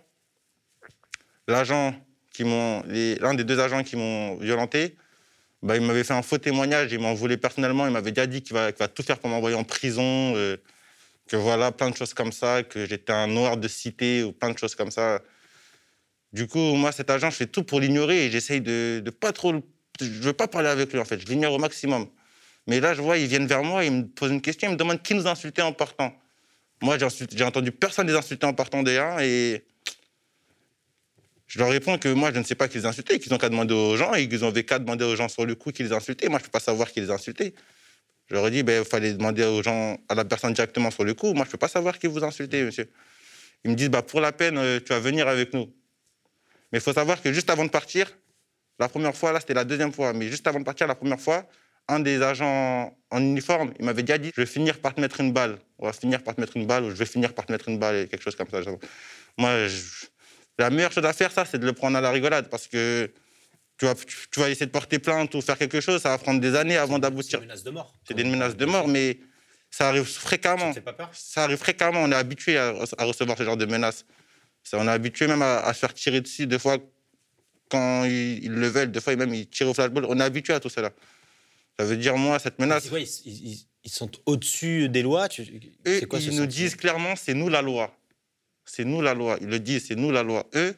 l'agent 1.47 1.93
qui 2.31 2.45
m'ont, 2.45 2.83
l'un 2.88 3.33
des 3.33 3.43
deux 3.43 3.59
agents 3.59 3.83
qui 3.83 3.97
m'ont 3.97 4.38
violenté, 4.38 4.95
bah, 5.62 5.75
il 5.75 5.81
m'avait 5.81 6.03
fait 6.03 6.13
un 6.13 6.21
faux 6.21 6.38
témoignage, 6.38 6.91
il 6.91 6.99
m'en 6.99 7.13
voulait 7.13 7.38
personnellement, 7.38 7.86
il 7.86 7.91
m'avait 7.91 8.12
déjà 8.12 8.27
dit 8.27 8.41
qu'il 8.41 8.53
va, 8.53 8.71
qu'il 8.71 8.79
va 8.79 8.88
tout 8.88 9.03
faire 9.03 9.19
pour 9.19 9.29
m'envoyer 9.29 9.55
en 9.55 9.63
prison, 9.63 10.33
euh, 10.36 10.57
que 11.34 11.38
voilà, 11.38 11.72
plein 11.72 11.89
de 11.89 11.98
choses 11.98 12.13
comme 12.13 12.32
ça, 12.32 12.62
que 12.62 12.86
j'étais 12.86 13.12
un 13.12 13.26
noir 13.26 13.58
de 13.58 13.67
cité 13.67 14.22
ou 14.22 14.34
plein 14.34 14.52
de 14.52 14.58
choses 14.60 14.76
comme 14.76 14.91
ça. 14.91 15.19
Du 16.32 16.46
coup, 16.46 16.60
moi, 16.76 16.91
cet 16.91 17.10
agent, 17.10 17.32
je 17.32 17.38
fais 17.38 17.48
tout 17.48 17.63
pour 17.63 17.80
l'ignorer 17.80 18.26
et 18.26 18.30
j'essaye 18.30 18.62
de, 18.62 19.02
de 19.04 19.10
pas 19.10 19.32
trop. 19.32 19.52
Je 20.00 20.06
veux 20.06 20.34
pas 20.34 20.48
parler 20.48 20.69
avec 20.69 20.93
lui, 20.93 21.00
en 21.00 21.06
fait, 21.06 21.19
je 21.19 21.26
l'ignore 21.26 21.54
au 21.54 21.58
maximum. 21.58 22.08
Mais 22.67 22.80
là, 22.80 22.93
je 22.93 23.02
vois, 23.02 23.17
ils 23.17 23.26
viennent 23.26 23.48
vers 23.48 23.63
moi, 23.63 23.84
ils 23.84 23.91
me 23.91 24.04
posent 24.04 24.30
une 24.30 24.43
question, 24.43 24.69
ils 24.69 24.74
me 24.74 24.78
demandent 24.78 25.02
qui 25.02 25.15
nous 25.15 25.26
insultait 25.26 25.63
en 25.63 25.74
partant. 25.74 26.13
Moi, 26.84 26.98
j'ai 27.00 27.43
entendu 27.43 27.72
personne 27.72 28.06
les 28.06 28.15
insulter 28.15 28.46
en 28.46 28.54
partant 28.54 28.84
déjà 28.84 29.26
et 29.26 29.65
je 31.48 31.58
leur 31.58 31.72
réponds 31.72 31.98
que 31.98 32.10
moi, 32.10 32.32
je 32.32 32.38
ne 32.38 32.43
sais 32.43 32.54
pas 32.54 32.67
qui 32.67 32.78
les 32.78 32.86
insultait, 32.86 33.17
qu'ils 33.17 33.34
ont 33.34 33.39
qu'à 33.39 33.50
demander 33.50 33.74
aux 33.74 33.98
gens 33.98 34.13
et 34.13 34.30
qu'ils 34.30 34.46
ont 34.46 34.52
qu'à 34.52 34.78
demander 34.78 35.06
aux 35.06 35.15
gens 35.15 35.30
sur 35.30 35.48
le 35.48 35.56
coup 35.56 35.72
qui 35.72 35.82
les 35.82 35.93
insultaient. 35.93 36.30
Moi, 36.30 36.38
je 36.38 36.43
ne 36.43 36.46
peux 36.50 36.52
pas 36.52 36.60
savoir 36.60 36.91
qui 36.91 37.02
les 37.02 37.10
insultait. 37.10 37.56
Je 38.34 38.38
leur 38.39 38.48
ai 38.48 38.50
dit, 38.50 38.58
il 38.58 38.63
ben, 38.63 38.84
fallait 38.84 39.13
demander 39.13 39.43
aux 39.46 39.62
gens, 39.62 39.96
à 40.10 40.15
la 40.15 40.26
personne 40.26 40.54
directement 40.54 40.89
sur 40.89 41.04
le 41.04 41.13
coup. 41.13 41.36
Moi, 41.36 41.43
je 41.43 41.50
ne 41.50 41.52
peux 41.52 41.60
pas 41.60 41.67
savoir 41.67 42.00
qui 42.00 42.08
vous 42.08 42.24
insultez, 42.24 42.63
monsieur. 42.63 42.89
Ils 43.63 43.69
me 43.69 43.76
disent, 43.76 43.89
bah, 43.89 44.02
pour 44.02 44.22
la 44.22 44.32
peine, 44.32 44.58
euh, 44.58 44.80
tu 44.80 44.91
vas 44.91 45.00
venir 45.00 45.28
avec 45.28 45.54
nous. 45.54 45.72
Mais 46.72 46.80
il 46.80 46.82
faut 46.82 46.93
savoir 46.93 47.22
que 47.22 47.32
juste 47.32 47.52
avant 47.52 47.63
de 47.63 47.69
partir, 47.69 48.12
la 48.80 48.89
première 48.89 49.15
fois, 49.15 49.34
là, 49.34 49.39
c'était 49.39 49.54
la 49.54 49.65
deuxième 49.65 49.93
fois, 49.93 50.13
mais 50.13 50.30
juste 50.30 50.48
avant 50.48 50.60
de 50.60 50.65
partir, 50.65 50.88
la 50.88 50.96
première 50.96 51.22
fois, 51.22 51.48
un 51.88 52.00
des 52.00 52.24
agents 52.24 52.98
en 53.12 53.22
uniforme, 53.22 53.72
il 53.78 53.86
m'avait 53.86 54.02
déjà 54.02 54.17
dit, 54.17 54.32
je 54.36 54.41
vais 54.41 54.48
finir 54.48 54.80
par 54.80 54.96
te 54.96 55.02
mettre 55.02 55.19
une 55.19 55.32
balle. 55.32 55.60
On 55.78 55.86
va 55.86 55.93
finir 55.93 56.24
par 56.24 56.34
te 56.34 56.41
mettre 56.41 56.58
une 56.58 56.65
balle, 56.65 56.86
ou 56.86 56.89
je 56.89 56.96
vais 56.96 57.06
finir 57.06 57.36
par 57.36 57.46
te 57.46 57.52
mettre 57.52 57.69
une 57.69 57.78
balle, 57.78 57.98
et 57.98 58.08
quelque 58.08 58.24
chose 58.24 58.36
comme 58.36 58.50
ça. 58.50 58.62
Moi, 59.38 59.67
la 60.58 60.72
meilleure 60.72 60.91
chose 60.91 61.06
à 61.06 61.13
faire, 61.13 61.32
ça, 61.32 61.46
c'est 61.46 61.60
de 61.60 61.67
le 61.67 61.74
prendre 61.74 61.98
à 61.98 62.02
la 62.02 62.10
rigolade, 62.10 62.50
parce 62.50 62.67
que 62.67 63.12
tu 63.77 63.86
vas, 63.86 63.95
tu, 63.95 64.15
tu 64.31 64.39
vas 64.39 64.49
essayer 64.49 64.65
de 64.65 64.71
porter 64.71 64.99
plainte 64.99 65.33
ou 65.36 65.41
faire 65.41 65.57
quelque 65.57 65.81
chose, 65.81 66.01
ça 66.01 66.09
va 66.09 66.17
prendre 66.17 66.39
des 66.39 66.55
années 66.55 66.77
avant 66.77 66.99
d'aboutir. 66.99 67.39
Des 67.39 67.45
menaces 67.45 67.63
de 67.63 67.71
mort. 67.71 67.93
C'est 68.07 68.13
des 68.13 68.23
menaces 68.23 68.55
de 68.55 68.65
mort, 68.65 68.88
mais 68.88 69.19
ça 69.71 69.89
arrive 69.89 70.03
fréquemment. 70.05 70.71
Ça, 70.73 70.81
pas 70.81 70.93
peur 70.93 71.12
arrive 71.38 71.57
fréquemment. 71.57 72.01
On 72.03 72.12
est 72.12 72.15
habitué 72.15 72.57
à, 72.57 72.73
à 72.97 73.03
recevoir 73.05 73.38
ce 73.38 73.43
genre 73.43 73.57
de 73.57 73.65
menaces. 73.65 74.05
Ça, 74.63 74.77
on 74.79 74.88
est 74.88 74.91
habitué 74.91 75.27
même 75.27 75.41
à, 75.41 75.59
à 75.59 75.73
se 75.73 75.79
faire 75.79 75.93
tirer 75.93 76.21
dessus. 76.21 76.45
Des 76.47 76.59
fois, 76.59 76.77
quand 77.69 78.05
ils, 78.05 78.43
ils 78.43 78.51
le 78.51 78.67
veulent, 78.67 78.91
des 78.91 79.01
fois, 79.01 79.15
même 79.15 79.33
ils 79.33 79.47
tirent 79.47 79.69
au 79.69 79.73
flashball. 79.73 80.05
On 80.07 80.19
est 80.19 80.23
habitué 80.23 80.53
à 80.53 80.59
tout 80.59 80.69
cela. 80.69 80.91
Ça 81.79 81.86
veut 81.86 81.97
dire, 81.97 82.15
moi, 82.17 82.38
cette 82.39 82.59
menace. 82.59 82.83
C'est 82.83 82.89
quoi, 82.89 82.99
ils, 82.99 83.09
ils- 83.25 83.67
ils 83.86 83.91
sont 83.91 84.09
au-dessus 84.25 84.88
des 84.88 85.01
lois 85.01 85.27
tu- 85.27 85.41
Eux, 85.88 85.99
C'est 85.99 86.05
quoi 86.05 86.19
ils 86.19 86.33
nous 86.39 86.45
disent 86.45 86.75
clairement, 86.75 87.15
c'est 87.17 87.33
nous 87.33 87.49
la 87.49 87.62
loi. 87.62 87.93
C'est 88.63 88.86
nous 88.86 89.01
la 89.01 89.13
loi. 89.13 89.38
Ils 89.41 89.47
le 89.47 89.59
disent, 89.59 89.88
c'est 89.88 89.95
nous 89.95 90.12
la 90.12 90.23
loi. 90.23 90.47
Eux, 90.55 90.73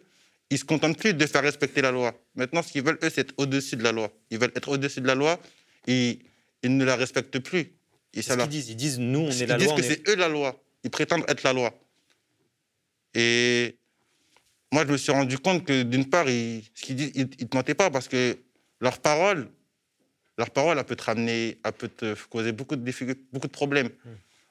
ils 0.55 0.57
se 0.59 0.63
contentent 0.63 0.97
plus 0.97 1.13
de 1.13 1.25
faire 1.25 1.41
respecter 1.43 1.81
la 1.81 1.91
loi. 1.91 2.13
Maintenant, 2.35 2.61
ce 2.63 2.71
qu'ils 2.71 2.81
veulent, 2.83 2.97
eux, 3.03 3.09
c'est 3.09 3.21
être 3.21 3.33
au-dessus 3.37 3.75
de 3.75 3.83
la 3.83 3.91
loi. 3.91 4.09
Ils 4.31 4.39
veulent 4.39 4.53
être 4.55 4.69
au-dessus 4.69 5.01
de 5.01 5.07
la 5.07 5.15
loi 5.15 5.37
et 5.85 6.19
ils 6.63 6.77
ne 6.77 6.85
la 6.85 6.95
respectent 6.95 7.39
plus. 7.39 7.59
Et 7.59 8.21
C'est 8.21 8.21
ça 8.23 8.33
ce 8.33 8.37
leur- 8.37 8.47
qu'ils 8.47 8.59
disent. 8.61 8.69
Ils 8.69 8.75
disent 8.77 8.99
nous, 8.99 9.19
on 9.19 9.29
est 9.31 9.39
ils 9.41 9.47
la 9.47 9.57
disent 9.57 9.67
loi. 9.67 9.75
que 9.75 9.81
on 9.81 9.83
est- 9.83 9.87
c'est 10.05 10.09
eux 10.09 10.15
la 10.15 10.29
loi. 10.29 10.63
Ils 10.85 10.89
prétendent 10.89 11.25
être 11.27 11.43
la 11.43 11.51
loi. 11.51 11.77
Et 13.13 13.77
moi, 14.71 14.85
je 14.85 14.91
me 14.91 14.97
suis 14.97 15.11
rendu 15.11 15.37
compte 15.39 15.65
que 15.65 15.83
d'une 15.83 16.09
part, 16.09 16.29
ils, 16.29 16.63
ce 16.73 16.81
qu'ils 16.83 16.95
disent, 16.95 17.11
ils, 17.15 17.29
ils 17.39 17.47
te 17.47 17.55
mentaient 17.55 17.75
pas 17.75 17.89
parce 17.89 18.07
que 18.07 18.37
leur 18.81 18.99
parole, 18.99 19.49
leur 20.37 20.51
parole, 20.51 20.77
elle 20.77 20.83
peut 20.85 20.95
te 20.95 21.03
ramener, 21.03 21.57
elle 21.63 21.71
peut 21.73 21.87
te 21.89 22.15
causer 22.29 22.51
beaucoup 22.51 22.75
de 22.75 22.83
difficultés, 22.83 23.21
beaucoup 23.31 23.47
de 23.47 23.51
problèmes. 23.53 23.89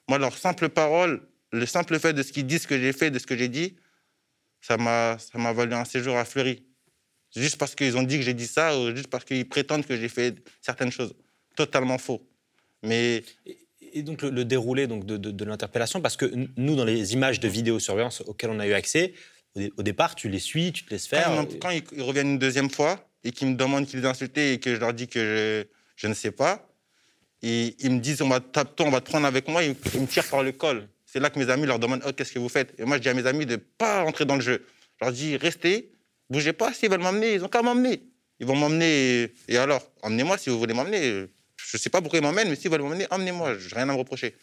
Moi, 0.09 0.19
leur 0.19 0.37
simple 0.37 0.69
parole, 0.69 1.23
le 1.53 1.67
simple 1.67 1.99
fait 1.99 2.13
de 2.13 2.23
ce 2.23 2.33
qu'ils 2.33 2.47
disent, 2.47 2.63
ce 2.63 2.67
que 2.67 2.79
j'ai 2.79 2.93
fait, 2.93 3.11
de 3.11 3.19
ce 3.19 3.27
que 3.27 3.37
j'ai 3.37 3.49
dit, 3.49 3.77
ça 4.67 4.77
m'a, 4.77 5.19
ça 5.19 5.39
m'a 5.39 5.53
valu 5.53 5.75
un 5.75 5.85
séjour 5.85 6.17
à 6.17 6.25
Fleury. 6.25 6.65
Juste 7.37 7.59
parce 7.59 7.75
qu'ils 7.75 7.97
ont 7.97 8.03
dit 8.03 8.17
que 8.19 8.23
j'ai 8.25 8.35
dit 8.35 8.47
ça, 8.47 8.79
ou 8.79 8.95
juste 8.95 9.09
parce 9.09 9.25
qu'ils 9.25 9.49
prétendent 9.49 9.85
que 9.85 9.97
j'ai 9.97 10.09
fait 10.09 10.37
certaines 10.61 10.93
choses. 10.93 11.15
Totalement 11.57 11.99
faux. 11.99 12.23
Mais 12.83 13.23
Et 13.93 14.03
donc 14.03 14.23
le, 14.23 14.31
le 14.31 14.45
déroulé 14.45 14.87
donc, 14.87 15.05
de, 15.05 15.17
de- 15.17 15.31
de 15.31 15.45
l'interpellation, 15.45 16.01
parce 16.01 16.17
que 16.17 16.27
nous, 16.57 16.75
dans 16.77 16.85
les 16.85 17.13
images 17.13 17.39
de 17.41 17.49
vidéosurveillance 17.49 18.23
auxquelles 18.27 18.51
on 18.51 18.59
a 18.61 18.67
eu 18.67 18.73
accès, 18.73 19.15
au, 19.55 19.61
dé- 19.61 19.73
au 19.77 19.83
départ, 19.83 20.15
tu 20.15 20.29
les 20.29 20.39
suis, 20.41 20.73
tu 20.73 20.85
te 20.85 20.91
laisses 20.91 21.07
faire. 21.07 21.29
Quand, 21.29 21.43
ils- 21.51 21.59
quand 21.59 21.71
ils, 21.71 21.85
ils 21.99 22.03
reviennent 22.03 22.31
une 22.33 22.39
deuxième 22.39 22.71
fois 22.71 23.09
et 23.23 23.31
qu'ils 23.33 23.49
me 23.49 23.55
demandent 23.57 23.87
qu'ils 23.87 24.01
les 24.01 24.07
insulté 24.07 24.53
et 24.55 24.59
que 24.61 24.75
je 24.75 24.81
leur 24.81 24.93
dis 24.95 25.07
que 25.09 25.21
je, 25.21 25.67
je 26.03 26.07
ne 26.09 26.15
sais 26.15 26.33
pas, 26.33 26.69
et 27.43 27.77
ils 27.81 27.91
me 27.93 28.01
disent 28.01 28.23
on 28.23 28.29
va, 28.29 28.41
tape 28.41 28.81
on 28.81 28.91
va 28.91 29.01
te 29.01 29.07
prendre 29.11 29.27
avec 29.27 29.47
moi, 29.49 29.63
ils, 29.63 29.77
ils 29.95 30.01
me 30.01 30.07
tirent 30.07 30.29
par 30.29 30.43
le 30.43 30.53
col. 30.53 30.89
C'est 31.15 31.21
là 31.21 31.31
que 31.31 31.39
mes 31.39 31.49
amis 31.49 31.65
leur 31.65 31.79
demandent 31.79 32.03
oh, 32.05 32.13
qu'est-ce 32.13 32.33
que 32.33 32.41
vous 32.41 32.49
faites? 32.49 32.75
Et 32.77 32.85
moi 32.85 32.97
je 32.97 33.03
dis 33.03 33.09
à 33.09 33.15
mes 33.15 33.25
amis 33.25 33.47
de 33.47 33.53
ne 33.53 33.57
pas 33.57 34.03
rentrer 34.03 34.25
dans 34.25 34.35
le 34.35 34.41
jeu. 34.41 34.67
Je 34.99 35.05
leur 35.05 35.13
dis 35.13 35.37
restez, 35.37 35.93
bougez 36.29 36.53
pas, 36.53 36.75
s'ils 36.75 36.91
veulent 36.91 36.99
m'emmener, 37.01 37.35
ils 37.35 37.41
n'ont 37.41 37.47
qu'à 37.47 37.63
m'emmener. 37.63 38.03
Ils 38.41 38.47
vont 38.47 38.57
m'emmener, 38.57 39.33
et, 39.47 39.57
alors, 39.57 39.89
emmenez-moi 40.03 40.39
si 40.39 40.51
vous 40.51 40.59
voulez 40.59 40.75
m'emmener. 40.75 41.27
Je 41.57 41.77
ne 41.77 41.79
sais 41.79 41.89
pas 41.89 42.01
pourquoi 42.01 42.19
ils 42.19 42.23
m'emmènent, 42.23 42.49
mais 42.49 42.57
s'ils 42.57 42.69
veulent 42.69 42.83
m'emmener, 42.83 43.07
emmenez-moi, 43.13 43.57
je 43.59 43.69
n'ai 43.69 43.75
rien 43.77 43.89
à 43.89 43.93
me 43.93 43.97
reprocher. 43.99 44.35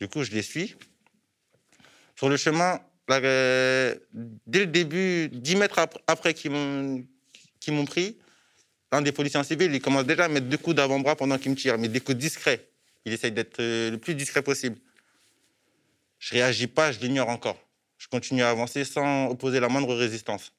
Du 0.00 0.06
coup, 0.06 0.22
je 0.22 0.30
les 0.30 0.42
suis. 0.42 0.76
Sur 2.16 2.28
le 2.28 2.36
chemin, 2.36 2.80
euh, 3.10 3.96
dès 4.46 4.60
le 4.60 4.66
début, 4.66 5.30
10 5.32 5.56
mètres 5.56 5.80
ap- 5.80 5.98
après 6.06 6.32
qu'ils 6.32 6.52
m'ont 6.52 7.04
qu'ils 7.58 7.74
m'ont 7.74 7.86
pris, 7.86 8.18
l'un 8.92 9.02
des 9.02 9.10
policiers 9.10 9.40
en 9.40 9.44
civil, 9.44 9.74
il 9.74 9.80
commence 9.80 10.04
déjà 10.06 10.26
à 10.26 10.28
mettre 10.28 10.46
deux 10.46 10.58
coups 10.58 10.76
d'avant-bras 10.76 11.16
pendant 11.16 11.38
qu'il 11.38 11.50
me 11.50 11.56
tire, 11.56 11.76
mais 11.76 11.88
des 11.88 11.98
coups 12.00 12.18
discrets. 12.18 12.68
Il 13.04 13.12
essaye 13.12 13.32
d'être 13.32 13.58
euh, 13.58 13.90
le 13.90 13.98
plus 13.98 14.14
discret 14.14 14.42
possible. 14.42 14.78
Je 16.22 16.34
réagis 16.34 16.68
pas, 16.68 16.92
je 16.92 17.00
l'ignore 17.00 17.28
encore. 17.28 17.58
Je 17.98 18.06
continue 18.06 18.42
à 18.44 18.50
avancer 18.50 18.84
sans 18.84 19.26
opposer 19.28 19.58
la 19.58 19.68
moindre 19.68 19.92
résistance. 19.96 20.52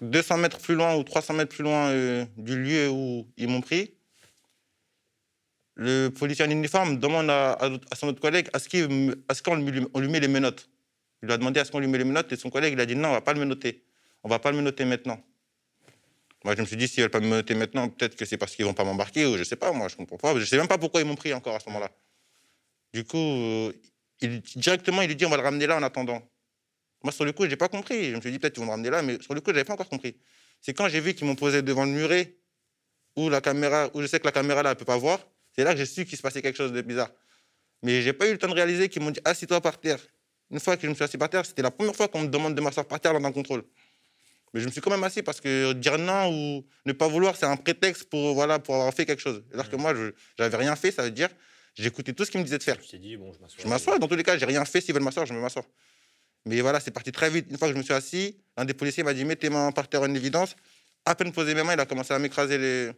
200 0.00 0.36
mètres 0.36 0.58
plus 0.60 0.76
loin 0.76 0.94
ou 0.94 1.02
300 1.02 1.34
mètres 1.34 1.52
plus 1.52 1.64
loin 1.64 1.88
euh, 1.90 2.24
du 2.36 2.56
lieu 2.56 2.88
où 2.88 3.26
ils 3.36 3.48
m'ont 3.48 3.60
pris, 3.60 3.94
le 5.74 6.08
policier 6.10 6.44
en 6.44 6.50
uniforme 6.50 6.98
demande 7.00 7.30
à, 7.30 7.52
à- 7.54 7.70
à 7.90 7.96
son 7.96 8.06
autre 8.08 8.20
collègue 8.20 8.48
me- 8.88 9.24
est-ce 9.28 9.42
qu'on 9.42 9.56
lui, 9.56 9.84
on 9.92 9.98
lui 9.98 10.08
met 10.08 10.20
les 10.20 10.28
menottes? 10.28 10.68
Il 11.20 11.26
lui 11.26 11.32
a 11.32 11.36
demandé 11.38 11.58
est-ce 11.58 11.72
qu'on 11.72 11.80
lui 11.80 11.88
met 11.88 11.98
les 11.98 12.04
menottes? 12.04 12.30
Et 12.32 12.36
son 12.36 12.48
collègue 12.50 12.74
il 12.74 12.80
a 12.80 12.86
dit 12.86 12.94
non, 12.94 13.08
on 13.08 13.12
va 13.12 13.22
pas 13.22 13.32
le 13.32 13.40
menotter. 13.40 13.84
On 14.22 14.28
va 14.28 14.38
pas 14.38 14.52
le 14.52 14.56
menotter 14.56 14.84
maintenant. 14.84 15.20
Moi, 16.44 16.54
je 16.56 16.60
me 16.60 16.66
suis 16.66 16.76
dit, 16.76 16.86
s'ils 16.88 17.02
veulent 17.02 17.10
pas 17.10 17.20
me 17.20 17.26
menotter 17.28 17.54
maintenant, 17.54 17.88
peut-être 17.88 18.14
que 18.16 18.24
c'est 18.24 18.36
parce 18.36 18.54
qu'ils 18.54 18.64
vont 18.64 18.74
pas 18.74 18.84
m'embarquer 18.84 19.26
ou 19.26 19.36
je 19.36 19.42
sais 19.44 19.56
pas, 19.56 19.72
moi, 19.72 19.88
je 19.88 19.96
comprends 19.96 20.16
pas. 20.16 20.38
Je 20.38 20.44
sais 20.44 20.56
même 20.56 20.68
pas 20.68 20.78
pourquoi 20.78 21.00
ils 21.00 21.06
m'ont 21.06 21.14
pris 21.16 21.32
encore 21.34 21.54
à 21.56 21.60
ce 21.60 21.66
moment-là. 21.68 21.90
Du 22.92 23.04
coup, 23.04 23.16
euh, 23.16 23.72
il, 24.22 24.40
directement, 24.56 25.02
il 25.02 25.08
lui 25.08 25.16
dit 25.16 25.26
on 25.26 25.30
va 25.30 25.36
le 25.36 25.42
ramener 25.42 25.66
là 25.66 25.76
en 25.76 25.82
attendant. 25.82 26.22
Moi, 27.02 27.12
sur 27.12 27.24
le 27.24 27.32
coup, 27.32 27.48
j'ai 27.48 27.56
pas 27.56 27.68
compris. 27.68 28.10
Je 28.10 28.16
me 28.16 28.20
suis 28.20 28.30
dit 28.30 28.38
peut-être 28.38 28.54
qu'ils 28.54 28.60
vont 28.60 28.66
me 28.66 28.70
ramener 28.70 28.90
là, 28.90 29.02
mais 29.02 29.20
sur 29.20 29.34
le 29.34 29.40
coup, 29.40 29.50
j'avais 29.50 29.64
pas 29.64 29.72
encore 29.74 29.88
compris. 29.88 30.16
C'est 30.60 30.74
quand 30.74 30.88
j'ai 30.88 31.00
vu 31.00 31.14
qu'ils 31.14 31.26
m'ont 31.26 31.34
posé 31.34 31.62
devant 31.62 31.84
le 31.84 31.90
muret 31.90 32.36
où 33.16 33.28
la 33.28 33.40
caméra, 33.40 33.90
où 33.94 34.00
je 34.00 34.06
sais 34.06 34.20
que 34.20 34.24
la 34.24 34.32
caméra 34.32 34.62
là, 34.62 34.70
elle 34.70 34.76
peut 34.76 34.84
pas 34.84 34.96
voir. 34.96 35.18
C'est 35.54 35.64
là 35.64 35.72
que 35.72 35.78
j'ai 35.78 35.86
su 35.86 36.04
qu'il 36.04 36.16
se 36.16 36.22
passait 36.22 36.40
quelque 36.40 36.56
chose 36.56 36.72
de 36.72 36.80
bizarre. 36.80 37.10
Mais 37.82 38.00
j'ai 38.00 38.12
pas 38.12 38.28
eu 38.28 38.32
le 38.32 38.38
temps 38.38 38.48
de 38.48 38.54
réaliser 38.54 38.88
qu'ils 38.88 39.02
m'ont 39.02 39.10
dit 39.10 39.20
assis-toi 39.24 39.60
par 39.60 39.78
terre. 39.78 39.98
Une 40.50 40.60
fois 40.60 40.76
que 40.76 40.82
je 40.82 40.88
me 40.88 40.94
suis 40.94 41.04
assis 41.04 41.18
par 41.18 41.28
terre, 41.28 41.44
c'était 41.44 41.62
la 41.62 41.70
première 41.70 41.96
fois 41.96 42.08
qu'on 42.08 42.20
me 42.20 42.28
demande 42.28 42.54
de 42.54 42.60
m'asseoir 42.60 42.86
par 42.86 43.00
terre 43.00 43.12
lors 43.12 43.22
d'un 43.22 43.32
contrôle. 43.32 43.64
Mais 44.54 44.60
je 44.60 44.66
me 44.66 44.70
suis 44.70 44.80
quand 44.80 44.90
même 44.90 45.02
assis 45.02 45.22
parce 45.22 45.40
que 45.40 45.72
dire 45.72 45.98
non 45.98 46.30
ou 46.30 46.66
ne 46.84 46.92
pas 46.92 47.08
vouloir, 47.08 47.36
c'est 47.36 47.46
un 47.46 47.56
prétexte 47.56 48.08
pour, 48.10 48.34
voilà, 48.34 48.58
pour 48.58 48.74
avoir 48.74 48.92
fait 48.92 49.06
quelque 49.06 49.20
chose. 49.20 49.42
Alors 49.52 49.68
que 49.68 49.76
moi, 49.76 49.94
je 49.94 50.12
n'avais 50.38 50.58
rien 50.58 50.76
fait, 50.76 50.90
ça 50.90 51.02
veut 51.02 51.10
dire 51.10 51.30
j'écoutais 51.74 52.12
tout 52.12 52.24
ce 52.24 52.30
qu'ils 52.30 52.40
me 52.40 52.44
disaient 52.44 52.58
de 52.58 52.62
faire. 52.62 52.78
T'es 52.78 52.98
dit, 52.98 53.16
bon, 53.16 53.32
je 53.32 53.38
m'assois. 53.38 53.62
Je 53.62 53.68
m'assois, 53.68 53.98
dans 53.98 54.08
tous 54.08 54.16
les 54.16 54.22
cas, 54.22 54.36
j'ai 54.38 54.46
rien 54.46 54.64
fait. 54.64 54.80
S'ils 54.80 54.94
veulent 54.94 55.02
m'asseoir, 55.02 55.26
je 55.26 55.34
me 55.34 55.40
m'assois. 55.40 55.64
Mais 56.44 56.60
voilà, 56.60 56.80
c'est 56.80 56.90
parti 56.90 57.12
très 57.12 57.30
vite. 57.30 57.46
Une 57.50 57.58
fois 57.58 57.68
que 57.68 57.74
je 57.74 57.78
me 57.78 57.84
suis 57.84 57.94
assis, 57.94 58.36
un 58.56 58.64
des 58.64 58.74
policiers 58.74 59.02
m'a 59.04 59.14
dit 59.14 59.24
mets 59.24 59.36
tes 59.36 59.48
mains 59.50 59.70
par 59.72 59.88
terre 59.88 60.02
en 60.02 60.14
évidence. 60.14 60.56
À 61.04 61.14
peine 61.14 61.32
posé 61.32 61.54
mes 61.54 61.62
mains, 61.62 61.74
il 61.74 61.80
a 61.80 61.86
commencé 61.86 62.12
à 62.12 62.18
m'écraser 62.18 62.58
les, 62.58 62.90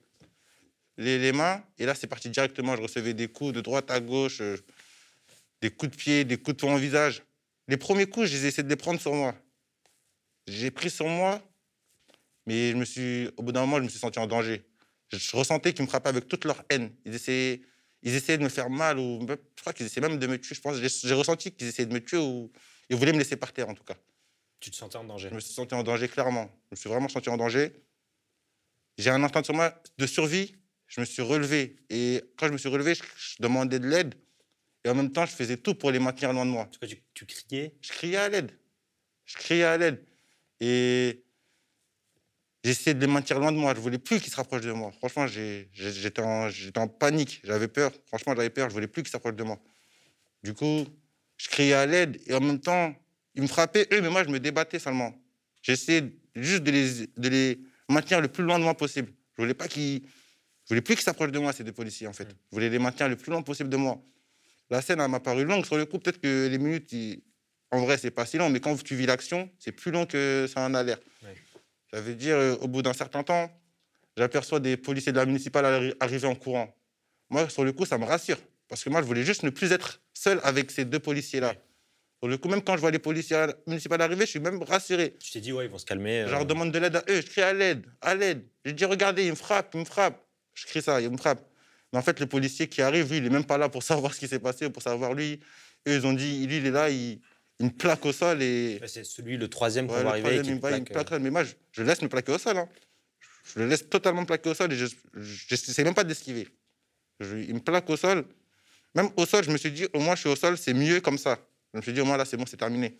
les, 0.96 1.18
les 1.18 1.32
mains. 1.32 1.62
Et 1.78 1.86
là, 1.86 1.94
c'est 1.94 2.06
parti 2.06 2.30
directement. 2.30 2.76
Je 2.76 2.82
recevais 2.82 3.14
des 3.14 3.28
coups 3.28 3.52
de 3.52 3.60
droite 3.60 3.90
à 3.90 4.00
gauche, 4.00 4.40
euh, 4.40 4.56
des 5.60 5.70
coups 5.70 5.92
de 5.92 5.96
pied, 5.96 6.24
des 6.24 6.36
coups 6.36 6.56
de 6.56 6.60
poing 6.60 6.74
au 6.74 6.78
visage. 6.78 7.22
Les 7.68 7.76
premiers 7.76 8.06
coups, 8.06 8.26
j'ai 8.28 8.46
essayé 8.46 8.62
de 8.62 8.68
les 8.68 8.76
prendre 8.76 9.00
sur 9.00 9.14
moi. 9.14 9.34
J'ai 10.46 10.70
pris 10.70 10.90
sur 10.90 11.06
moi, 11.06 11.40
mais 12.46 12.72
je 12.72 12.76
me 12.76 12.84
suis, 12.84 13.30
au 13.38 13.42
bout 13.42 13.52
d'un 13.52 13.60
moment, 13.62 13.78
je 13.78 13.84
me 13.84 13.88
suis 13.88 13.98
senti 13.98 14.18
en 14.18 14.26
danger. 14.26 14.62
Je, 15.10 15.16
je 15.16 15.36
ressentais 15.36 15.72
qu'ils 15.72 15.84
me 15.84 15.88
frappaient 15.88 16.10
avec 16.10 16.28
toute 16.28 16.44
leur 16.44 16.62
haine. 16.68 16.92
Ils 17.06 17.14
essayaient, 17.14 17.62
ils 18.04 18.14
essayaient 18.14 18.38
de 18.38 18.44
me 18.44 18.48
faire 18.48 18.70
mal, 18.70 18.98
ou 18.98 19.26
je 19.26 19.60
crois 19.60 19.72
qu'ils 19.72 19.86
essayaient 19.86 20.06
même 20.06 20.18
de 20.18 20.26
me 20.26 20.38
tuer. 20.38 20.54
Je 20.54 20.60
pense, 20.60 20.76
j'ai 20.76 20.88
j'ai 20.88 21.14
ressenti 21.14 21.50
qu'ils 21.50 21.66
essayaient 21.66 21.88
de 21.88 21.94
me 21.94 22.04
tuer, 22.04 22.18
ou 22.18 22.52
ils 22.90 22.96
voulaient 22.96 23.12
me 23.12 23.18
laisser 23.18 23.36
par 23.36 23.52
terre, 23.52 23.68
en 23.68 23.74
tout 23.74 23.82
cas. 23.82 23.96
Tu 24.60 24.70
te 24.70 24.76
sentais 24.76 24.96
en 24.96 25.04
danger. 25.04 25.30
Je 25.30 25.34
me 25.34 25.40
suis 25.40 25.52
senti 25.52 25.74
en 25.74 25.82
danger, 25.82 26.08
clairement. 26.08 26.50
Je 26.66 26.68
me 26.72 26.76
suis 26.76 26.88
vraiment 26.88 27.08
senti 27.08 27.30
en 27.30 27.36
danger. 27.36 27.72
J'ai 28.98 29.10
un 29.10 29.22
instinct 29.24 29.42
sur 29.42 29.54
moi 29.54 29.74
de 29.98 30.06
survie. 30.06 30.54
Je 30.86 31.00
me 31.00 31.06
suis 31.06 31.22
relevé. 31.22 31.76
Et 31.90 32.22
quand 32.36 32.46
je 32.46 32.52
me 32.52 32.58
suis 32.58 32.68
relevé, 32.68 32.94
je, 32.94 33.02
je 33.16 33.36
demandais 33.40 33.78
de 33.78 33.88
l'aide. 33.88 34.14
Et 34.84 34.90
en 34.90 34.94
même 34.94 35.10
temps, 35.10 35.24
je 35.24 35.32
faisais 35.32 35.56
tout 35.56 35.74
pour 35.74 35.90
les 35.90 35.98
maintenir 35.98 36.32
loin 36.32 36.44
de 36.44 36.50
moi. 36.50 36.68
Tu, 36.80 37.02
tu 37.14 37.26
criais 37.26 37.74
Je 37.80 37.92
criais 37.92 38.16
à 38.16 38.28
l'aide. 38.28 38.52
Je 39.24 39.36
criais 39.36 39.64
à 39.64 39.78
l'aide. 39.78 40.04
Et 40.60 41.23
j'essayais 42.64 42.94
de 42.94 43.00
les 43.00 43.06
maintenir 43.06 43.38
loin 43.38 43.52
de 43.52 43.56
moi. 43.56 43.74
Je 43.74 43.80
voulais 43.80 43.98
plus 43.98 44.20
qu'ils 44.20 44.32
se 44.32 44.36
rapprochent 44.36 44.62
de 44.62 44.72
moi. 44.72 44.90
Franchement, 44.98 45.26
j'étais 45.26 46.22
en, 46.22 46.88
panique. 46.88 47.40
J'avais 47.44 47.68
peur. 47.68 47.92
Franchement, 48.06 48.34
j'avais 48.34 48.50
peur. 48.50 48.68
Je 48.70 48.74
voulais 48.74 48.88
plus 48.88 49.02
qu'ils 49.02 49.12
s'approchent 49.12 49.36
de 49.36 49.44
moi. 49.44 49.60
Du 50.42 50.54
coup, 50.54 50.86
je 51.36 51.48
criais 51.48 51.74
à 51.74 51.86
l'aide. 51.86 52.20
Et 52.26 52.34
en 52.34 52.40
même 52.40 52.60
temps, 52.60 52.94
ils 53.34 53.42
me 53.42 53.46
frappaient, 53.46 53.86
eux, 53.92 54.00
mais 54.00 54.08
moi, 54.10 54.24
je 54.24 54.30
me 54.30 54.40
débattais 54.40 54.78
seulement. 54.78 55.14
J'essayais 55.62 56.12
juste 56.34 56.62
de 56.62 56.70
les, 56.70 57.06
de 57.06 57.28
les 57.28 57.60
maintenir 57.88 58.20
le 58.20 58.28
plus 58.28 58.42
loin 58.44 58.58
de 58.58 58.64
moi 58.64 58.74
possible. 58.74 59.12
Je 59.36 59.42
voulais 59.42 59.54
pas 59.54 59.68
qu'ils. 59.68 60.02
Je 60.64 60.70
voulais 60.70 60.80
plus 60.80 60.94
qu'ils 60.94 61.04
s'approchent 61.04 61.32
de 61.32 61.38
moi, 61.38 61.52
ces 61.52 61.62
deux 61.62 61.72
policiers, 61.72 62.06
en 62.06 62.12
fait. 62.14 62.28
Je 62.28 62.54
voulais 62.54 62.70
les 62.70 62.78
maintenir 62.78 63.08
le 63.08 63.16
plus 63.16 63.30
loin 63.30 63.42
possible 63.42 63.68
de 63.68 63.76
moi. 63.76 64.02
La 64.70 64.80
scène, 64.80 65.06
m'a 65.06 65.20
paru 65.20 65.44
longue. 65.44 65.66
Sur 65.66 65.76
le 65.76 65.84
coup, 65.84 65.98
peut-être 65.98 66.20
que 66.20 66.48
les 66.50 66.58
minutes, 66.58 66.90
ils- 66.92 67.22
en 67.70 67.84
vrai, 67.84 67.98
c'est 67.98 68.10
pas 68.10 68.24
si 68.24 68.38
long, 68.38 68.48
mais 68.48 68.60
quand 68.60 68.82
tu 68.82 68.94
vis 68.94 69.04
l'action, 69.04 69.50
c'est 69.58 69.72
plus 69.72 69.90
long 69.90 70.06
que 70.06 70.46
ça 70.48 70.60
en 70.60 70.72
a 70.74 70.82
l'air. 70.82 70.98
Ça 71.94 72.00
veut 72.00 72.14
dire, 72.16 72.34
euh, 72.36 72.56
au 72.56 72.66
bout 72.66 72.82
d'un 72.82 72.92
certain 72.92 73.22
temps, 73.22 73.48
j'aperçois 74.16 74.58
des 74.58 74.76
policiers 74.76 75.12
de 75.12 75.16
la 75.16 75.26
municipale 75.26 75.64
arri- 75.64 75.94
arriver 76.00 76.26
en 76.26 76.34
courant. 76.34 76.74
Moi, 77.30 77.48
sur 77.48 77.64
le 77.64 77.72
coup, 77.72 77.86
ça 77.86 77.98
me 77.98 78.04
rassure. 78.04 78.38
Parce 78.68 78.82
que 78.82 78.90
moi, 78.90 79.00
je 79.00 79.06
voulais 79.06 79.22
juste 79.22 79.44
ne 79.44 79.50
plus 79.50 79.70
être 79.70 80.00
seul 80.12 80.40
avec 80.42 80.72
ces 80.72 80.84
deux 80.84 80.98
policiers-là. 80.98 81.54
Sur 82.20 82.28
le 82.28 82.36
coup, 82.36 82.48
même 82.48 82.62
quand 82.62 82.74
je 82.74 82.80
vois 82.80 82.90
les 82.90 82.98
policiers 82.98 83.46
municipaux 83.68 83.94
arriver, 84.00 84.24
je 84.26 84.30
suis 84.30 84.40
même 84.40 84.60
rassuré. 84.62 85.14
Tu 85.20 85.30
t'es 85.30 85.40
dit, 85.40 85.52
ouais, 85.52 85.66
ils 85.66 85.70
vont 85.70 85.78
se 85.78 85.84
calmer. 85.86 86.22
Je 86.22 86.28
euh, 86.28 86.30
leur 86.32 86.46
demande 86.46 86.72
de 86.72 86.78
l'aide 86.80 86.96
à 86.96 87.04
eux, 87.08 87.20
je 87.20 87.26
crie 87.26 87.42
à 87.42 87.52
l'aide, 87.52 87.86
à 88.00 88.14
l'aide. 88.16 88.44
Je 88.64 88.72
dis, 88.72 88.84
regardez, 88.86 89.24
il 89.24 89.30
me 89.30 89.36
frappe, 89.36 89.70
il 89.74 89.80
me 89.80 89.84
frappe. 89.84 90.20
Je 90.54 90.66
crie 90.66 90.82
ça, 90.82 91.00
il 91.00 91.10
me 91.10 91.16
frappe. 91.16 91.46
Mais 91.92 91.98
en 91.98 92.02
fait, 92.02 92.18
le 92.18 92.26
policier 92.26 92.66
qui 92.66 92.82
arrive, 92.82 93.08
lui, 93.10 93.18
il 93.18 93.22
n'est 93.22 93.30
même 93.30 93.44
pas 93.44 93.58
là 93.58 93.68
pour 93.68 93.82
savoir 93.90 94.14
ce 94.14 94.18
qui 94.18 94.26
s'est 94.26 94.40
passé, 94.40 94.68
pour 94.70 94.82
savoir 94.82 95.14
lui. 95.14 95.38
Eux, 95.86 95.92
ils 95.94 96.06
ont 96.06 96.12
dit, 96.14 96.44
lui, 96.46 96.56
il 96.56 96.66
est 96.66 96.70
là, 96.72 96.88
il, 96.90 97.20
me 97.60 97.70
plaque 97.70 98.04
au 98.04 98.12
sol 98.12 98.42
et. 98.42 98.80
C'est 98.86 99.04
celui, 99.04 99.36
le 99.36 99.48
troisième 99.48 99.86
qu'on 99.86 99.94
Ouais, 99.94 100.02
va 100.02 100.10
arriver. 100.10 100.22
troisième, 100.22 100.46
qui 100.46 100.52
il 100.52 100.60
plaque, 100.60 100.90
euh, 100.90 101.04
plaque, 101.04 101.20
mais 101.22 101.30
moi, 101.30 101.44
je, 101.44 101.54
je 101.72 101.82
laisse 101.82 102.02
me 102.02 102.08
plaquer 102.08 102.32
au 102.32 102.38
sol. 102.38 102.56
hein. 102.58 102.68
Je 103.54 103.60
le 103.60 103.66
laisse 103.68 103.88
totalement 103.88 104.24
plaquer 104.24 104.50
au 104.50 104.54
sol 104.54 104.72
et 104.72 104.76
je 104.76 104.86
n'essaie 105.50 105.84
même 105.84 105.94
pas 105.94 106.04
d'esquiver. 106.04 106.48
Je- 107.20 107.36
Il 107.36 107.54
me 107.54 107.60
plaque 107.60 107.88
au 107.90 107.96
sol. 107.96 108.24
Même 108.94 109.10
au 109.16 109.26
sol, 109.26 109.44
je 109.44 109.50
me 109.50 109.56
suis 109.58 109.70
dit, 109.72 109.86
au 109.92 110.00
moins, 110.00 110.14
je 110.14 110.20
suis 110.20 110.28
au 110.30 110.36
sol, 110.36 110.56
c'est 110.56 110.72
mieux 110.74 111.00
comme 111.00 111.18
ça. 111.18 111.38
Je 111.72 111.78
me 111.78 111.82
suis 111.82 111.92
dit, 111.92 112.00
au 112.00 112.04
moins, 112.04 112.16
là, 112.16 112.24
c'est 112.24 112.36
bon, 112.36 112.46
c'est 112.46 112.56
terminé. 112.56 112.98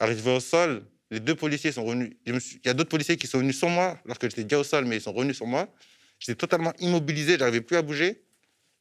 Arrivé 0.00 0.30
au 0.30 0.40
sol, 0.40 0.84
les 1.10 1.20
deux 1.20 1.34
policiers 1.34 1.72
sont 1.72 1.84
revenus. 1.84 2.12
Il 2.26 2.38
y 2.64 2.68
a 2.68 2.74
d'autres 2.74 2.88
policiers 2.90 3.16
qui 3.16 3.26
sont 3.26 3.38
venus 3.38 3.56
sur 3.58 3.68
moi, 3.68 3.98
lorsque 4.04 4.22
j'étais 4.22 4.44
déjà 4.44 4.58
au 4.58 4.64
sol, 4.64 4.84
mais 4.84 4.96
ils 4.96 5.02
sont 5.02 5.12
revenus 5.12 5.36
sur 5.36 5.46
moi. 5.46 5.72
J'étais 6.18 6.36
totalement 6.36 6.72
immobilisé, 6.80 7.34
je 7.34 7.38
n'arrivais 7.38 7.60
plus 7.60 7.76
à 7.76 7.82
bouger. 7.82 8.24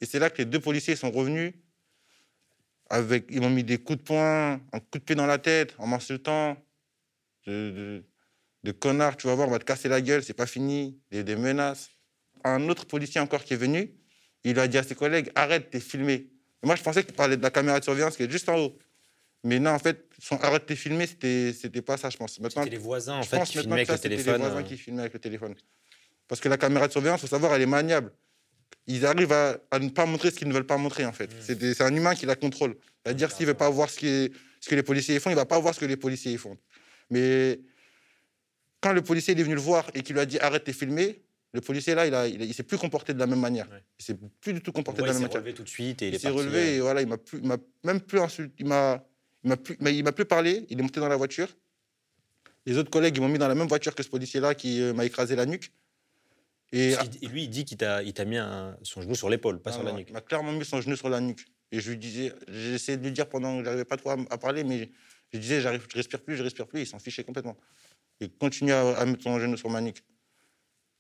Et 0.01 0.05
c'est 0.05 0.20
là 0.20 0.30
que 0.30 0.38
les 0.39 0.45
deux 0.45 0.59
policiers 0.59 0.95
sont 0.95 1.11
revenus. 1.11 1.53
Avec, 2.89 3.25
ils 3.29 3.41
m'ont 3.41 3.49
mis 3.49 3.63
des 3.63 3.77
coups 3.77 3.99
de 3.99 4.03
poing, 4.03 4.53
un 4.71 4.79
coup 4.79 4.97
de 4.97 5.03
pied 5.03 5.15
dans 5.15 5.25
la 5.25 5.38
tête, 5.38 5.75
en 5.77 5.88
m'insultant. 5.88 6.57
De, 7.45 7.71
de, 7.71 8.03
de 8.63 8.71
connard, 8.71 9.15
tu 9.17 9.27
vas 9.27 9.35
voir, 9.35 9.47
on 9.47 9.51
va 9.51 9.59
te 9.59 9.65
casser 9.65 9.89
la 9.89 10.01
gueule, 10.01 10.23
c'est 10.23 10.33
pas 10.33 10.45
fini. 10.45 10.99
Des, 11.11 11.23
des 11.23 11.35
menaces. 11.35 11.89
Un 12.43 12.69
autre 12.69 12.85
policier 12.85 13.19
encore 13.19 13.43
qui 13.43 13.53
est 13.53 13.57
venu, 13.57 13.93
il 14.43 14.59
a 14.59 14.67
dit 14.67 14.77
à 14.77 14.83
ses 14.83 14.95
collègues 14.95 15.31
Arrête, 15.35 15.69
t'es 15.69 15.79
filmé. 15.79 16.29
Et 16.63 16.65
moi, 16.65 16.75
je 16.75 16.83
pensais 16.83 17.03
qu'il 17.03 17.13
parlait 17.13 17.38
de 17.38 17.43
la 17.43 17.51
caméra 17.51 17.79
de 17.79 17.83
surveillance 17.83 18.17
qui 18.17 18.23
est 18.23 18.31
juste 18.31 18.49
en 18.49 18.57
haut. 18.57 18.77
Mais 19.43 19.59
non, 19.59 19.71
en 19.71 19.79
fait, 19.79 20.05
son 20.19 20.38
arrête, 20.38 20.65
t'es 20.65 20.75
filmé, 20.75 21.05
c'était 21.07 21.81
pas 21.81 21.97
ça, 21.97 22.09
je 22.09 22.17
pense. 22.17 22.33
C'était 22.33 22.69
les 22.69 22.77
voisins, 22.77 23.17
en 23.17 23.23
fait, 23.23 23.41
qui 23.43 23.59
filmaient 23.59 23.85
ça, 23.85 23.93
avec 23.93 24.03
le 24.03 24.09
téléphone, 24.09 24.33
les 24.33 24.39
voisins 24.39 24.59
euh. 24.59 24.63
qui 24.63 24.77
filmaient 24.77 25.01
avec 25.01 25.13
le 25.13 25.19
téléphone. 25.19 25.55
Parce 26.27 26.41
que 26.41 26.49
la 26.49 26.57
caméra 26.57 26.88
de 26.88 26.91
surveillance, 26.91 27.19
il 27.19 27.21
faut 27.21 27.27
savoir, 27.27 27.53
elle 27.53 27.61
est 27.61 27.65
maniable. 27.65 28.11
Ils 28.88 29.05
arrivent 29.05 29.33
à, 29.33 29.57
à 29.71 29.79
ne 29.79 29.89
pas 29.89 30.05
montrer 30.05 30.31
ce 30.31 30.35
qu'ils 30.38 30.47
ne 30.47 30.53
veulent 30.53 30.65
pas 30.65 30.77
montrer, 30.77 31.05
en 31.05 31.11
fait. 31.11 31.27
Mmh. 31.27 31.55
C'est 31.73 31.81
un 31.81 31.93
humain 31.93 32.15
qui 32.15 32.25
la 32.25 32.35
contrôle. 32.35 32.75
C'est-à-dire, 33.03 33.31
s'il 33.31 33.45
ne 33.45 33.51
veut 33.51 33.57
pas 33.57 33.69
voir 33.69 33.89
ce, 33.89 33.97
qui 33.99 34.07
est- 34.07 34.31
ce 34.61 34.69
que 34.69 34.75
les 34.75 34.83
policiers 34.83 35.19
font, 35.19 35.29
il 35.29 35.33
ne 35.33 35.39
va 35.39 35.45
pas 35.45 35.59
voir 35.59 35.73
ce 35.75 35.79
que 35.79 35.85
les 35.85 35.97
policiers 35.97 36.38
font. 36.38 36.57
Mais 37.09 37.59
quand 38.81 38.93
le 38.93 39.01
policier 39.01 39.33
il 39.33 39.39
est 39.39 39.43
venu 39.43 39.55
le 39.55 39.61
voir 39.61 39.89
et 39.93 40.03
qu'il 40.03 40.13
lui 40.15 40.21
a 40.21 40.25
dit 40.25 40.39
arrête, 40.39 40.63
t'es 40.63 40.73
filmé, 40.73 41.21
le 41.53 41.61
policier 41.61 41.95
là, 41.95 42.05
il 42.05 42.11
ne 42.13 42.43
il, 42.43 42.49
il 42.49 42.53
s'est 42.53 42.63
plus 42.63 42.77
comporté 42.77 43.13
de 43.13 43.19
la 43.19 43.25
même 43.27 43.39
manière. 43.39 43.67
Il 43.99 44.05
s'est 44.05 44.17
plus 44.41 44.53
du 44.53 44.61
tout 44.61 44.71
comporté 44.71 45.01
Ouais, 45.01 45.07
de 45.07 45.13
il 45.13 45.13
la 45.13 45.19
s'est 45.19 45.19
même 45.21 45.27
manière. 45.29 45.41
relevé 45.41 45.53
tout 45.53 45.63
de 45.63 45.69
suite 45.69 46.01
et 46.01 46.07
il, 46.07 46.13
Il 46.13 46.15
est 46.15 46.19
s'est 46.19 46.29
relevé 46.29 46.75
et 46.75 46.79
voilà, 46.79 47.01
il 47.01 47.07
m'a 47.07 47.17
il 47.33 47.57
même 47.83 48.01
plus 48.01 48.19
insulté, 48.19 48.53
il 48.59 48.65
m'a, 48.67 49.03
il 49.43 49.49
m'a 49.49 49.57
plus, 49.57 49.77
il 49.81 50.03
plus 50.13 50.25
parlé. 50.25 50.65
Il 50.69 50.79
est 50.79 50.81
monté 50.81 50.99
dans 50.99 51.07
la 51.09 51.15
voiture. 51.15 51.47
Les 52.65 52.77
autres 52.77 52.91
collègues, 52.91 53.15
ils 53.17 53.21
m'ont 53.21 53.29
mis 53.29 53.39
dans 53.39 53.47
la 53.47 53.55
même 53.55 53.67
voiture 53.67 53.95
que 53.95 54.03
ce 54.03 54.09
policier-là 54.09 54.53
qui 54.55 54.81
euh, 54.81 54.93
m'a 54.93 55.05
écrasé 55.05 55.35
la 55.35 55.45
nuque. 55.45 55.71
Et 56.74 56.95
lui, 57.28 57.43
il 57.43 57.49
dit 57.49 57.63
qu'il 57.65 57.78
t'a 57.78 58.03
il 58.03 58.13
t'a 58.13 58.26
mis 58.26 58.38
un- 58.38 58.78
son 58.84 59.01
genou 59.01 59.15
sur 59.15 59.30
l'épaule, 59.30 59.61
pas 59.61 59.72
sur 59.72 59.84
la 59.84 59.91
nuque. 59.93 60.07
Il 60.09 60.13
m'a 60.13 60.22
clairement 60.22 60.51
mis 60.51 60.65
son 60.65 60.82
genou 60.82 60.95
sur 60.95 61.09
la 61.09 61.20
nuque. 61.22 61.45
Et 61.72 61.80
je 61.80 61.89
lui 61.91 61.97
disais, 61.97 62.34
j'ai 62.47 62.74
essayé 62.74 62.97
de 62.97 63.03
lui 63.03 63.11
dire 63.11 63.28
pendant 63.30 63.57
que 63.57 63.63
j'arrivais 63.65 63.86
pas 63.86 63.97
trop 63.97 64.09
à, 64.11 64.18
à 64.30 64.38
parler, 64.38 64.63
mais 64.63 64.89
je 65.34 65.38
disais, 65.39 65.59
j'arrive, 65.61 65.86
je 65.91 65.95
respire 65.97 66.22
plus, 66.22 66.36
je 66.38 66.43
respire 66.43 66.68
plus. 66.68 66.82
Il 66.82 66.88
s'en 66.88 66.99
fichait 66.99 67.24
complètement. 67.24 67.57
Il 68.20 68.32
continuait 68.32 68.74
à, 68.74 68.97
à 68.97 69.05
mettre 69.05 69.24
son 69.24 69.39
genou 69.39 69.55
sur 69.57 69.70
ma 69.70 69.82
nuque. 69.82 70.03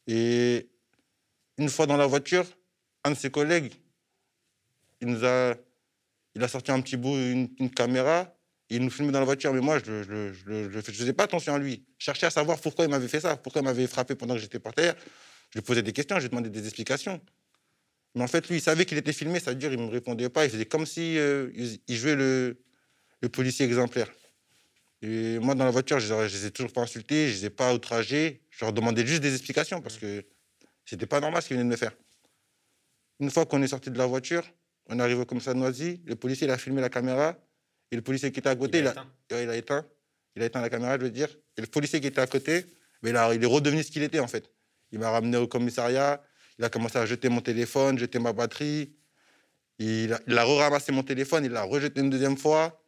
Et 0.07 0.69
une 1.57 1.69
fois 1.69 1.85
dans 1.85 1.97
la 1.97 2.05
voiture, 2.07 2.45
un 3.03 3.11
de 3.11 3.15
ses 3.15 3.29
collègues, 3.31 3.73
il 5.01 5.07
nous 5.07 5.23
a, 5.25 5.55
il 6.35 6.43
a 6.43 6.47
sorti 6.47 6.71
un 6.71 6.81
petit 6.81 6.97
bout, 6.97 7.15
une, 7.15 7.49
une 7.59 7.69
caméra, 7.69 8.33
il 8.69 8.83
nous 8.83 8.89
filmait 8.89 9.11
dans 9.11 9.19
la 9.19 9.25
voiture. 9.25 9.53
Mais 9.53 9.61
moi, 9.61 9.79
je 9.83 9.91
ne 9.91 10.03
je, 10.03 10.33
je, 10.33 10.69
je 10.71 10.91
faisais 10.91 11.13
pas 11.13 11.23
attention 11.23 11.53
à 11.53 11.59
lui. 11.59 11.85
Je 11.97 12.05
cherchais 12.05 12.25
à 12.25 12.29
savoir 12.29 12.59
pourquoi 12.59 12.85
il 12.85 12.91
m'avait 12.91 13.07
fait 13.07 13.21
ça, 13.21 13.37
pourquoi 13.37 13.61
il 13.61 13.65
m'avait 13.65 13.87
frappé 13.87 14.15
pendant 14.15 14.33
que 14.35 14.39
j'étais 14.41 14.59
par 14.59 14.73
terre. 14.73 14.95
Je 15.49 15.59
lui 15.59 15.63
posais 15.63 15.83
des 15.83 15.93
questions, 15.93 16.17
je 16.17 16.23
lui 16.23 16.29
demandais 16.29 16.49
des 16.49 16.65
explications. 16.65 17.21
Mais 18.15 18.23
en 18.23 18.27
fait, 18.27 18.47
lui, 18.49 18.57
il 18.57 18.61
savait 18.61 18.85
qu'il 18.85 18.97
était 18.97 19.13
filmé, 19.13 19.39
ça 19.39 19.51
veut 19.51 19.57
dire 19.57 19.69
qu'il 19.69 19.79
ne 19.79 19.85
me 19.85 19.91
répondait 19.91 20.29
pas. 20.29 20.45
Il 20.45 20.51
faisait 20.51 20.65
comme 20.65 20.85
si 20.85 21.17
euh, 21.17 21.49
il 21.55 21.79
il 21.87 21.95
jouait 21.95 22.15
le, 22.15 22.57
le 23.21 23.29
policier 23.29 23.65
exemplaire. 23.65 24.11
Et 25.01 25.37
moi, 25.39 25.53
dans 25.53 25.65
la 25.65 25.71
voiture, 25.71 25.99
je 25.99 26.13
ne 26.13 26.23
les 26.23 26.45
ai 26.47 26.51
toujours 26.51 26.73
pas 26.73 26.81
insultés, 26.81 27.27
je 27.27 27.33
ne 27.33 27.37
les 27.39 27.45
ai 27.45 27.49
pas 27.49 27.73
outragés. 27.73 28.41
Je 28.49 28.65
leur 28.65 28.73
demandais 28.73 29.05
juste 29.05 29.21
des 29.21 29.33
explications 29.33 29.81
parce 29.81 29.97
que 29.97 30.25
c'était 30.85 31.05
pas 31.05 31.19
normal 31.19 31.41
ce 31.41 31.47
qu'ils 31.47 31.57
venaient 31.57 31.67
de 31.67 31.71
me 31.71 31.77
faire. 31.77 31.91
Une 33.19 33.29
fois 33.29 33.45
qu'on 33.45 33.61
est 33.61 33.67
sorti 33.67 33.91
de 33.91 33.97
la 33.97 34.05
voiture, 34.05 34.43
on 34.87 34.97
est 34.97 35.01
arrivé 35.01 35.21
au 35.21 35.25
commissariat 35.25 35.55
de 35.55 35.59
Noisy, 35.59 36.01
le 36.05 36.15
policier 36.15 36.47
il 36.47 36.51
a 36.51 36.57
filmé 36.57 36.81
la 36.81 36.89
caméra 36.89 37.37
et 37.91 37.95
le 37.95 38.01
policier 38.01 38.31
qui 38.31 38.39
était 38.39 38.49
à 38.49 38.55
côté, 38.55 38.79
Il 38.79 38.87
a 38.87 39.05
il 39.29 39.35
a, 39.35 39.43
il 39.43 39.49
a 39.49 39.55
éteint. 39.57 39.85
Il 40.35 40.41
a 40.43 40.45
éteint 40.45 40.61
la 40.61 40.69
caméra, 40.69 40.97
je 40.97 41.03
veux 41.03 41.11
dire. 41.11 41.29
Et 41.57 41.61
le 41.61 41.67
policier 41.67 41.99
qui 41.99 42.07
était 42.07 42.21
à 42.21 42.27
côté, 42.27 42.65
mais 43.01 43.11
là, 43.11 43.33
il 43.33 43.43
est 43.43 43.47
redevenu 43.47 43.83
ce 43.83 43.91
qu'il 43.91 44.03
était 44.03 44.19
en 44.19 44.27
fait. 44.27 44.49
Il 44.91 44.99
m'a 44.99 45.09
ramené 45.09 45.37
au 45.37 45.47
commissariat, 45.47 46.21
il 46.57 46.65
a 46.65 46.69
commencé 46.69 46.97
à 46.97 47.05
jeter 47.05 47.29
mon 47.29 47.41
téléphone, 47.41 47.97
jeter 47.99 48.19
ma 48.19 48.33
batterie. 48.33 48.93
Il 49.79 50.13
a, 50.13 50.19
il 50.27 50.37
a 50.37 50.43
ramassé 50.43 50.91
mon 50.91 51.03
téléphone, 51.03 51.45
il 51.45 51.51
l'a 51.51 51.63
rejeté 51.63 52.01
une 52.01 52.09
deuxième 52.09 52.37
fois. 52.37 52.81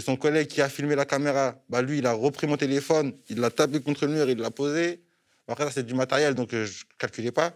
Son 0.00 0.16
collègue 0.16 0.46
qui 0.46 0.60
a 0.62 0.68
filmé 0.68 0.94
la 0.94 1.04
caméra, 1.04 1.60
bah 1.68 1.82
lui, 1.82 1.98
il 1.98 2.06
a 2.06 2.12
repris 2.12 2.46
mon 2.46 2.56
téléphone, 2.56 3.12
il 3.28 3.40
l'a 3.40 3.50
tapé 3.50 3.80
contre 3.80 4.06
le 4.06 4.12
mur, 4.12 4.30
il 4.30 4.38
l'a 4.38 4.50
posé. 4.50 5.02
Après, 5.48 5.64
ça, 5.64 5.72
c'est 5.72 5.86
du 5.86 5.94
matériel, 5.94 6.34
donc 6.36 6.54
euh, 6.54 6.64
je 6.64 6.84
ne 6.84 6.98
calculais 6.98 7.32
pas. 7.32 7.52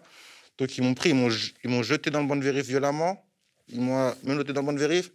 Donc, 0.59 0.77
ils 0.77 0.83
m'ont 0.83 0.95
pris, 0.95 1.11
ils 1.11 1.71
m'ont 1.71 1.83
jeté 1.85 2.11
dans 2.11 2.21
le 2.21 2.27
banc 2.27 2.35
de 2.35 2.43
vérif 2.43 2.67
violemment. 2.67 3.25
Ils 3.69 3.81
m'ont 3.81 4.13
menotté 4.25 4.53
dans 4.53 4.63
le 4.63 4.67
banc 4.67 4.73
de 4.73 4.81
vérif. 4.81 5.13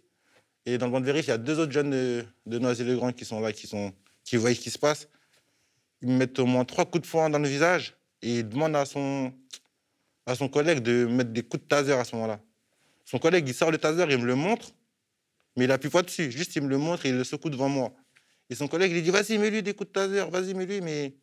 Et 0.64 0.78
dans 0.78 0.86
le 0.86 0.92
banc 0.92 1.00
de 1.00 1.04
vérif, 1.04 1.26
il 1.26 1.30
y 1.30 1.32
a 1.32 1.38
deux 1.38 1.58
autres 1.58 1.72
jeunes 1.72 1.90
de, 1.90 2.24
de 2.46 2.58
Noisy-le-Grand 2.58 3.12
qui 3.12 3.26
sont 3.26 3.40
là, 3.40 3.52
qui, 3.52 3.66
sont, 3.66 3.92
qui 4.24 4.36
voient 4.36 4.54
ce 4.54 4.60
qui 4.60 4.70
se 4.70 4.78
passe. 4.78 5.08
Ils 6.00 6.08
me 6.08 6.16
mettent 6.16 6.38
au 6.38 6.46
moins 6.46 6.64
trois 6.64 6.86
coups 6.86 7.04
de 7.06 7.10
poing 7.10 7.28
dans 7.28 7.38
le 7.38 7.48
visage 7.48 7.94
et 8.22 8.38
ils 8.38 8.48
demandent 8.48 8.76
à 8.76 8.84
son, 8.84 9.32
à 10.26 10.34
son 10.34 10.48
collègue 10.48 10.80
de 10.80 11.06
mettre 11.06 11.30
des 11.30 11.42
coups 11.42 11.62
de 11.62 11.68
taser 11.68 11.92
à 11.92 12.04
ce 12.04 12.14
moment-là. 12.16 12.40
Son 13.04 13.18
collègue, 13.18 13.48
il 13.48 13.54
sort 13.54 13.70
le 13.70 13.78
taser, 13.78 14.04
il 14.08 14.18
me 14.18 14.26
le 14.26 14.34
montre, 14.34 14.72
mais 15.56 15.64
il 15.64 15.72
appuie 15.72 15.90
pas 15.90 16.02
dessus. 16.02 16.30
Juste, 16.30 16.54
il 16.56 16.62
me 16.62 16.68
le 16.68 16.78
montre 16.78 17.06
et 17.06 17.08
il 17.08 17.16
le 17.16 17.24
secoue 17.24 17.50
devant 17.50 17.68
moi. 17.68 17.92
Et 18.48 18.54
son 18.54 18.68
collègue, 18.68 18.90
il 18.90 18.94
lui 18.94 19.02
dit 19.02 19.10
Vas-y, 19.10 19.38
mets-lui 19.38 19.62
des 19.62 19.74
coups 19.74 19.88
de 19.88 19.92
taser, 19.92 20.24
vas-y, 20.30 20.54
mets-lui. 20.54 20.80
Mais 20.80 21.14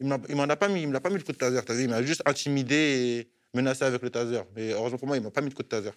il 0.00 0.08
ne 0.08 0.34
m'en 0.34 0.44
a 0.44 0.56
pas 0.56 0.68
mis, 0.68 0.82
il 0.82 0.88
me 0.88 0.92
l'a 0.92 1.00
pas 1.00 1.10
mis 1.10 1.16
le 1.16 1.22
coup 1.22 1.32
de 1.32 1.36
taser. 1.36 1.60
T'as 1.64 1.74
vu, 1.74 1.84
il 1.84 1.88
m'a 1.88 2.02
juste 2.02 2.22
intimidé 2.26 2.74
et 2.74 3.30
menacé 3.54 3.84
avec 3.84 4.02
le 4.02 4.10
taser. 4.10 4.42
Mais 4.56 4.70
heureusement 4.70 4.98
pour 4.98 5.08
moi, 5.08 5.16
il 5.16 5.22
m'a 5.22 5.30
pas 5.30 5.40
mis 5.40 5.48
le 5.48 5.54
coup 5.54 5.62
de 5.62 5.68
taser. 5.68 5.90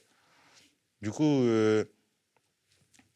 Du 1.02 1.12
coup, 1.12 1.24
euh, 1.44 1.86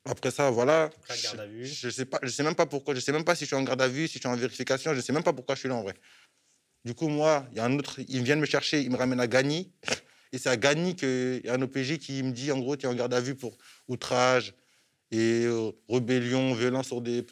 après 0.05 0.31
ça, 0.31 0.49
voilà. 0.49 0.89
Je, 1.09 1.87
ne 1.87 1.91
sais 1.91 2.05
pas, 2.05 2.19
je 2.23 2.29
sais 2.29 2.43
même 2.43 2.55
pas 2.55 2.65
pourquoi. 2.65 2.95
Je 2.95 2.99
sais 2.99 3.11
même 3.11 3.23
pas 3.23 3.35
si 3.35 3.45
je 3.45 3.47
suis 3.47 3.55
en 3.55 3.63
garde 3.63 3.81
à 3.81 3.87
vue, 3.87 4.07
si 4.07 4.15
je 4.15 4.19
suis 4.19 4.27
en 4.27 4.35
vérification. 4.35 4.93
Je 4.93 5.01
sais 5.01 5.13
même 5.13 5.23
pas 5.23 5.33
pourquoi 5.33 5.55
je 5.55 5.61
suis 5.61 5.69
là 5.69 5.75
en 5.75 5.83
vrai. 5.83 5.93
Du 6.85 6.93
coup, 6.93 7.09
moi, 7.09 7.45
il 7.51 7.57
y 7.57 7.59
a 7.59 7.65
un 7.65 7.77
autre, 7.77 7.99
ils 8.07 8.23
viennent 8.23 8.39
me 8.39 8.45
chercher, 8.45 8.81
ils 8.81 8.89
me 8.89 8.95
ramènent 8.95 9.19
à 9.19 9.27
Gagny. 9.27 9.71
Et 10.31 10.37
c'est 10.37 10.49
à 10.49 10.57
Gagny 10.57 10.95
qu'il 10.95 11.41
y 11.43 11.49
a 11.49 11.53
un 11.53 11.61
OPJ 11.61 11.97
qui 11.97 12.23
me 12.23 12.31
dit, 12.31 12.51
en 12.51 12.59
gros, 12.59 12.75
tu 12.75 12.85
es 12.85 12.89
en 12.89 12.93
garde 12.93 13.13
à 13.13 13.19
vue 13.19 13.35
pour 13.35 13.57
outrage 13.87 14.53
et 15.11 15.45
euh, 15.45 15.71
rébellion, 15.89 16.53
violence 16.53 16.87
sur 16.87 17.01
des, 17.01 17.25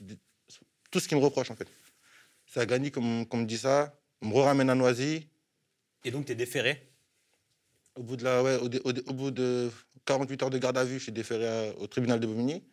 Tout 0.92 1.00
ce 1.00 1.08
qu'il 1.08 1.18
me 1.18 1.24
reproche, 1.24 1.52
en 1.52 1.56
fait. 1.56 1.68
C'est 2.46 2.60
à 2.60 2.66
Gagny 2.66 2.92
qu'on 2.92 3.02
me 3.02 3.46
dit 3.46 3.58
ça. 3.58 3.98
On 4.22 4.28
me 4.28 4.40
ramène 4.40 4.70
à 4.70 4.76
Noisy. 4.76 5.28
Et 6.04 6.12
donc, 6.12 6.26
tu 6.26 6.32
es 6.32 6.36
déféré? 6.36 6.92
Au 7.96 8.04
bout, 8.04 8.16
de 8.16 8.24
la, 8.24 8.44
ouais, 8.44 8.56
au, 8.58 9.14
bout 9.14 9.32
de 9.32 9.72
48 10.06 10.44
heures 10.44 10.50
de 10.50 10.58
garde 10.58 10.78
à 10.78 10.84
vue, 10.84 10.98
je 10.98 11.04
suis 11.04 11.12
déféré 11.12 11.74
au 11.80 11.88
tribunal 11.88 12.20
de 12.20 12.28
Bobigny. 12.28 12.64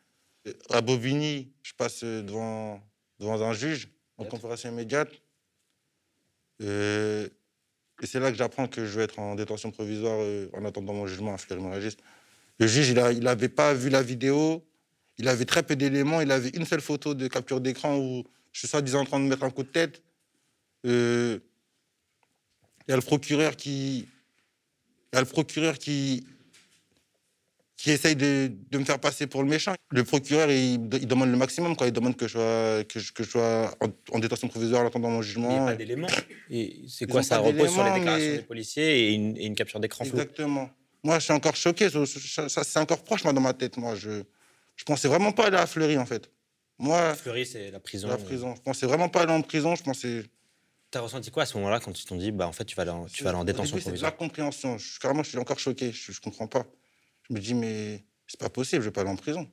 À 0.70 0.81
Bobigny, 0.81 1.53
je 1.62 1.72
passe 1.75 2.05
devant, 2.05 2.81
devant 3.18 3.41
un 3.43 3.53
juge 3.53 3.89
en 4.16 4.25
conférence 4.25 4.64
immédiate. 4.64 5.11
Euh, 6.62 7.28
et 8.02 8.07
c'est 8.07 8.20
là 8.20 8.30
que 8.30 8.36
j'apprends 8.36 8.66
que 8.66 8.84
je 8.86 8.98
vais 8.98 9.05
être 9.05 9.18
en 9.18 9.34
détention 9.34 9.70
provisoire 9.70 10.18
euh, 10.20 10.48
en 10.52 10.64
attendant 10.64 10.94
mon 10.94 11.07
jugement 11.07 11.34
à 11.34 11.38
fleury 11.38 11.62
Le 12.59 12.66
juge, 12.66 12.88
il 12.88 13.20
n'avait 13.20 13.48
pas 13.48 13.74
vu 13.74 13.88
la 13.88 14.02
vidéo, 14.02 14.64
il 15.18 15.28
avait 15.28 15.44
très 15.44 15.62
peu 15.62 15.76
d'éléments, 15.76 16.20
il 16.20 16.30
avait 16.30 16.50
une 16.50 16.64
seule 16.64 16.80
photo 16.80 17.14
de 17.14 17.28
capture 17.28 17.61
d'écran 17.61 17.96
où 17.98 18.24
je 18.52 18.61
suis 18.61 18.68
soi-disant 18.68 19.00
en 19.00 19.05
train 19.05 19.20
de 19.20 19.26
mettre 19.26 19.44
un 19.44 19.50
coup 19.50 19.62
de 19.62 19.68
tête. 19.68 20.02
Euh, 20.86 21.38
il 22.86 22.90
y 22.90 22.92
a 22.92 22.96
le 22.96 23.02
procureur 23.02 23.57
qui, 23.57 24.09
il 25.12 25.14
y 25.14 25.16
a 25.16 25.20
le 25.20 25.26
procureur 25.26 25.78
qui, 25.78 26.26
qui 27.77 27.91
essaye 27.91 28.16
de, 28.16 28.53
de, 28.70 28.79
me 28.79 28.85
faire 28.85 28.99
passer 28.99 29.27
pour 29.27 29.43
le 29.43 29.49
méchant. 29.49 29.75
Le 29.91 30.05
procureur, 30.05 30.51
il, 30.51 30.89
demande 30.89 31.31
le 31.31 31.37
maximum, 31.37 31.77
quoi. 31.77 31.89
Il 31.89 31.93
demande 31.93 32.16
que 32.16 32.27
je 32.27 32.33
sois, 32.33 32.85
que 32.85 33.01
je, 33.01 33.12
que 33.12 33.25
je 33.25 33.31
sois 33.31 33.75
en, 34.12 34.18
détention 34.18 34.49
provisoire 34.49 34.83
en 34.83 34.87
attendant 34.87 35.11
mon 35.11 35.22
jugement. 35.22 35.51
Il 35.51 35.55
n'y 35.55 35.61
a 35.61 35.66
pas 35.66 35.75
d'éléments. 35.75 36.07
C'est 36.89 37.07
quoi 37.11 37.22
Ça 37.22 37.39
repose 37.39 37.72
sur 37.72 37.85
les 37.85 37.93
déclarations 37.93 38.33
des 38.33 38.43
policiers 38.43 39.01
et 39.01 39.12
une, 39.12 39.37
une 39.37 39.55
capture 39.55 39.81
d'écran 39.81 40.05
Exactement. 40.05 40.70
Moi, 41.03 41.18
je 41.18 41.25
suis 41.25 41.33
encore 41.33 41.57
choqué. 41.57 41.89
C'est 41.91 42.79
encore 42.79 43.03
proche, 43.03 43.25
moi, 43.25 43.33
dans 43.33 43.41
ma 43.41 43.53
tête. 43.53 43.77
Moi, 43.77 43.95
je, 43.95 44.22
je 44.77 44.85
pensais 44.85 45.09
vraiment 45.09 45.33
pas 45.33 45.47
aller 45.47 45.59
à 45.59 45.66
Fleury, 45.66 45.99
en 45.99 46.07
fait. 46.07 46.31
Moi, 46.79 47.14
Fleury, 47.14 47.45
c'est 47.45 47.70
la 47.70 47.81
prison. 47.81 48.09
La 48.09 48.16
prison. 48.16 48.55
Je 48.55 48.62
pensais 48.62 48.87
vraiment 48.87 49.09
pas 49.09 49.22
aller 49.22 49.33
en 49.33 49.43
prison. 49.43 49.75
Je 49.75 49.83
pensais. 49.83 50.25
T'as 50.91 51.01
ressenti 51.01 51.31
quoi 51.31 51.43
à 51.43 51.47
ce 51.47 51.57
moment-là 51.59 51.81
quand 51.81 52.01
ils 52.01 52.05
t'ont 52.05 52.16
dit, 52.16 52.31
bah, 52.31 52.47
en 52.47 52.53
fait, 52.53 52.64
tu 52.64 52.77
vas 52.77 52.83
aller 52.83 52.93
en, 52.93 53.07
tu 53.07 53.25
vas 53.25 53.31
aller 53.31 53.39
en 53.39 53.45
détention 53.45 53.77
provisoire 53.77 53.99
C'est 53.99 54.05
la 54.05 54.11
compréhension. 54.12 54.79
Je, 54.79 54.99
carrément, 55.01 55.22
je 55.22 55.31
suis 55.31 55.39
encore 55.39 55.59
choqué. 55.59 55.93
Je, 55.93 56.12
je 56.12 56.20
comprends 56.20 56.47
pas. 56.47 56.64
Je 57.29 57.35
me 57.35 57.41
dis, 57.41 57.55
mais 57.55 58.05
c'est 58.27 58.41
pas 58.41 58.51
possible, 58.51 58.83
je 58.83 58.89
vais 58.89 58.93
pas 58.93 59.03
aller 59.03 59.11
en 59.11 59.16
prison. 59.16 59.49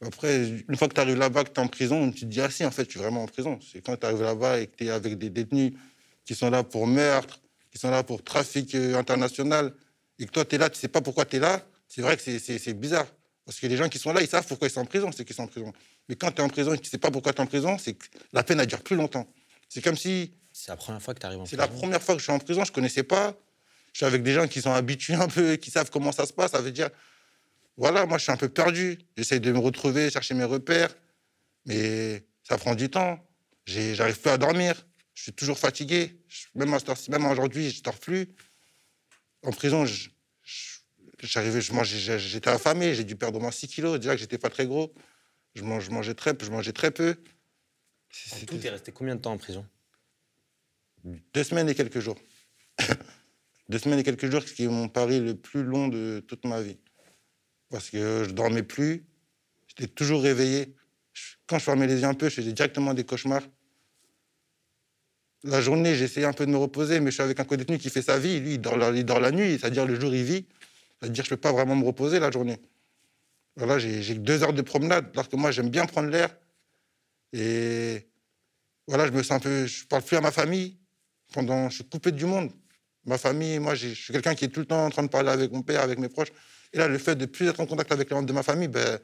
Après, 0.00 0.48
une 0.68 0.76
fois 0.76 0.88
que 0.88 0.94
tu 0.94 1.00
arrives 1.00 1.18
là-bas, 1.18 1.44
que 1.44 1.50
tu 1.50 1.60
es 1.60 1.64
en 1.64 1.68
prison, 1.68 2.10
tu 2.12 2.20
te 2.20 2.26
dis, 2.26 2.40
ah 2.40 2.50
si, 2.50 2.64
en 2.64 2.70
fait, 2.70 2.84
je 2.84 2.90
suis 2.90 3.00
vraiment 3.00 3.24
en 3.24 3.26
prison. 3.26 3.58
C'est 3.60 3.80
quand 3.80 3.96
tu 3.96 4.06
arrives 4.06 4.22
là-bas 4.22 4.60
et 4.60 4.68
que 4.68 4.76
tu 4.76 4.86
es 4.86 4.90
avec 4.90 5.18
des 5.18 5.30
détenus 5.30 5.72
qui 6.24 6.34
sont 6.34 6.50
là 6.50 6.62
pour 6.62 6.86
meurtre, 6.86 7.40
qui 7.72 7.78
sont 7.78 7.90
là 7.90 8.02
pour 8.04 8.22
trafic 8.22 8.74
euh, 8.74 8.96
international, 8.96 9.74
et 10.18 10.26
que 10.26 10.30
toi, 10.30 10.44
tu 10.44 10.54
es 10.54 10.58
là, 10.58 10.70
tu 10.70 10.78
sais 10.78 10.88
pas 10.88 11.00
pourquoi 11.00 11.24
tu 11.24 11.36
es 11.36 11.38
là, 11.40 11.64
c'est 11.88 12.02
vrai 12.02 12.16
que 12.16 12.22
c'est 12.22 12.74
bizarre. 12.74 13.06
Parce 13.44 13.58
que 13.58 13.66
les 13.66 13.76
gens 13.76 13.88
qui 13.88 13.98
sont 13.98 14.12
là, 14.12 14.20
ils 14.20 14.28
savent 14.28 14.46
pourquoi 14.46 14.68
ils 14.68 14.70
sont 14.70 14.80
en 14.80 14.84
prison, 14.84 15.10
c'est 15.10 15.24
qu'ils 15.24 15.34
sont 15.34 15.44
en 15.44 15.46
prison. 15.46 15.72
Mais 16.08 16.16
quand 16.16 16.30
tu 16.30 16.42
es 16.42 16.44
en 16.44 16.48
prison 16.48 16.74
et 16.74 16.76
que 16.76 16.82
tu 16.82 16.90
sais 16.90 16.98
pas 16.98 17.10
pourquoi 17.10 17.32
tu 17.32 17.38
es 17.38 17.40
en 17.40 17.46
prison, 17.46 17.78
c'est 17.78 17.94
que 17.94 18.04
la 18.32 18.44
peine, 18.44 18.60
a 18.60 18.66
dure 18.66 18.82
plus 18.82 18.94
longtemps. 18.94 19.26
C'est 19.68 19.82
comme 19.82 19.96
si. 19.96 20.34
C'est 20.52 20.70
la 20.70 20.76
première 20.76 21.00
fois 21.00 21.14
que 21.14 21.20
tu 21.20 21.26
arrives 21.26 21.40
en 21.40 21.44
prison. 21.44 21.56
C'est 21.56 21.68
la 21.68 21.68
première 21.68 22.02
fois 22.02 22.14
que 22.14 22.18
je 22.18 22.24
suis 22.24 22.32
en 22.32 22.38
prison, 22.38 22.64
je 22.64 22.72
connaissais 22.72 23.04
pas. 23.04 23.34
Je 23.92 23.98
suis 23.98 24.06
avec 24.06 24.22
des 24.22 24.32
gens 24.32 24.46
qui 24.46 24.60
sont 24.60 24.72
habitués 24.72 25.14
un 25.14 25.28
peu, 25.28 25.56
qui 25.56 25.70
savent 25.70 25.90
comment 25.90 26.12
ça 26.12 26.26
se 26.26 26.32
passe. 26.32 26.52
Ça 26.52 26.60
veut 26.60 26.70
dire, 26.70 26.90
voilà, 27.76 28.06
moi, 28.06 28.18
je 28.18 28.24
suis 28.24 28.32
un 28.32 28.36
peu 28.36 28.48
perdu. 28.48 28.98
J'essaye 29.16 29.40
de 29.40 29.52
me 29.52 29.58
retrouver, 29.58 30.10
chercher 30.10 30.34
mes 30.34 30.44
repères. 30.44 30.94
Mais 31.66 32.24
ça 32.42 32.58
prend 32.58 32.74
du 32.74 32.90
temps. 32.90 33.24
J'arrive 33.66 34.18
plus 34.20 34.30
à 34.30 34.38
dormir. 34.38 34.86
Je 35.14 35.22
suis 35.24 35.32
toujours 35.32 35.58
fatigué. 35.58 36.20
Même, 36.54 36.76
même 37.08 37.26
aujourd'hui, 37.26 37.70
je 37.70 37.78
ne 37.78 37.82
dors 37.82 37.98
plus. 37.98 38.28
En 39.44 39.52
prison, 39.52 39.84
j'arrivais, 41.20 41.60
j'étais 41.60 42.50
affamé. 42.50 42.94
J'ai 42.94 43.04
dû 43.04 43.16
perdre 43.16 43.38
au 43.38 43.40
moins 43.40 43.50
6 43.50 43.68
kilos. 43.68 43.98
Déjà 44.00 44.14
que 44.14 44.20
j'étais 44.20 44.38
pas 44.38 44.50
très 44.50 44.66
gros. 44.66 44.92
Je, 45.54 45.62
mangeais 45.62 46.14
très 46.14 46.34
peu. 46.34 46.46
Je 46.46 46.50
mangeais 46.50 46.72
très 46.72 46.90
peu. 46.90 47.16
En 48.32 48.46
tout, 48.46 48.66
es 48.66 48.70
resté 48.70 48.90
combien 48.90 49.16
de 49.16 49.20
temps 49.20 49.32
en 49.32 49.38
prison? 49.38 49.66
Deux 51.04 51.44
semaines 51.44 51.68
et 51.68 51.74
quelques 51.74 52.00
jours. 52.00 52.18
Deux 53.68 53.78
semaines 53.78 53.98
et 53.98 54.04
quelques 54.04 54.30
jours, 54.30 54.42
ce 54.42 54.52
qui 54.52 54.64
est 54.64 54.68
mon 54.68 54.88
pari 54.88 55.20
le 55.20 55.34
plus 55.34 55.62
long 55.62 55.88
de 55.88 56.24
toute 56.26 56.44
ma 56.44 56.60
vie 56.60 56.78
parce 57.70 57.90
que 57.90 58.24
je 58.24 58.30
dormais 58.30 58.62
plus. 58.62 59.04
J'étais 59.66 59.86
toujours 59.86 60.22
réveillé. 60.22 60.74
Quand 61.46 61.58
je 61.58 61.64
fermais 61.64 61.86
les 61.86 62.00
yeux 62.00 62.06
un 62.06 62.14
peu, 62.14 62.28
je 62.28 62.36
faisais 62.36 62.52
directement 62.52 62.94
des 62.94 63.04
cauchemars. 63.04 63.42
La 65.44 65.60
journée, 65.60 65.94
j'essayais 65.94 66.26
un 66.26 66.32
peu 66.32 66.46
de 66.46 66.50
me 66.50 66.56
reposer, 66.56 67.00
mais 67.00 67.10
je 67.10 67.14
suis 67.14 67.22
avec 67.22 67.38
un 67.38 67.44
co-détenu 67.44 67.78
qui 67.78 67.90
fait 67.90 68.02
sa 68.02 68.18
vie. 68.18 68.40
Lui, 68.40 68.54
il 68.54 68.60
dort 68.60 68.76
la, 68.76 68.90
la 68.90 69.30
nuit, 69.30 69.58
c'est-à-dire 69.58 69.86
le 69.86 69.98
jour, 69.98 70.12
il 70.12 70.24
vit. 70.24 70.46
C'est-à-dire 71.00 71.24
je 71.24 71.30
ne 71.30 71.36
peux 71.36 71.40
pas 71.40 71.52
vraiment 71.52 71.76
me 71.76 71.84
reposer 71.84 72.18
la 72.18 72.30
journée. 72.30 72.60
Voilà, 73.56 73.78
j'ai 73.78 74.14
deux 74.14 74.42
heures 74.42 74.52
de 74.52 74.62
promenade, 74.62 75.10
alors 75.14 75.28
que 75.28 75.36
moi, 75.36 75.50
j'aime 75.50 75.68
bien 75.68 75.86
prendre 75.86 76.08
l'air. 76.08 76.36
Et 77.32 78.08
voilà, 78.86 79.06
je 79.06 79.12
me 79.12 79.22
sens 79.22 79.36
un 79.36 79.40
peu. 79.40 79.66
Je 79.66 79.84
parle 79.86 80.02
plus 80.02 80.16
à 80.16 80.20
ma 80.20 80.32
famille. 80.32 80.78
Pendant, 81.32 81.68
je 81.68 81.76
suis 81.76 81.84
coupé 81.84 82.10
du 82.10 82.24
monde. 82.24 82.52
Ma 83.04 83.18
famille, 83.18 83.58
moi, 83.58 83.74
je 83.74 83.88
suis 83.88 84.12
quelqu'un 84.12 84.34
qui 84.34 84.44
est 84.44 84.48
tout 84.48 84.60
le 84.60 84.66
temps 84.66 84.84
en 84.84 84.90
train 84.90 85.02
de 85.02 85.08
parler 85.08 85.30
avec 85.30 85.52
mon 85.52 85.62
père, 85.62 85.80
avec 85.82 85.98
mes 85.98 86.08
proches. 86.08 86.32
Et 86.72 86.78
là, 86.78 86.88
le 86.88 86.98
fait 86.98 87.16
de 87.16 87.26
plus 87.26 87.48
être 87.48 87.60
en 87.60 87.66
contact 87.66 87.92
avec 87.92 88.10
les 88.10 88.14
membres 88.14 88.28
de 88.28 88.32
ma 88.32 88.42
famille, 88.42 88.68
ben, 88.68 88.98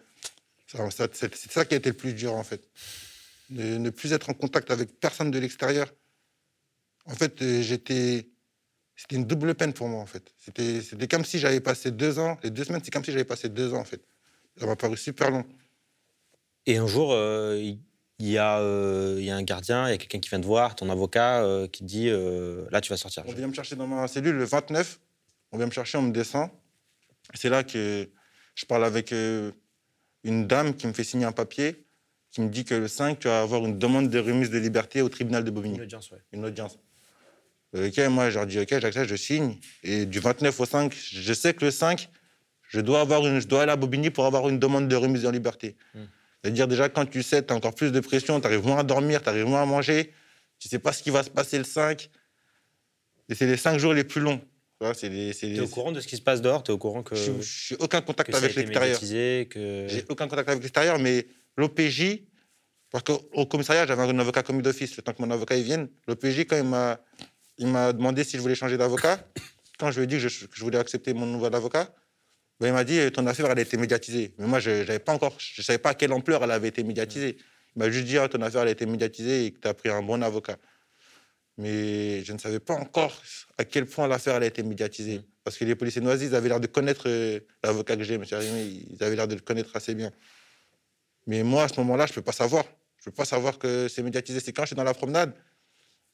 c'est 0.67 1.51
ça 1.51 1.65
qui 1.65 1.75
a 1.75 1.77
été 1.77 1.91
le 1.91 1.97
plus 1.97 2.15
dur, 2.15 2.35
en 2.35 2.45
fait. 2.45 2.69
De 3.51 3.79
ne 3.79 3.91
plus 3.91 4.13
être 4.13 4.31
en 4.31 4.35
contact 4.35 4.71
avec 4.71 4.99
personne 5.01 5.31
de 5.31 5.39
l'extérieur. 5.39 5.93
En 7.07 7.15
fait, 7.15 7.41
euh, 7.43 7.63
j'étais. 7.63 8.29
C'était 8.97 9.17
une 9.17 9.25
double 9.25 9.55
peine 9.55 9.73
pour 9.73 9.89
moi, 9.89 10.01
en 10.01 10.07
fait. 10.07 10.33
C'était 10.39 11.09
comme 11.09 11.25
si 11.25 11.39
j'avais 11.39 11.61
passé 11.61 11.91
deux 11.91 12.19
ans. 12.19 12.39
Les 12.45 12.51
deux 12.51 12.65
semaines, 12.65 12.81
c'est 12.85 12.93
comme 12.93 13.05
si 13.05 13.11
j'avais 13.11 13.25
passé 13.25 13.49
deux 13.49 13.75
ans, 13.75 13.81
en 13.81 13.85
fait. 13.85 14.01
Ça 14.57 14.67
m'a 14.67 14.77
paru 14.77 14.97
super 14.97 15.31
long. 15.31 15.45
Et 16.67 16.77
un 16.77 16.87
jour, 16.87 17.13
euh, 17.13 17.75
il 18.21 18.29
y, 18.29 18.39
a, 18.39 18.61
euh, 18.61 19.19
y 19.21 19.31
a 19.31 19.37
un 19.37 19.43
gardien, 19.43 19.89
il 19.89 19.91
y 19.91 19.95
a 19.95 19.99
quelqu'un 19.99 20.21
qui 20.21 20.29
vient 20.29 20.41
te 20.41 20.47
voir, 20.47 20.77
ton 20.77 20.89
avocat, 20.89 21.45
qui 21.73 21.81
te 21.81 21.85
dit 21.85 22.11
Là, 22.71 22.81
tu 22.81 22.91
vas 22.91 22.97
sortir. 22.97 23.25
On 23.27 23.33
vient 23.33 23.49
me 23.49 23.55
chercher 23.55 23.77
dans 23.77 23.87
ma 23.87 24.07
cellule 24.09 24.37
le 24.37 24.45
29. 24.45 25.01
On 25.53 25.57
vient 25.57 25.67
me 25.67 25.73
chercher, 25.73 25.99
on 25.99 26.03
me 26.03 26.12
descend. 26.12 26.51
C'est 27.33 27.49
là 27.49 27.62
que 27.62 28.09
je 28.55 28.67
parle 28.67 28.85
avec 28.85 29.12
euh, 29.12 29.53
une 30.23 30.47
dame 30.47 30.75
qui 30.75 30.87
me 30.87 30.93
fait 30.93 31.05
signer 31.05 31.25
un 31.25 31.33
papier 31.33 31.87
qui 32.31 32.41
me 32.41 32.49
dit 32.49 32.65
que 32.65 32.75
le 32.75 32.89
5, 32.89 33.21
tu 33.21 33.29
vas 33.29 33.43
avoir 33.43 33.65
une 33.65 33.79
demande 33.79 34.11
de 34.11 34.19
remise 34.19 34.51
de 34.51 34.59
liberté 34.59 35.01
au 35.01 35.09
tribunal 35.09 35.45
de 35.45 35.51
Bobigny. 35.53 35.77
Une 35.77 35.83
audience, 35.83 36.11
oui. 36.11 36.19
Une 36.33 36.45
audience. 36.45 36.79
Ok, 37.73 37.99
moi, 38.11 38.31
je 38.31 38.39
leur 38.39 38.47
dis, 38.47 38.59
ok, 38.59 38.81
j'accepte, 38.81 39.09
je 39.09 39.15
signe. 39.15 39.57
Et 39.85 40.05
du 40.07 40.19
29 40.19 40.59
au 40.59 40.65
5, 40.65 40.93
je 40.93 41.33
sais 41.33 41.55
que 41.55 41.65
le 41.65 41.71
5, 41.71 42.09
je 42.69 42.81
dois, 42.81 43.01
avoir 43.01 43.25
une, 43.25 43.39
je 43.39 43.47
dois 43.47 43.62
aller 43.62 43.71
à 43.71 43.77
Bobigny 43.77 44.11
pour 44.11 44.27
avoir 44.27 44.49
une 44.49 44.59
demande 44.59 44.89
de 44.89 44.97
remise 44.97 45.25
en 45.27 45.31
liberté. 45.31 45.77
Hmm. 45.95 46.05
C'est-à-dire, 46.45 46.69
déjà, 46.69 46.91
quand 46.91 47.07
tu 47.07 47.23
sais, 47.23 47.43
tu 47.43 47.55
as 47.55 47.57
encore 47.57 47.75
plus 47.75 47.91
de 47.91 48.01
pression, 48.01 48.39
tu 48.39 48.47
arrives 48.47 48.67
moins 48.67 48.81
à 48.81 48.83
dormir, 48.83 49.23
tu 49.23 49.31
arrives 49.31 49.47
moins 49.47 49.63
à 49.63 49.65
manger, 49.65 50.13
tu 50.59 50.69
sais 50.69 50.79
pas 50.79 50.93
ce 50.93 51.03
qui 51.03 51.09
va 51.09 51.23
se 51.23 51.31
passer 51.31 51.57
le 51.57 51.65
5. 51.65 52.11
Et 53.31 53.35
c'est 53.35 53.47
les 53.47 53.57
5 53.57 53.79
jours 53.79 53.95
les 53.95 54.05
plus 54.05 54.21
longs. 54.21 54.43
Tu 54.93 55.07
es 55.07 55.61
au 55.61 55.69
courant 55.69 55.91
de 55.91 56.01
ce 56.01 56.07
qui 56.07 56.17
se 56.17 56.21
passe 56.21 56.43
dehors? 56.43 56.63
Tu 56.63 56.71
es 56.71 56.75
au 56.75 56.79
courant 56.79 57.03
que. 57.03 57.15
Je 57.15 57.31
n'ai 57.31 57.81
aucun 57.81 58.03
contact 58.03 58.35
avec 58.35 58.55
l'extérieur. 58.55 59.01
Que... 59.01 59.87
J'ai 59.89 60.05
aucun 60.11 60.29
contact 60.29 60.47
avec 60.51 60.63
l'extérieur, 60.63 60.99
mais 60.99 61.27
l'OPJ, 61.57 62.21
parce 62.91 63.05
qu'au 63.05 63.47
commissariat, 63.47 63.87
j'avais 63.87 64.03
un 64.03 64.19
avocat 64.19 64.43
commis 64.43 64.61
d'office, 64.61 64.95
le 64.99 65.03
temps 65.03 65.15
que 65.15 65.23
mon 65.23 65.31
avocat 65.31 65.57
y 65.57 65.63
vienne. 65.63 65.89
L'OPJ, 66.07 66.41
quand 66.41 66.59
il 66.59 66.65
m'a, 66.65 67.01
il 67.57 67.69
m'a 67.69 67.95
demandé 67.95 68.23
si 68.23 68.37
je 68.37 68.43
voulais 68.43 68.55
changer 68.55 68.77
d'avocat, 68.77 69.27
quand 69.79 69.91
je 69.91 70.01
lui 70.01 70.05
ai 70.05 70.07
dit 70.07 70.17
que 70.17 70.29
je, 70.29 70.63
voulais 70.63 70.79
accepter 70.79 71.15
mon 71.15 71.25
nouvel 71.25 71.55
avocat, 71.55 71.91
ben, 72.61 72.69
il 72.69 72.73
m'a 72.73 72.85
dit 72.85 73.11
ton 73.13 73.27
affaire, 73.27 73.51
elle 73.51 73.59
a 73.59 73.63
été 73.63 73.77
médiatisée. 73.77 74.35
Mais 74.39 74.47
moi, 74.47 74.61
je 74.61 74.91
ne 74.91 74.99
pas 74.99 75.13
encore, 75.13 75.35
je 75.39 75.63
savais 75.63 75.79
pas 75.79 75.91
à 75.91 75.95
quelle 75.95 76.13
ampleur 76.13 76.43
elle 76.45 76.51
avait 76.51 76.69
été 76.69 76.83
médiatisée. 76.83 77.37
Il 77.77 77.79
m'a 77.81 77.91
juste 77.91 78.07
dit 78.07 78.19
ah, 78.19 78.29
ton 78.29 78.41
affaire, 78.43 78.63
elle 78.63 78.69
a 78.69 78.73
été 78.73 78.87
médiatisée 78.87 79.47
et 79.47 79.51
que 79.53 79.61
tu 79.61 79.69
as 79.69 79.75
pris 79.75 79.89
un 79.89 80.03
bon 80.03 80.23
avocat 80.23 80.57
mais 81.57 82.25
je 82.25 82.33
ne 82.33 82.39
savais 82.39 82.61
pas 82.61 82.75
encore 82.75 83.13
à 83.59 83.65
quel 83.65 83.87
point 83.87 84.09
l'affaire 84.09 84.37
a 84.37 84.45
été 84.45 84.63
médiatisée. 84.63 85.19
Mm. 85.19 85.25
Parce 85.45 85.57
que 85.59 85.65
les 85.65 85.75
policiers 85.75 86.01
noisis, 86.01 86.27
ils 86.27 86.35
avaient 86.35 86.49
l'air 86.49 86.61
de 86.61 86.67
connaître 86.67 87.05
euh, 87.07 87.41
l'avocat 87.63 87.97
que 87.97 88.03
j'ai, 88.03 88.15
M. 88.15 88.25
Arimi, 88.31 88.87
ils 88.91 89.05
avaient 89.05 89.17
l'air 89.17 89.29
de 89.29 89.35
le 89.35 89.41
connaître 89.41 89.77
assez 89.77 89.95
bien. 89.95 90.11
Mais 91.27 91.43
moi, 91.43 91.65
à 91.65 91.69
ce 91.69 91.79
moment-là, 91.81 92.07
je 92.07 92.13
ne 92.13 92.15
peux 92.17 92.23
pas 92.23 92.33
savoir. 92.33 92.65
Je 92.99 93.03
ne 93.03 93.13
peux 93.13 93.17
pas 93.17 93.25
savoir 93.25 93.59
que 93.59 93.89
c'est 93.89 94.03
médiatisé. 94.03 94.41
C'est 94.41 94.53
quand 94.53 94.63
je 94.63 94.69
suis 94.69 94.77
dans 94.77 94.85
la 94.85 94.95
promenade, 94.95 95.35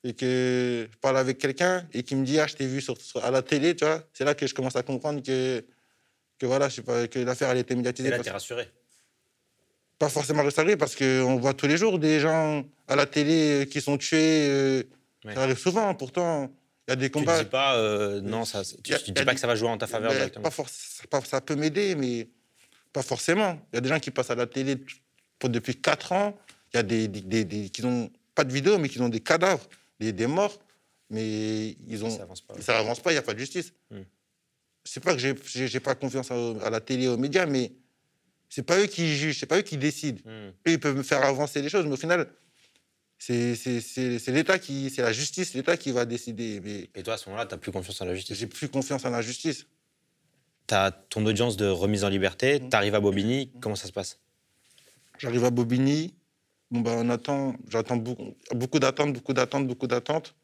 et 0.03 0.15
que 0.15 0.89
je 0.91 0.97
parle 0.99 1.19
avec 1.19 1.37
quelqu'un 1.37 1.87
et 1.93 2.03
qui 2.03 2.17
me 2.17 2.25
dit 2.25 2.41
ah 2.41 2.47
je 2.47 2.55
t'ai 2.55 2.67
vu 2.67 2.81
sur, 2.81 2.99
sur- 2.99 3.23
à 3.23 3.31
la 3.31 3.43
télé, 3.43 3.77
tu 3.77 3.85
vois, 3.85 4.03
c'est 4.15 4.25
là 4.25 4.35
que 4.35 4.47
je 4.47 4.55
commence 4.55 4.75
à 4.75 4.83
comprendre 4.83 5.23
que 5.23 5.63
que 6.41 6.47
voilà, 6.47 6.69
je 6.69 6.77
sais 6.77 6.83
pas, 6.83 7.07
que 7.07 7.19
l'affaire 7.21 7.51
elle 7.51 7.59
était 7.59 7.77
médiatisée. 7.77 8.09
Et 8.09 8.11
là, 8.11 8.19
t'es 8.19 8.31
rassuré. 8.31 8.69
pas 9.99 10.09
forcément 10.09 10.43
rassuré 10.43 10.77
parce 10.77 10.97
qu'on 10.97 11.37
voit 11.37 11.55
tous 11.55 11.67
les 11.67 11.77
jours 11.77 11.99
des 11.99 12.19
gens 12.19 12.65
à 12.89 12.97
la 12.97 13.07
télé 13.07 13.63
euh, 13.63 13.65
qui 13.67 13.81
sont 13.81 13.97
tués. 13.99 14.49
euh, 14.49 14.83
Ouais. 15.23 15.35
Ça 15.35 15.43
arrive 15.43 15.59
souvent, 15.59 15.95
pourtant, 15.95 16.51
il 16.89 16.91
y 16.91 16.95
a 16.95 16.97
des 16.97 17.11
Tu 17.11 17.19
combats. 17.19 17.37
ne 17.37 17.43
dis 17.45 17.51
pas, 17.51 17.77
euh, 17.77 18.23
non, 18.23 18.47
ça, 18.47 18.63
tu, 18.83 18.95
a- 18.95 18.99
tu 18.99 19.05
dis 19.05 19.13
pas 19.13 19.27
des- 19.27 19.35
que 19.35 19.41
ça 19.41 19.47
va 19.47 19.55
jouer 19.55 19.69
en 19.69 19.77
ta 19.77 19.87
faveur 19.87 20.13
Mais 20.13 20.17
directement. 20.17 20.49
pas 20.49 20.65
pas- 21.11 21.21
ça 21.27 21.43
peut 21.43 21.57
m'aider, 21.57 21.95
mais 21.95 22.27
pas 22.91 23.03
forcément. 23.03 23.61
Il 23.71 23.77
y 23.77 23.79
a 23.79 23.81
des 23.83 23.91
gens 23.91 24.01
qui 24.01 24.11
passent 24.11 24.31
à 24.31 24.35
la 24.35 24.47
télé 24.47 24.77
pour, 25.39 25.51
depuis 25.51 25.77
4 25.79 26.13
ans. 26.13 26.39
Il 26.73 26.79
y 26.79 26.81
a 26.81 26.83
des, 26.83 27.07
des, 27.07 27.69
qui 27.69 27.83
n'ont 27.83 28.11
pas 28.35 28.45
de 28.45 28.53
vidéo, 28.55 28.79
mais 28.79 28.89
qui 28.89 28.99
ont 29.03 29.11
des 29.11 29.21
cadavres, 29.21 29.69
des, 30.01 30.15
des 30.15 30.27
morts. 30.27 30.59
Mais 31.11 31.77
ils 31.87 32.03
ont, 32.03 32.09
Ça 32.09 32.23
avance 32.23 32.41
pas. 32.41 32.55
ça 32.63 32.79
avance 32.79 33.01
pas, 33.01 33.11
il 33.11 33.17
n'y 33.17 33.19
a 33.19 33.23
pas 33.23 33.35
de 33.35 33.39
justice. 33.41 33.75
Hmm. 33.91 34.01
C'est 34.85 35.03
pas 35.03 35.15
que 35.15 35.21
j'ai- 35.21 35.81
pas 35.81 35.95
confiance 35.95 36.31
à, 36.31 36.35
à 36.65 36.71
la 36.71 36.81
télé, 36.81 37.07
aux 37.09 37.17
médias, 37.19 37.47
mais 37.47 37.73
c'est 38.49 38.63
pas 38.63 38.79
eux 38.81 38.87
qui 38.87 39.15
jugent, 39.17 39.39
c'est 39.39 39.47
pas 39.47 39.59
eux 39.59 39.63
qui 39.63 39.77
décident. 39.77 40.21
Hmm. 40.25 40.49
Eux, 40.67 40.73
ils 40.73 40.81
peuvent 40.81 40.97
me 40.97 41.03
faire 41.03 41.23
avancer 41.25 41.63
les 41.63 41.69
choses, 41.69 41.85
mais 41.87 41.93
au 41.93 41.97
final, 41.97 42.33
c'est 43.19 43.55
l'État 44.29 44.59
qui, 44.59 44.91
c'est 44.91 45.03
la 45.03 45.13
justice, 45.13 45.55
l'État 45.55 45.77
qui 45.77 45.93
va 45.93 46.07
décider. 46.07 46.61
Mais 46.65 46.89
Et 46.95 47.03
toi, 47.03 47.15
à 47.15 47.17
ce 47.19 47.29
moment-là, 47.29 47.47
tu 47.47 47.55
n'as 47.55 47.59
plus 47.59 47.71
confiance 47.71 48.01
en 48.01 48.07
la 48.07 48.15
justice? 48.15 48.37
j'ai 48.37 48.47
plus 48.47 48.69
confiance 48.69 49.05
en 49.05 49.11
la 49.11 49.23
justice. 49.23 49.67
Tu 50.67 50.75
as 50.75 50.91
ton 50.91 51.25
audience 51.27 51.57
de 51.57 51.67
remise 51.67 52.05
en 52.05 52.09
liberté, 52.09 52.61
tu 52.61 52.75
arrives 52.77 52.95
à 52.95 53.01
Bobigny, 53.01 53.53
comment 53.61 53.77
ça 53.77 53.87
se 53.87 53.93
passe? 53.93 54.19
J'arrive 55.19 55.45
à 55.45 55.51
Bobigny. 55.51 56.15
Bon, 56.71 56.81
ben, 56.81 56.93
on 57.05 57.11
attend, 57.11 57.57
j'attends 57.69 57.97
beaucoup, 57.97 58.35
beaucoup 58.55 58.79
d'attentes, 58.79 59.13
beaucoup 59.13 59.33
d'attentes, 59.33 59.67
beaucoup 59.67 59.87
d'attentes. 59.89 60.35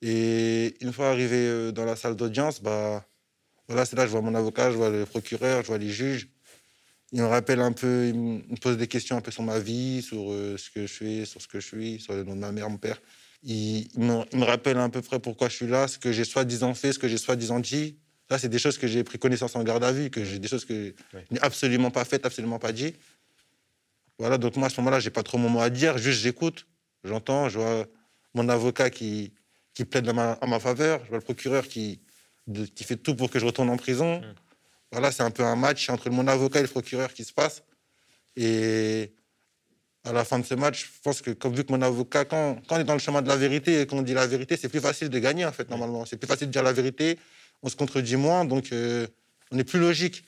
Et 0.00 0.76
une 0.80 0.92
fois 0.92 1.10
arrivé 1.10 1.36
euh, 1.36 1.72
dans 1.72 1.84
la 1.84 1.96
salle 1.96 2.16
d'audience, 2.16 2.62
bah, 2.62 3.04
voilà, 3.72 3.86
c'est 3.86 3.96
là 3.96 4.02
que 4.02 4.08
je 4.08 4.12
vois 4.12 4.20
mon 4.20 4.34
avocat, 4.34 4.70
je 4.70 4.76
vois 4.76 4.90
le 4.90 5.06
procureur, 5.06 5.62
je 5.62 5.68
vois 5.68 5.78
les 5.78 5.88
juges. 5.88 6.28
Ils 7.10 7.22
me 7.22 7.26
rappellent 7.26 7.60
un 7.60 7.72
peu, 7.72 8.08
ils 8.08 8.14
me 8.14 8.56
posent 8.60 8.76
des 8.76 8.86
questions 8.86 9.16
un 9.16 9.22
peu 9.22 9.30
sur 9.30 9.42
ma 9.42 9.58
vie, 9.58 10.02
sur 10.02 10.30
euh, 10.30 10.58
ce 10.58 10.70
que 10.70 10.86
je 10.86 10.92
fais, 10.92 11.24
sur 11.24 11.40
ce 11.40 11.48
que 11.48 11.58
je 11.58 11.66
suis, 11.66 11.98
sur 11.98 12.12
le 12.12 12.22
nom 12.22 12.34
de 12.34 12.40
ma 12.40 12.52
mère, 12.52 12.68
mon 12.68 12.76
père. 12.76 13.00
Ils, 13.42 13.88
ils 13.94 14.00
me, 14.00 14.24
ils 14.30 14.38
me 14.38 14.44
rappellent 14.44 14.76
à 14.76 14.90
peu 14.90 15.00
près 15.00 15.20
pourquoi 15.20 15.48
je 15.48 15.56
suis 15.56 15.66
là, 15.66 15.88
ce 15.88 15.98
que 15.98 16.12
j'ai 16.12 16.24
soi-disant 16.24 16.74
fait, 16.74 16.92
ce 16.92 16.98
que 16.98 17.08
j'ai 17.08 17.16
soi-disant 17.16 17.60
dit. 17.60 17.96
Ça, 18.30 18.38
c'est 18.38 18.50
des 18.50 18.58
choses 18.58 18.76
que 18.76 18.86
j'ai 18.86 19.04
pris 19.04 19.18
connaissance 19.18 19.56
en 19.56 19.62
garde 19.62 19.84
à 19.84 19.92
vue, 19.92 20.10
que 20.10 20.22
j'ai 20.22 20.38
des 20.38 20.48
choses 20.48 20.66
que 20.66 20.94
je 21.12 21.34
n'ai 21.34 21.40
absolument 21.40 21.90
pas 21.90 22.04
faites, 22.04 22.26
absolument 22.26 22.58
pas 22.58 22.72
dit. 22.72 22.94
Voilà, 24.18 24.36
donc 24.36 24.56
moi, 24.56 24.66
à 24.66 24.70
ce 24.70 24.78
moment-là, 24.80 25.00
j'ai 25.00 25.10
pas 25.10 25.22
trop 25.22 25.38
mon 25.38 25.48
mot 25.48 25.60
à 25.60 25.70
dire, 25.70 25.96
juste 25.96 26.20
j'écoute, 26.20 26.66
j'entends, 27.04 27.48
je 27.48 27.58
vois 27.58 27.86
mon 28.34 28.50
avocat 28.50 28.90
qui, 28.90 29.32
qui 29.72 29.86
plaide 29.86 30.08
à 30.10 30.12
ma, 30.12 30.32
à 30.32 30.46
ma 30.46 30.60
faveur, 30.60 31.00
je 31.04 31.08
vois 31.08 31.18
le 31.18 31.24
procureur 31.24 31.66
qui, 31.66 32.00
de- 32.46 32.66
qui 32.66 32.84
fait 32.84 32.96
tout 32.96 33.14
pour 33.14 33.30
que 33.30 33.38
je 33.38 33.44
retourne 33.46 33.70
en 33.70 33.76
prison. 33.76 34.20
Voilà, 34.90 35.10
c'est 35.12 35.22
un 35.22 35.30
peu 35.30 35.42
un 35.44 35.56
match 35.56 35.88
entre 35.88 36.10
mon 36.10 36.26
avocat 36.28 36.58
et 36.58 36.62
le 36.62 36.68
procureur 36.68 37.12
qui 37.14 37.24
se 37.24 37.32
passe. 37.32 37.62
Et 38.36 39.12
à 40.04 40.12
la 40.12 40.24
fin 40.24 40.38
de 40.38 40.44
ce 40.44 40.54
match, 40.54 40.84
je 40.96 41.00
pense 41.02 41.22
que, 41.22 41.30
comme 41.30 41.54
vu 41.54 41.64
que 41.64 41.72
mon 41.72 41.80
avocat, 41.82 42.24
quand, 42.24 42.60
quand 42.68 42.76
on 42.76 42.80
est 42.80 42.84
dans 42.84 42.92
le 42.94 42.98
chemin 42.98 43.22
de 43.22 43.28
la 43.28 43.36
vérité 43.36 43.80
et 43.82 43.86
qu'on 43.86 44.02
dit 44.02 44.14
la 44.14 44.26
vérité, 44.26 44.56
c'est 44.56 44.68
plus 44.68 44.80
facile 44.80 45.08
de 45.08 45.18
gagner, 45.18 45.44
en 45.46 45.52
fait, 45.52 45.68
normalement. 45.70 46.04
C'est 46.04 46.16
plus 46.16 46.26
facile 46.26 46.48
de 46.48 46.52
dire 46.52 46.62
la 46.62 46.72
vérité, 46.72 47.18
on 47.62 47.68
se 47.68 47.76
contredit 47.76 48.16
moins, 48.16 48.44
donc 48.44 48.72
euh, 48.72 49.06
on 49.50 49.58
est 49.58 49.64
plus 49.64 49.78
logique. 49.78 50.24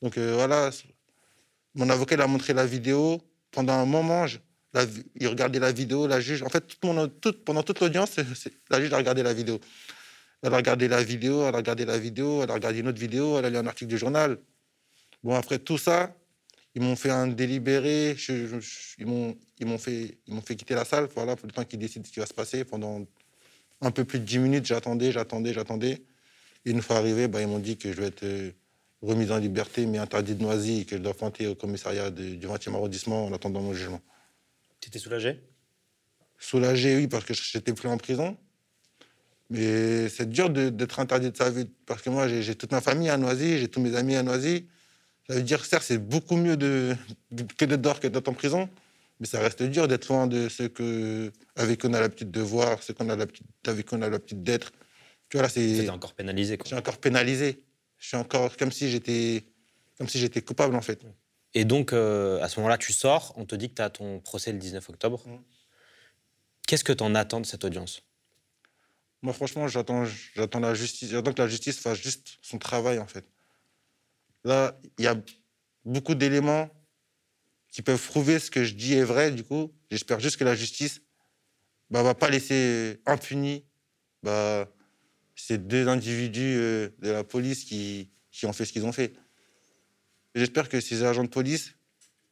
Donc 0.00 0.16
euh, 0.18 0.34
voilà, 0.34 0.70
mon 1.74 1.88
avocat, 1.90 2.14
il 2.16 2.20
a 2.20 2.26
montré 2.26 2.52
la 2.54 2.66
vidéo. 2.66 3.20
Pendant 3.50 3.74
un 3.74 3.84
moment, 3.86 4.26
je- 4.26 4.38
la 4.72 4.84
il 5.20 5.28
regardait 5.28 5.58
la 5.58 5.70
vidéo, 5.72 6.06
la 6.06 6.18
juge. 6.20 6.42
En 6.42 6.48
fait, 6.48 6.62
tout 6.66 6.86
mon- 6.86 7.06
tout- 7.08 7.34
pendant 7.44 7.62
toute 7.62 7.78
l'audience, 7.80 8.16
la 8.70 8.80
juge 8.80 8.92
a 8.92 8.96
regardé 8.96 9.22
la 9.22 9.34
vidéo. 9.34 9.60
Elle 10.42 10.52
a 10.54 10.56
regardé 10.56 10.88
la 10.88 11.02
vidéo, 11.02 11.42
elle 11.46 11.54
a 11.54 11.58
regardé 11.58 11.84
la 11.84 11.98
vidéo, 11.98 12.42
elle 12.42 12.50
a 12.50 12.54
regardé 12.54 12.80
une 12.80 12.88
autre 12.88 12.98
vidéo, 12.98 13.38
elle 13.38 13.44
a 13.44 13.50
lu 13.50 13.56
un 13.56 13.66
article 13.66 13.88
du 13.90 13.98
journal. 13.98 14.38
Bon, 15.22 15.34
après 15.36 15.58
tout 15.60 15.78
ça, 15.78 16.16
ils 16.74 16.82
m'ont 16.82 16.96
fait 16.96 17.10
un 17.10 17.28
délibéré. 17.28 18.14
je- 18.16 18.46
je- 18.46 18.60
je- 18.60 18.94
ils 18.98 19.06
m'ont 19.06 19.78
fait, 19.78 20.18
fait 20.44 20.56
quitter 20.56 20.74
la 20.74 20.84
salle 20.84 21.08
voilà, 21.14 21.36
pour 21.36 21.46
le 21.46 21.52
temps 21.52 21.64
qu'ils 21.64 21.78
décident 21.78 22.04
ce 22.04 22.10
qui 22.12 22.20
va 22.20 22.26
se 22.26 22.34
passer. 22.34 22.64
Pendant 22.64 23.06
un 23.80 23.90
peu 23.92 24.04
plus 24.04 24.18
de 24.20 24.24
10 24.24 24.38
minutes, 24.38 24.66
j'attendais, 24.66 25.12
j'attendais, 25.12 25.52
j'attendais. 25.52 26.02
Et 26.64 26.70
une 26.70 26.82
fois 26.82 26.96
arrivé, 26.96 27.28
bah, 27.28 27.40
ils 27.40 27.48
m'ont 27.48 27.58
dit 27.60 27.76
que 27.76 27.92
je 27.92 28.00
vais 28.00 28.06
être 28.08 28.24
euh, 28.24 28.52
remis 29.00 29.30
en 29.30 29.38
liberté, 29.38 29.86
mais 29.86 29.98
interdit 29.98 30.34
de 30.34 30.42
Noisy, 30.42 30.80
et 30.80 30.84
que 30.84 30.96
je 30.96 31.02
dois 31.02 31.14
pointer 31.14 31.46
au 31.46 31.54
commissariat 31.54 32.10
de- 32.10 32.34
du 32.36 32.46
20e 32.46 32.74
arrondissement 32.74 33.26
en 33.26 33.32
attendant 33.32 33.60
mon 33.60 33.74
jugement. 33.74 34.00
Tu 34.80 34.88
étais 34.88 34.98
soulagé? 34.98 35.40
Soulagé, 36.38 36.96
oui, 36.96 37.06
parce 37.08 37.24
que 37.24 37.34
j'étais 37.34 37.72
plus 37.72 37.88
en 37.88 37.98
prison. 37.98 38.36
Mais 39.52 40.08
c'est 40.08 40.28
dur 40.28 40.48
de- 40.48 40.70
d'être 40.70 40.98
interdit 40.98 41.30
de 41.30 41.36
sa 41.36 41.50
vie, 41.50 41.68
parce 41.84 42.00
que 42.00 42.08
moi, 42.08 42.26
j'ai 42.26 42.54
toute 42.54 42.72
ma 42.72 42.80
famille 42.80 43.10
à 43.10 43.18
Noisy, 43.18 43.58
j'ai 43.58 43.68
tous 43.68 43.80
mes 43.80 43.94
amis 43.94 44.16
à 44.16 44.22
Noisy. 44.22 44.66
Ça 45.28 45.34
veut 45.34 45.42
dire, 45.42 45.64
certes, 45.64 45.84
c'est 45.86 45.98
beaucoup 45.98 46.36
mieux 46.36 46.56
de, 46.56 46.96
que 47.58 47.66
d'être 47.66 47.80
dehors 47.82 48.00
que 48.00 48.08
d'être 48.08 48.28
en 48.28 48.32
prison, 48.32 48.68
mais 49.20 49.26
ça 49.26 49.38
reste 49.40 49.62
dur 49.62 49.86
d'être 49.88 50.08
loin 50.08 50.26
de 50.26 50.48
ceux 50.48 50.68
que, 50.68 51.30
avec 51.54 51.80
qui 51.80 51.86
on 51.86 51.92
a 51.92 52.00
l'habitude 52.00 52.30
de 52.30 52.40
voir, 52.40 52.82
ceux 52.82 52.94
qu'on 52.94 53.08
a 53.10 53.16
l'habitude, 53.16 53.46
avec 53.66 53.86
qui 53.86 53.94
on 53.94 54.02
a 54.02 54.08
l'habitude 54.08 54.42
d'être. 54.42 54.72
Tu 55.28 55.36
vois, 55.36 55.42
là, 55.42 55.48
c'est. 55.48 55.88
Encore 55.90 56.14
pénalisé. 56.14 56.58
Je 56.62 56.66
suis 56.68 56.76
encore 56.76 56.98
pénalisé. 56.98 57.62
Je 57.98 58.08
suis 58.08 58.16
encore 58.16 58.56
comme 58.56 58.72
si 58.72 58.90
j'étais 58.90 59.44
comme 59.98 60.08
si 60.08 60.18
j'étais 60.18 60.40
coupable, 60.42 60.74
en 60.74 60.80
fait. 60.80 61.00
Et 61.54 61.64
donc, 61.64 61.92
euh, 61.92 62.40
à 62.42 62.48
ce 62.48 62.58
moment-là, 62.58 62.78
tu 62.78 62.92
sors, 62.92 63.34
on 63.36 63.44
te 63.44 63.54
dit 63.54 63.68
que 63.68 63.74
tu 63.74 63.82
as 63.82 63.90
ton 63.90 64.18
procès 64.20 64.50
le 64.52 64.58
19 64.58 64.88
octobre. 64.88 65.22
Mm. 65.28 65.36
Qu'est-ce 66.66 66.84
que 66.84 66.92
tu 66.94 67.04
en 67.04 67.14
attends 67.14 67.40
de 67.40 67.46
cette 67.46 67.64
audience? 67.64 68.02
Moi, 69.22 69.32
franchement, 69.32 69.68
j'attends, 69.68 70.04
j'attends 70.34 70.60
la 70.60 70.74
justice. 70.74 71.10
J'attends 71.10 71.32
que 71.32 71.40
la 71.40 71.48
justice 71.48 71.78
fasse 71.78 72.00
juste 72.00 72.38
son 72.42 72.58
travail, 72.58 72.98
en 72.98 73.06
fait. 73.06 73.24
Là, 74.44 74.76
il 74.98 75.04
y 75.04 75.08
a 75.08 75.16
beaucoup 75.84 76.16
d'éléments 76.16 76.68
qui 77.68 77.82
peuvent 77.82 78.04
prouver 78.04 78.40
ce 78.40 78.50
que 78.50 78.64
je 78.64 78.74
dis 78.74 78.94
est 78.94 79.04
vrai. 79.04 79.30
Du 79.30 79.44
coup, 79.44 79.72
j'espère 79.90 80.18
juste 80.18 80.36
que 80.36 80.44
la 80.44 80.56
justice 80.56 81.00
bah, 81.88 82.02
va 82.02 82.14
pas 82.14 82.30
laisser 82.30 83.00
impunis 83.06 83.64
bah, 84.24 84.68
ces 85.36 85.56
deux 85.58 85.86
individus 85.86 86.56
euh, 86.58 86.88
de 86.98 87.10
la 87.10 87.22
police 87.22 87.64
qui, 87.64 88.10
qui 88.32 88.46
ont 88.46 88.52
fait 88.52 88.64
ce 88.64 88.72
qu'ils 88.72 88.84
ont 88.84 88.92
fait. 88.92 89.14
J'espère 90.34 90.68
que 90.68 90.80
ces 90.80 91.04
agents 91.04 91.24
de 91.24 91.28
police 91.28 91.74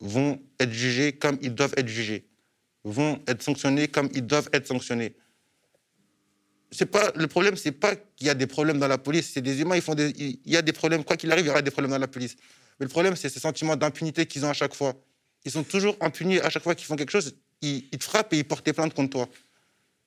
vont 0.01 0.43
être 0.59 0.73
jugés 0.73 1.13
comme 1.13 1.39
ils 1.41 1.55
doivent 1.55 1.75
être 1.77 1.89
jugés, 1.89 2.29
vont 2.83 3.23
être 3.29 3.43
sanctionnés 3.43 3.87
comme 3.87 4.09
ils 4.15 4.27
doivent 4.27 4.49
être 4.53 4.67
sanctionnés 4.67 5.15
c'est 6.73 6.87
pas 6.87 7.13
le 7.17 7.27
problème 7.27 7.57
c'est 7.57 7.73
pas 7.73 7.97
qu'il 7.97 8.27
y 8.27 8.31
a 8.31 8.35
des 8.35 8.47
problèmes 8.47 8.79
dans 8.79 8.89
la 8.89 8.99
police 8.99 9.31
c'est 9.33 9.41
des 9.41 9.61
humains 9.61 9.77
ils 9.77 9.83
font 9.83 9.95
des 9.95 10.11
il 10.17 10.41
y 10.45 10.57
a 10.57 10.63
des 10.63 10.73
problèmes 10.73 11.05
quoi 11.05 11.17
qu'il 11.17 11.31
arrive 11.33 11.45
il 11.45 11.49
y 11.49 11.51
aura 11.51 11.63
des 11.63 11.71
problèmes 11.71 11.91
dans 11.91 11.99
la 11.99 12.09
police. 12.09 12.37
Mais 12.79 12.87
le 12.87 12.91
problème 12.91 13.17
c'est 13.17 13.29
ce 13.29 13.41
sentiment 13.41 13.77
d'impunité 13.77 14.27
qu'ils 14.27 14.45
ont 14.45 14.51
à 14.51 14.55
chaque 14.55 14.75
fois. 14.75 14.95
Ils 15.45 15.51
sont 15.51 15.65
toujours 15.65 15.97
impunis 16.01 16.39
à 16.41 16.51
chaque 16.51 16.63
fois 16.63 16.75
qu'ils 16.75 16.87
font 16.87 16.97
quelque 16.97 17.11
chose 17.11 17.35
ils, 17.63 17.89
te 17.91 18.05
frappent 18.05 18.33
et 18.33 18.39
ils 18.39 18.45
portent 18.45 18.73
plainte 18.73 18.95
contre 18.95 19.11
toi. 19.11 19.29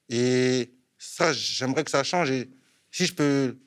Et 0.10 0.74
ça 0.98 1.34
j'aimerais 1.34 1.84
que 1.84 1.92
ça 1.92 2.04
change 2.04 2.32
et 2.32 2.50
si 2.92 3.06
je 3.06 3.14
peux 3.14 3.58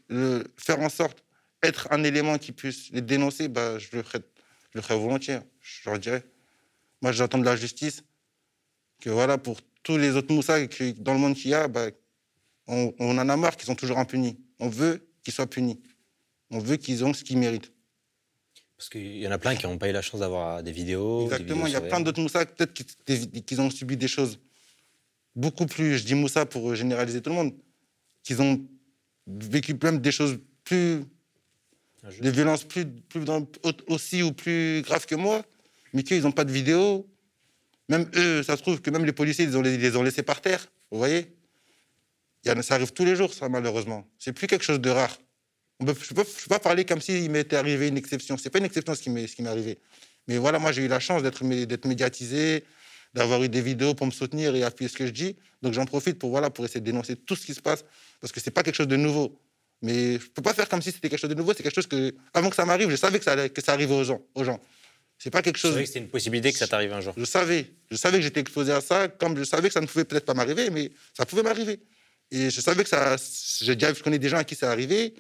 faire 0.57 0.81
en 0.81 0.89
sorte 0.89 1.23
être 1.63 1.89
un 1.91 2.03
élément 2.05 2.39
qui 2.39 2.53
puisse 2.53 2.91
les 2.93 3.01
dénoncer 3.03 3.49
bah 3.49 3.79
je 3.79 3.89
le 3.93 4.03
ferai 4.03 4.99
volontiers 4.99 5.39
je 5.61 5.89
leur 5.89 5.99
dirais 5.99 6.23
moi 7.03 7.13
j'attends 7.13 7.39
de 7.39 7.45
la 7.45 7.57
justice 7.57 8.05
que 9.01 9.11
voilà 9.11 9.39
pour 9.39 9.61
tous 9.83 9.99
les 9.99 10.17
autres 10.17 10.33
moussas 10.33 10.67
dans 10.99 11.15
le 11.15 11.19
monde 11.19 11.35
qu'il 11.35 11.51
y 11.51 11.55
a 11.55 11.69
bah, 11.69 11.89
on, 12.69 12.93
on 12.99 13.19
en 13.19 13.29
a 13.29 13.37
marre 13.37 13.57
qu'ils 13.57 13.67
sont 13.67 13.75
toujours 13.75 13.99
impunis. 13.99 14.39
On 14.59 14.69
veut 14.69 15.09
qu'ils 15.23 15.33
soient 15.35 15.47
punis. 15.47 15.81
On 16.51 16.59
veut 16.59 16.77
qu'ils 16.77 17.05
ont 17.05 17.13
ce 17.13 17.25
qu'ils 17.25 17.39
méritent. 17.39 17.73
Parce 18.77 18.89
qu'il 18.91 19.17
y 19.19 19.27
en 19.27 19.31
a 19.31 19.39
plein 19.39 19.57
qui 19.57 19.67
n'ont 19.67 19.79
pas 19.79 19.89
eu 19.89 19.93
la 19.93 20.03
chance 20.03 20.21
d'avoir 20.21 20.63
des 20.63 20.73
vidéos. 20.73 21.25
Exactement, 21.25 21.67
il 21.67 21.73
y 21.73 21.77
a 21.77 21.79
vidéos 21.81 21.91
plein 21.91 22.01
d'autres 22.01 22.21
Moussa, 22.21 22.45
peut-être 22.45 22.75
qu'ils 23.45 23.61
ont 23.61 23.71
subi 23.71 23.97
des 23.97 24.09
choses 24.09 24.39
beaucoup 25.35 25.67
plus, 25.67 25.99
je 25.99 26.05
dis 26.05 26.15
Moussa 26.15 26.45
pour 26.47 26.75
généraliser 26.75 27.21
tout 27.23 27.31
le 27.31 27.37
monde, 27.37 27.55
qu'ils 28.23 28.41
ont 28.43 28.63
vécu 29.27 29.75
même 29.83 29.99
des 30.01 30.13
choses 30.13 30.39
plus, 30.65 31.05
des 32.21 32.31
violences 32.31 32.65
plus, 32.65 32.87
plus 32.87 33.25
dans- 33.25 33.47
au- 33.63 33.93
aussi 33.95 34.23
ou 34.23 34.33
plus 34.33 34.83
graves 34.83 35.07
que 35.07 35.15
moi, 35.15 35.43
mais 35.93 36.03
qu'ils 36.03 36.23
n'ont 36.23 36.33
pas 36.33 36.45
de 36.45 36.53
vidéo. 36.53 37.07
Même 37.89 38.11
eux, 38.15 38.43
ça 38.43 38.57
se 38.57 38.63
trouve 38.63 38.81
que 38.81 38.91
même 38.91 39.05
les 39.05 39.13
policiers, 39.13 39.45
ils, 39.45 39.57
ont 39.57 39.63
les, 39.63 39.75
ils 39.75 39.81
les 39.81 39.97
ont 39.97 40.03
laissés 40.03 40.23
par 40.23 40.41
terre, 40.41 40.71
vous 40.91 40.99
voyez 40.99 41.36
Ça 42.63 42.75
arrive 42.75 42.93
tous 42.93 43.05
les 43.05 43.17
jours, 43.17 43.33
ça, 43.35 43.49
malheureusement. 43.49 44.07
C'est 44.19 44.33
plus 44.33 44.47
quelque 44.47 44.65
chose 44.65 44.81
de 44.81 44.91
rare. 44.91 45.19
Je 45.81 45.87
ne 45.87 45.93
peux, 45.93 46.25
je 46.41 46.47
pas 46.49 46.59
parler 46.59 46.85
comme 46.85 47.01
s'il 47.01 47.31
m'était 47.31 47.57
arrivé 47.57 47.89
une 47.89 47.99
exception. 47.99 48.37
C'est 48.39 48.51
pas 48.51 48.59
une 48.59 48.65
exception 48.65 48.95
ce 48.95 49.03
qui 49.03 49.11
m'est 49.11 49.29
arrivé. 49.47 49.79
Mais 50.29 50.39
voilà, 50.39 50.59
moi, 50.59 50.73
j'ai 50.73 50.83
eu 50.85 50.89
la 50.89 51.01
chance 51.01 51.23
d'être 51.23 51.45
mé- 51.45 51.67
d'être 51.67 51.85
médiatisé, 51.87 52.65
d'avoir 53.15 53.43
eu 53.43 53.49
des 53.49 53.61
vidéos 53.61 53.95
pour 53.95 54.07
me 54.07 54.11
soutenir 54.13 54.55
et 54.57 54.63
appuyer 54.63 54.89
ce 54.89 54.97
que 54.97 55.07
je 55.07 55.13
dis. 55.13 55.37
Donc, 55.63 55.73
j'en 55.75 55.85
profite 55.85 56.19
pour, 56.19 56.31
voilà, 56.31 56.51
pour 56.51 56.65
essayer 56.65 56.81
de 56.81 56.85
dénoncer 56.87 57.17
tout 57.17 57.37
ce 57.37 57.45
qui 57.47 57.55
se 57.55 57.61
passe, 57.61 57.85
parce 58.21 58.33
que 58.33 58.41
c'est 58.41 58.51
pas 58.51 58.63
quelque 58.63 58.75
chose 58.75 58.89
de 58.89 58.97
nouveau. 58.97 59.39
Mais 59.83 60.15
je 60.19 60.27
peux 60.31 60.43
pas 60.43 60.55
faire 60.55 60.69
comme 60.69 60.81
si 60.83 60.91
c'était 60.91 61.09
quelque 61.11 61.21
chose 61.21 61.31
de 61.31 61.35
nouveau. 61.35 61.53
C'est 61.55 61.63
quelque 61.63 61.75
chose 61.75 61.87
que, 61.87 62.15
avant 62.33 62.49
que 62.51 62.57
ça 62.57 62.65
m'arrive, 62.65 62.89
je 62.91 62.97
savais 62.97 63.19
que 63.19 63.25
ça, 63.25 63.33
allait- 63.33 63.51
que 63.51 63.61
ça 63.63 63.73
arrivait 63.75 63.95
aux 63.95 64.05
gens. 64.05 64.23
Aux 64.35 64.45
gens. 64.45 64.59
C'est 65.19 65.31
pas 65.31 65.43
quelque 65.43 65.57
Je 65.57 65.63
chose. 65.63 65.73
savais 65.73 65.83
que 65.85 65.89
c'était 65.89 66.01
une 66.01 66.09
possibilité 66.09 66.53
que 66.53 66.59
ça 66.59 66.67
t'arrive 66.69 66.93
un 66.93 67.01
jour. 67.01 67.15
Je 67.17 67.25
savais. 67.25 67.71
Je 67.91 67.97
savais 67.97 68.19
que 68.19 68.25
j'étais 68.25 68.41
exposé 68.41 68.73
à 68.73 68.81
ça, 68.81 69.09
comme 69.09 69.37
je 69.37 69.45
savais 69.45 69.69
que 69.69 69.75
ça 69.75 69.81
ne 69.81 69.87
pouvait 69.87 70.05
peut-être 70.05 70.25
pas 70.27 70.35
m'arriver, 70.35 70.71
mais 70.71 70.91
ça 71.15 71.25
pouvait 71.27 71.43
m'arriver. 71.43 71.81
Et 72.31 72.51
je 72.51 72.61
savais 72.61 72.83
que 72.83 72.89
ça. 72.89 73.17
J'ai 73.61 73.77
déjà, 73.77 73.93
je 73.93 74.03
connais 74.03 74.19
des 74.19 74.29
gens 74.29 74.39
à 74.39 74.45
qui 74.45 74.55
ça 74.55 74.71
arrivé. 74.71 75.15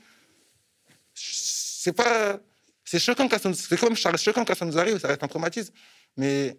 C'est 1.15 1.93
pas. 1.93 2.41
C'est 2.85 2.99
choquant 2.99 3.29
quand 3.29 3.39
ça 3.39 3.49
nous, 3.49 3.55
c'est 3.55 3.79
comme 3.79 3.97
choquant 3.97 4.45
quand 4.45 4.55
ça 4.55 4.65
nous 4.65 4.79
arrive, 4.79 4.99
ça 4.99 5.09
reste 5.09 5.23
un 5.23 5.29
traumatisme. 5.29 5.73
Mais 6.17 6.57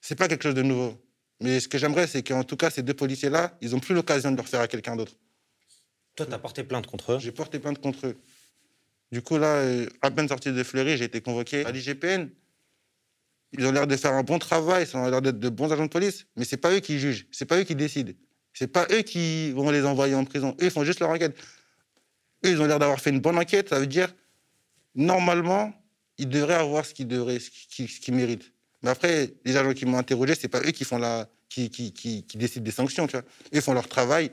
c'est 0.00 0.16
pas 0.16 0.28
quelque 0.28 0.42
chose 0.42 0.54
de 0.54 0.62
nouveau. 0.62 1.00
Mais 1.40 1.60
ce 1.60 1.68
que 1.68 1.78
j'aimerais, 1.78 2.06
c'est 2.06 2.22
qu'en 2.22 2.44
tout 2.44 2.56
cas, 2.56 2.70
ces 2.70 2.82
deux 2.82 2.94
policiers-là, 2.94 3.56
ils 3.60 3.70
n'ont 3.70 3.80
plus 3.80 3.94
l'occasion 3.94 4.30
de 4.30 4.36
le 4.36 4.42
refaire 4.42 4.60
à 4.60 4.68
quelqu'un 4.68 4.96
d'autre. 4.96 5.12
Toi, 6.14 6.26
tu 6.26 6.32
as 6.32 6.38
porté 6.38 6.62
plainte 6.62 6.86
contre 6.86 7.12
eux? 7.12 7.18
J'ai 7.18 7.32
porté 7.32 7.58
plainte 7.58 7.80
contre 7.80 8.06
eux. 8.06 8.16
Du 9.10 9.22
coup, 9.22 9.38
là, 9.38 9.56
euh, 9.56 9.88
à 10.02 10.10
peine 10.10 10.28
sorti 10.28 10.52
de 10.52 10.62
Fleury, 10.62 10.96
j'ai 10.96 11.04
été 11.04 11.20
convoqué 11.20 11.64
à 11.64 11.70
l'IGPN. 11.70 12.28
Ils 13.52 13.66
ont 13.66 13.72
l'air 13.72 13.86
de 13.86 13.96
faire 13.96 14.12
un 14.12 14.22
bon 14.22 14.38
travail, 14.38 14.86
ils 14.88 14.96
ont 14.96 15.08
l'air 15.08 15.22
d'être 15.22 15.38
de 15.38 15.48
bons 15.48 15.72
agents 15.72 15.84
de 15.84 15.90
police, 15.90 16.26
mais 16.36 16.44
c'est 16.44 16.56
pas 16.56 16.72
eux 16.72 16.80
qui 16.80 16.98
jugent, 16.98 17.26
c'est 17.30 17.44
pas 17.44 17.58
eux 17.58 17.64
qui 17.64 17.76
décident. 17.76 18.12
C'est 18.54 18.68
pas 18.68 18.86
eux 18.92 19.02
qui 19.02 19.50
vont 19.52 19.70
les 19.70 19.84
envoyer 19.84 20.14
en 20.14 20.24
prison. 20.24 20.56
Eux, 20.60 20.66
ils 20.66 20.70
font 20.70 20.84
juste 20.84 21.00
leur 21.00 21.10
enquête. 21.10 21.36
Eux, 22.44 22.50
ils 22.50 22.60
ont 22.62 22.66
l'air 22.66 22.78
d'avoir 22.78 23.00
fait 23.00 23.10
une 23.10 23.20
bonne 23.20 23.36
enquête, 23.36 23.68
ça 23.70 23.80
veut 23.80 23.86
dire, 23.86 24.14
normalement, 24.94 25.74
ils 26.18 26.28
devraient 26.28 26.54
avoir 26.54 26.84
ce 26.84 26.94
qu'ils 26.94 27.08
devraient, 27.08 27.40
ce 27.40 27.50
qu'ils 28.00 28.14
méritent. 28.14 28.52
Mais 28.82 28.90
après, 28.90 29.34
les 29.44 29.56
agents 29.56 29.72
qui 29.72 29.86
m'ont 29.86 29.98
interrogé, 29.98 30.34
c'est 30.34 30.48
pas 30.48 30.60
eux 30.60 30.70
qui 30.70 30.84
font 30.84 30.98
la, 30.98 31.28
qui, 31.48 31.70
qui, 31.70 31.92
qui, 31.92 32.36
décident 32.36 32.64
des 32.64 32.70
sanctions, 32.70 33.06
tu 33.06 33.12
vois. 33.16 33.24
Eux 33.54 33.60
font 33.60 33.72
leur 33.72 33.88
travail. 33.88 34.30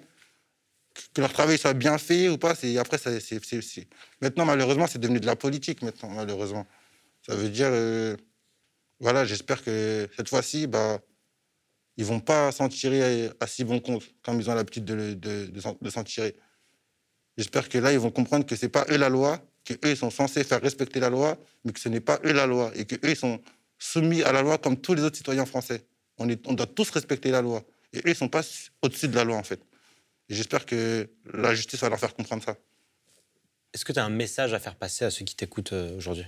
Que 1.13 1.21
leur 1.21 1.31
travail 1.31 1.57
soit 1.57 1.73
bien 1.73 1.97
fait 1.97 2.27
ou 2.27 2.37
pas, 2.37 2.53
c'est 2.53 2.77
après, 2.77 2.97
c'est- 2.97 3.87
maintenant, 4.21 4.43
malheureusement, 4.45 4.87
c'est 4.87 4.99
devenu 4.99 5.21
de 5.21 5.25
la 5.25 5.37
politique, 5.37 5.81
maintenant, 5.81 6.09
malheureusement. 6.09 6.67
Ça 7.25 7.33
veut 7.33 7.49
dire, 7.49 7.69
euh, 7.71 8.17
voilà, 8.99 9.23
j'espère 9.23 9.63
que 9.63 10.09
cette 10.17 10.27
fois-ci, 10.27 10.67
bah, 10.67 10.99
ils 11.97 12.05
vont 12.05 12.19
pas 12.19 12.51
s'en 12.51 12.69
tirer 12.69 13.29
à, 13.39 13.47
si 13.47 13.63
bon 13.63 13.79
compte, 13.79 14.03
comme 14.23 14.39
ils 14.39 14.49
ont 14.49 14.55
l'habitude 14.55 14.85
de, 14.85 15.59
s'en- 15.59 16.03
tirer. 16.03 16.35
J'espère 17.37 17.69
que 17.69 17.77
là, 17.77 17.91
ils 17.91 17.99
vont 17.99 18.11
comprendre 18.11 18.45
que 18.45 18.55
c'est 18.55 18.69
pas 18.69 18.85
eux 18.89 18.97
la 18.97 19.09
loi, 19.09 19.39
que 19.63 19.73
eux 19.73 19.91
ils 19.91 19.97
sont 19.97 20.09
censés 20.09 20.43
faire 20.43 20.61
respecter 20.61 20.99
la 20.99 21.09
loi, 21.09 21.37
mais 21.63 21.71
que 21.71 21.79
ce 21.79 21.89
n'est 21.89 21.99
pas 21.99 22.19
eux 22.25 22.33
la 22.33 22.45
loi 22.45 22.71
et 22.75 22.85
que 22.85 22.95
eux 22.95 23.11
ils 23.11 23.15
sont 23.15 23.41
soumis 23.77 24.23
à 24.23 24.31
la 24.31 24.41
loi 24.41 24.57
comme 24.57 24.79
tous 24.79 24.93
les 24.93 25.03
autres 25.03 25.17
citoyens 25.17 25.45
français. 25.45 25.85
On, 26.17 26.25
doit 26.25 26.67
tous 26.67 26.89
respecter 26.91 27.31
la 27.31 27.41
loi 27.41 27.63
et 27.93 27.99
eux 27.99 28.09
ils 28.09 28.15
sont 28.15 28.29
pas 28.29 28.41
au-dessus 28.81 29.07
de 29.07 29.15
la 29.15 29.23
loi 29.23 29.37
en 29.37 29.43
fait. 29.43 29.61
J'espère 30.29 30.65
que 30.65 31.09
la 31.33 31.53
justice 31.55 31.79
va 31.81 31.89
leur 31.89 31.99
faire 31.99 32.13
comprendre 32.13 32.43
ça. 32.43 32.55
Est-ce 33.73 33.85
que 33.85 33.93
tu 33.93 33.99
as 33.99 34.05
un 34.05 34.09
message 34.09 34.53
à 34.53 34.59
faire 34.59 34.75
passer 34.75 35.05
à 35.05 35.09
ceux 35.09 35.25
qui 35.25 35.35
t'écoutent 35.35 35.73
euh, 35.73 35.97
aujourd'hui? 35.97 36.25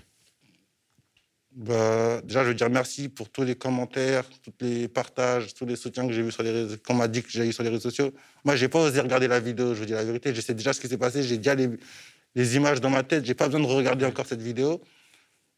Bah, 1.55 2.19
déjà, 2.23 2.43
je 2.43 2.49
veux 2.49 2.55
dire 2.55 2.69
merci 2.69 3.09
pour 3.09 3.29
tous 3.29 3.43
les 3.43 3.55
commentaires, 3.55 4.27
tous 4.41 4.53
les 4.61 4.87
partages, 4.87 5.53
tous 5.53 5.67
les 5.67 5.75
soutiens 5.75 6.07
que 6.07 6.13
j'ai 6.13 6.23
vus 6.23 6.31
sur 6.31 6.41
les 6.41 6.51
réseaux, 6.51 6.77
qu'on 6.83 6.95
m'a 6.95 7.07
dit 7.07 7.21
que 7.21 7.29
j'ai 7.29 7.47
eu 7.47 7.53
sur 7.53 7.61
les 7.61 7.69
réseaux 7.69 7.89
sociaux. 7.89 8.11
Moi, 8.43 8.55
j'ai 8.55 8.67
pas 8.67 8.79
osé 8.79 8.99
regarder 8.99 9.27
la 9.27 9.39
vidéo, 9.39 9.75
je 9.75 9.79
vous 9.79 9.85
dis 9.85 9.91
la 9.91 10.03
vérité. 10.03 10.33
Je 10.33 10.41
sais 10.41 10.55
déjà 10.55 10.73
ce 10.73 10.81
qui 10.81 10.87
s'est 10.87 10.97
passé, 10.97 11.21
j'ai 11.21 11.37
déjà 11.37 11.53
les, 11.53 12.55
images 12.55 12.81
dans 12.81 12.89
ma 12.89 13.03
tête, 13.03 13.25
j'ai 13.25 13.35
pas 13.35 13.45
besoin 13.45 13.61
de 13.61 13.67
regarder 13.67 14.05
encore 14.05 14.25
cette 14.25 14.41
vidéo. 14.41 14.81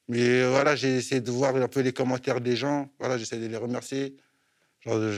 Mais 0.10 0.20
euh, 0.22 0.50
voilà, 0.50 0.76
j'ai 0.76 0.98
essayé 0.98 1.22
de 1.22 1.32
voir 1.32 1.56
un 1.56 1.68
peu 1.70 1.80
les 1.80 1.94
commentaires 1.94 2.42
des 2.42 2.58
gens. 2.58 2.90
Voilà, 3.00 3.18
j'essaie 3.18 3.38
de 3.40 3.48
les 3.48 3.58
remercier. 3.58 4.18
Je, 4.82 5.14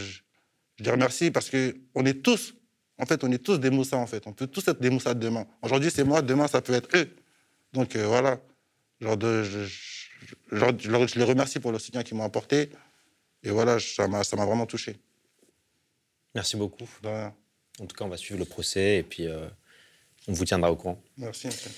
je 0.76 0.84
les 0.84 0.92
remercie 0.92 1.32
parce 1.32 1.50
que 1.50 1.76
on 1.96 2.06
est 2.06 2.22
tous, 2.22 2.54
en 3.00 3.06
fait, 3.08 3.24
on 3.24 3.32
est 3.32 3.44
tous 3.44 3.60
des 3.60 3.72
Moussa, 3.72 3.98
en 3.98 4.08
fait. 4.08 4.28
On 4.28 4.34
peut 4.34 4.48
tous 4.48 4.68
être 4.68 4.80
des 4.80 4.92
Moussa 4.92 5.16
demain. 5.16 5.48
Aujourd'hui, 5.64 5.90
c'est 5.92 6.04
moi, 6.04 6.22
demain, 6.22 6.48
ça 6.48 6.62
peut 6.62 6.74
être 6.74 6.90
eux. 6.96 7.10
Donc 7.74 7.96
euh, 7.96 8.06
voilà. 8.06 8.40
Genre 9.02 9.18
de, 9.18 9.44
je 10.52 10.56
leur- 10.56 10.80
je 10.80 10.90
leur- 10.92 11.08
je 11.08 11.18
les 11.20 11.26
remercie 11.26 11.60
pour 11.60 11.72
le 11.72 11.80
soutien 11.80 12.04
qu'ils 12.04 12.18
m'ont 12.18 12.24
apporté. 12.24 12.70
Et 13.44 13.50
voilà, 13.50 13.80
ça 13.80 14.08
m'a 14.08 14.24
ça 14.24 14.36
m'a 14.36 14.46
vraiment 14.46 14.66
touché. 14.66 14.98
Merci 16.36 16.58
beaucoup. 16.58 16.88
De 17.04 17.08
rien. 17.08 17.34
En 17.80 17.86
tout 17.86 17.96
cas, 17.96 18.06
on 18.06 18.10
va 18.10 18.18
suivre 18.18 18.40
le 18.40 18.46
procès 18.46 18.98
et 18.98 19.04
puis 19.04 19.28
euh, 19.28 19.48
on 20.28 20.34
vous 20.34 20.46
tiendra 20.46 20.72
au 20.72 20.76
courant. 20.76 21.02
Merci. 21.18 21.48
monsieur. 21.48 21.72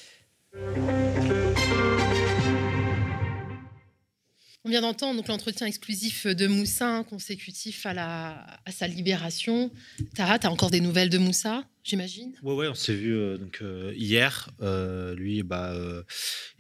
On 4.66 4.70
vient 4.70 4.82
d'entendre 4.82 5.16
donc 5.18 5.28
l'entretien 5.30 5.68
exclusif 5.68 6.28
de 6.28 6.46
Moussa, 6.48 7.06
consécutif 7.10 7.86
à, 7.86 7.94
la, 7.94 8.46
à 8.66 8.72
sa 8.72 8.88
libération. 8.88 9.72
Tara, 10.16 10.38
tu 10.38 10.48
as 10.48 10.52
encore 10.52 10.70
des 10.70 10.82
nouvelles 10.82 11.10
de 11.10 11.18
Moussa, 11.18 11.64
j'imagine 11.90 12.32
Ouais, 12.44 12.54
ouais, 12.54 12.68
on 12.68 12.74
s'est 12.76 12.94
vu 12.96 13.16
euh, 13.16 13.38
donc, 13.38 13.60
euh, 13.62 13.92
hier. 13.96 14.50
Euh, 14.62 15.16
lui, 15.16 15.44
bah, 15.44 15.72
euh, 15.74 16.04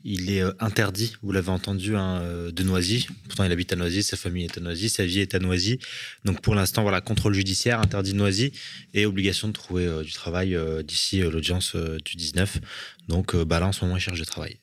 il 0.03 0.29
est 0.31 0.41
euh, 0.41 0.51
interdit, 0.59 1.13
vous 1.21 1.31
l'avez 1.31 1.49
entendu, 1.49 1.95
hein, 1.95 2.21
de 2.51 2.63
Noisy. 2.63 3.07
Pourtant, 3.27 3.43
il 3.43 3.51
habite 3.51 3.71
à 3.71 3.75
Noisy, 3.75 4.03
sa 4.03 4.17
famille 4.17 4.45
est 4.45 4.57
à 4.57 4.61
Noisy, 4.61 4.89
sa 4.89 5.05
vie 5.05 5.19
est 5.19 5.35
à 5.35 5.39
Noisy. 5.39 5.79
Donc, 6.25 6.41
pour 6.41 6.55
l'instant, 6.55 6.81
voilà, 6.81 7.01
contrôle 7.01 7.33
judiciaire, 7.33 7.79
interdit 7.79 8.13
de 8.13 8.17
Noisy 8.17 8.51
et 8.93 9.05
obligation 9.05 9.47
de 9.47 9.53
trouver 9.53 9.85
euh, 9.85 10.03
du 10.03 10.11
travail 10.13 10.55
euh, 10.55 10.83
d'ici 10.83 11.21
euh, 11.21 11.29
l'audience 11.31 11.75
euh, 11.75 11.97
du 12.03 12.15
19. 12.17 12.57
Donc, 13.07 13.35
euh, 13.35 13.45
bah, 13.45 13.59
là, 13.59 13.67
en 13.67 13.71
ce 13.71 13.83
moment, 13.85 13.97
il 13.97 14.01
cherche 14.01 14.19
du 14.19 14.25
travail. 14.25 14.57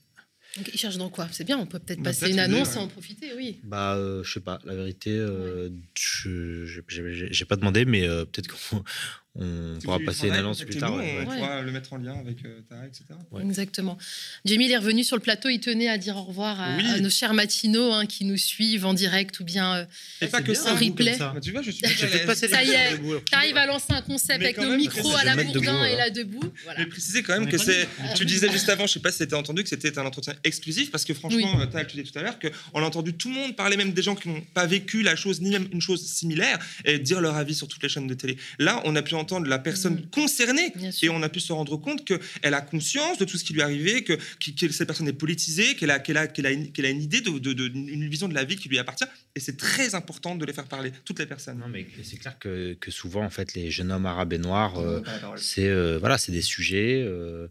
Donc, 0.57 0.71
Il 0.73 0.79
cherche 0.79 0.97
dans 0.97 1.11
quoi? 1.11 1.29
C'est 1.33 1.45
bien, 1.45 1.59
on 1.59 1.67
peut 1.67 1.79
peut-être 1.79 1.99
Bah, 2.01 2.11
passer 2.11 2.31
une 2.31 2.39
annonce 2.39 2.71
ouais. 2.71 2.77
et 2.77 2.79
en 2.79 2.89
profiter, 2.89 3.27
oui. 3.37 3.59
Bah, 3.63 3.95
euh, 3.97 4.25
je 4.25 4.33
sais 4.33 4.41
pas, 4.41 4.59
la 4.65 4.75
vérité, 4.75 5.11
euh, 5.11 5.69
je 5.99 6.65
je- 6.65 6.81
j'ai 6.89 7.29
j'ai 7.31 7.45
pas 7.45 7.57
demandé, 7.57 7.85
mais 7.85 8.09
euh, 8.09 8.25
peut-être 8.25 8.49
qu'on 8.71 8.83
on 9.39 9.81
Si 9.81 9.85
pourra 9.87 9.99
passer 10.01 10.29
une 10.29 10.35
annonce 10.35 10.63
plus 10.63 10.77
tard. 10.79 10.95
ouais, 10.97 11.19
On 11.25 11.29
ouais. 11.31 11.37
pourra 11.37 11.63
le 11.63 11.71
mettre 11.73 11.93
en 11.93 11.97
lien 11.99 12.15
avec 12.19 12.45
euh, 12.45 12.61
Tara, 12.69 12.87
etc. 12.87 13.05
Exactement. 13.43 13.99
Jamie, 14.45 14.67
il 14.67 14.73
est 14.73 14.77
revenu 14.79 15.05
sur 15.05 15.17
le 15.17 15.23
plateau, 15.23 15.49
il 15.49 15.61
tenait 15.61 15.89
à 15.89 15.99
dire 15.99 16.17
au 16.17 16.23
revoir 16.23 16.61
à, 16.61 16.77
Oui. 16.77 16.87
à 16.87 17.01
nos 17.01 17.11
chers 17.11 17.35
matinaux 17.35 17.93
hein, 17.93 18.07
qui 18.07 18.25
nous 18.25 18.37
suivent 18.37 18.87
en 18.87 18.95
direct 18.95 19.39
ou 19.41 19.45
bien 19.45 19.75
euh, 19.77 19.85
Et 20.21 20.27
pas 20.29 20.43
que 20.43 20.55
ça, 20.55 20.73
en 20.73 20.77
replay. 20.77 21.15
ça. 21.15 21.35
Tu 21.43 21.53
vois, 21.53 21.63
je 21.63 21.71
suis 21.71 21.81
Ça 21.87 22.65
y 22.65 22.71
est, 22.71 22.99
tu 22.99 23.35
arrives 23.35 23.57
à 23.57 23.67
lancer 23.67 23.93
un 23.93 24.03
concept 24.03 24.39
Mais 24.41 24.47
avec 24.47 24.59
nos 24.59 24.69
même, 24.71 24.79
micros 24.79 25.15
à 25.15 25.25
la 25.25 25.37
Bourdin 25.37 25.85
et 25.85 25.97
là 25.97 26.11
debout. 26.11 26.41
Voilà. 26.65 26.81
Mais 26.81 26.87
préciser 26.87 27.23
quand 27.23 27.39
même 27.39 27.49
que 27.49 27.59
c'est. 27.59 27.87
Tu 28.15 28.25
disais 28.25 28.51
juste 28.51 28.69
avant, 28.69 28.87
je 28.87 28.93
sais 28.95 29.01
pas 29.01 29.11
si 29.13 29.19
c'était 29.19 29.35
entendu, 29.35 29.63
que 29.63 29.69
c'était 29.69 29.99
un 29.99 30.07
entretien 30.07 30.35
exclusif 30.45 30.91
parce 30.91 31.05
que 31.05 31.15
franchement, 31.15 31.61
euh, 31.61 31.67
tu 31.85 31.97
disais 31.97 32.11
tout 32.11 32.19
à 32.19 32.23
l'heure 32.23 32.39
qu'on 32.39 32.81
a 32.81 32.85
entendu 32.87 33.13
tout 33.13 33.29
le 33.29 33.35
monde 33.35 33.57
parler, 33.57 33.77
même 33.77 33.93
des 33.93 34.03
gens 34.03 34.15
qui 34.15 34.29
n'ont 34.29 34.41
pas 34.55 34.67
vécu 34.67 35.03
la 35.03 35.17
chose 35.17 35.41
ni 35.41 35.51
même 35.51 35.69
une 35.73 35.81
chose 35.81 36.05
similaire, 36.07 36.59
et 36.85 36.99
dire 36.99 37.21
leur 37.21 37.37
avis 37.37 37.55
sur 37.55 37.69
toutes 37.69 37.83
les 37.83 37.89
chaînes 37.89 38.07
de 38.07 38.15
télé. 38.15 38.37
Là, 38.59 38.81
on 38.85 38.97
a 38.97 39.03
pu 39.03 39.15
entendre 39.15 39.26
la 39.49 39.59
personne 39.59 40.07
concernée 40.11 40.73
et 41.03 41.09
on 41.09 41.23
a 41.23 41.29
pu 41.29 41.41
se 41.41 41.53
rendre 41.53 41.77
compte 41.77 42.05
qu'elle 42.05 42.55
a 42.55 42.61
conscience 42.61 43.19
de 43.19 43.25
tout 43.25 43.37
ce 43.39 43.45
qui 43.45 43.53
lui 43.53 43.61
est 43.61 43.65
arrivé, 43.65 44.05
que, 44.05 44.15
que, 44.15 44.67
que 44.67 44.73
cette 44.73 44.87
personne 44.87 45.09
est 45.09 45.13
politisée, 45.13 45.75
qu'elle 45.77 45.91
a, 45.91 45.99
qu'elle 45.99 46.17
a, 46.17 46.27
qu'elle 46.27 46.47
a, 46.47 46.51
une, 46.53 46.73
qu'elle 46.73 46.87
a 46.87 46.91
une 46.91 47.03
idée, 47.03 47.21
de, 47.21 47.31
de- 47.39 47.53
de- 47.53 47.67
une 47.69 48.09
vision 48.09 48.29
de 48.29 48.35
la 48.35 48.45
vie 48.45 48.57
qui 48.57 48.69
lui 48.69 48.79
appartient. 48.79 49.05
Et 49.35 49.41
c'est 49.41 49.57
très 49.57 49.95
important 49.95 50.35
de 50.37 50.45
les 50.45 50.53
faire 50.53 50.65
parler, 50.67 50.93
toutes 51.05 51.19
les 51.19 51.27
personnes. 51.27 51.59
Non, 51.59 51.69
mais 51.69 51.87
c'est 52.03 52.17
clair 52.17 52.39
que, 52.39 52.75
que 52.75 52.91
souvent, 52.91 53.25
en 53.25 53.31
fait, 53.31 53.55
les 53.55 53.71
jeunes 53.71 53.93
hommes 53.93 54.07
arabes 54.07 54.33
et 54.33 54.39
noirs, 54.39 54.79
euh, 54.79 55.03
c'est 55.37 55.69
euh, 55.69 55.99
voilà, 55.99 56.17
c'est 56.19 56.33
des 56.33 56.43
sujets. 56.43 57.03
euh, 57.07 57.49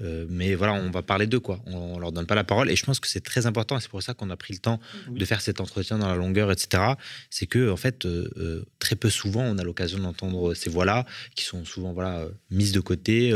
euh, 0.00 0.26
mais 0.28 0.54
voilà, 0.54 0.74
on 0.74 0.90
va 0.90 1.02
parler 1.02 1.26
d'eux, 1.26 1.40
quoi. 1.40 1.60
On, 1.66 1.76
on 1.76 1.98
leur 1.98 2.12
donne 2.12 2.26
pas 2.26 2.34
la 2.34 2.44
parole. 2.44 2.70
Et 2.70 2.76
je 2.76 2.84
pense 2.84 3.00
que 3.00 3.08
c'est 3.08 3.20
très 3.20 3.46
important. 3.46 3.76
Et 3.78 3.80
c'est 3.80 3.90
pour 3.90 4.02
ça 4.02 4.14
qu'on 4.14 4.30
a 4.30 4.36
pris 4.36 4.54
le 4.54 4.60
temps 4.60 4.80
Oui. 5.10 5.18
de 5.18 5.24
faire 5.24 5.40
cet 5.40 5.60
entretien 5.60 5.98
dans 5.98 6.08
la 6.08 6.16
longueur, 6.16 6.52
etc. 6.52 6.82
C'est 7.30 7.46
que, 7.46 7.70
en 7.70 7.76
fait, 7.76 8.06
euh, 8.06 8.30
euh, 8.36 8.64
très 8.78 8.96
peu 8.96 9.10
souvent, 9.10 9.42
on 9.42 9.58
a 9.58 9.64
l'occasion 9.64 9.98
d'entendre 9.98 10.54
ces 10.54 10.70
voix-là, 10.70 11.04
qui 11.34 11.44
sont 11.44 11.64
souvent 11.64 11.92
voilà, 11.92 12.26
mises 12.50 12.72
de 12.72 12.80
côté, 12.80 13.32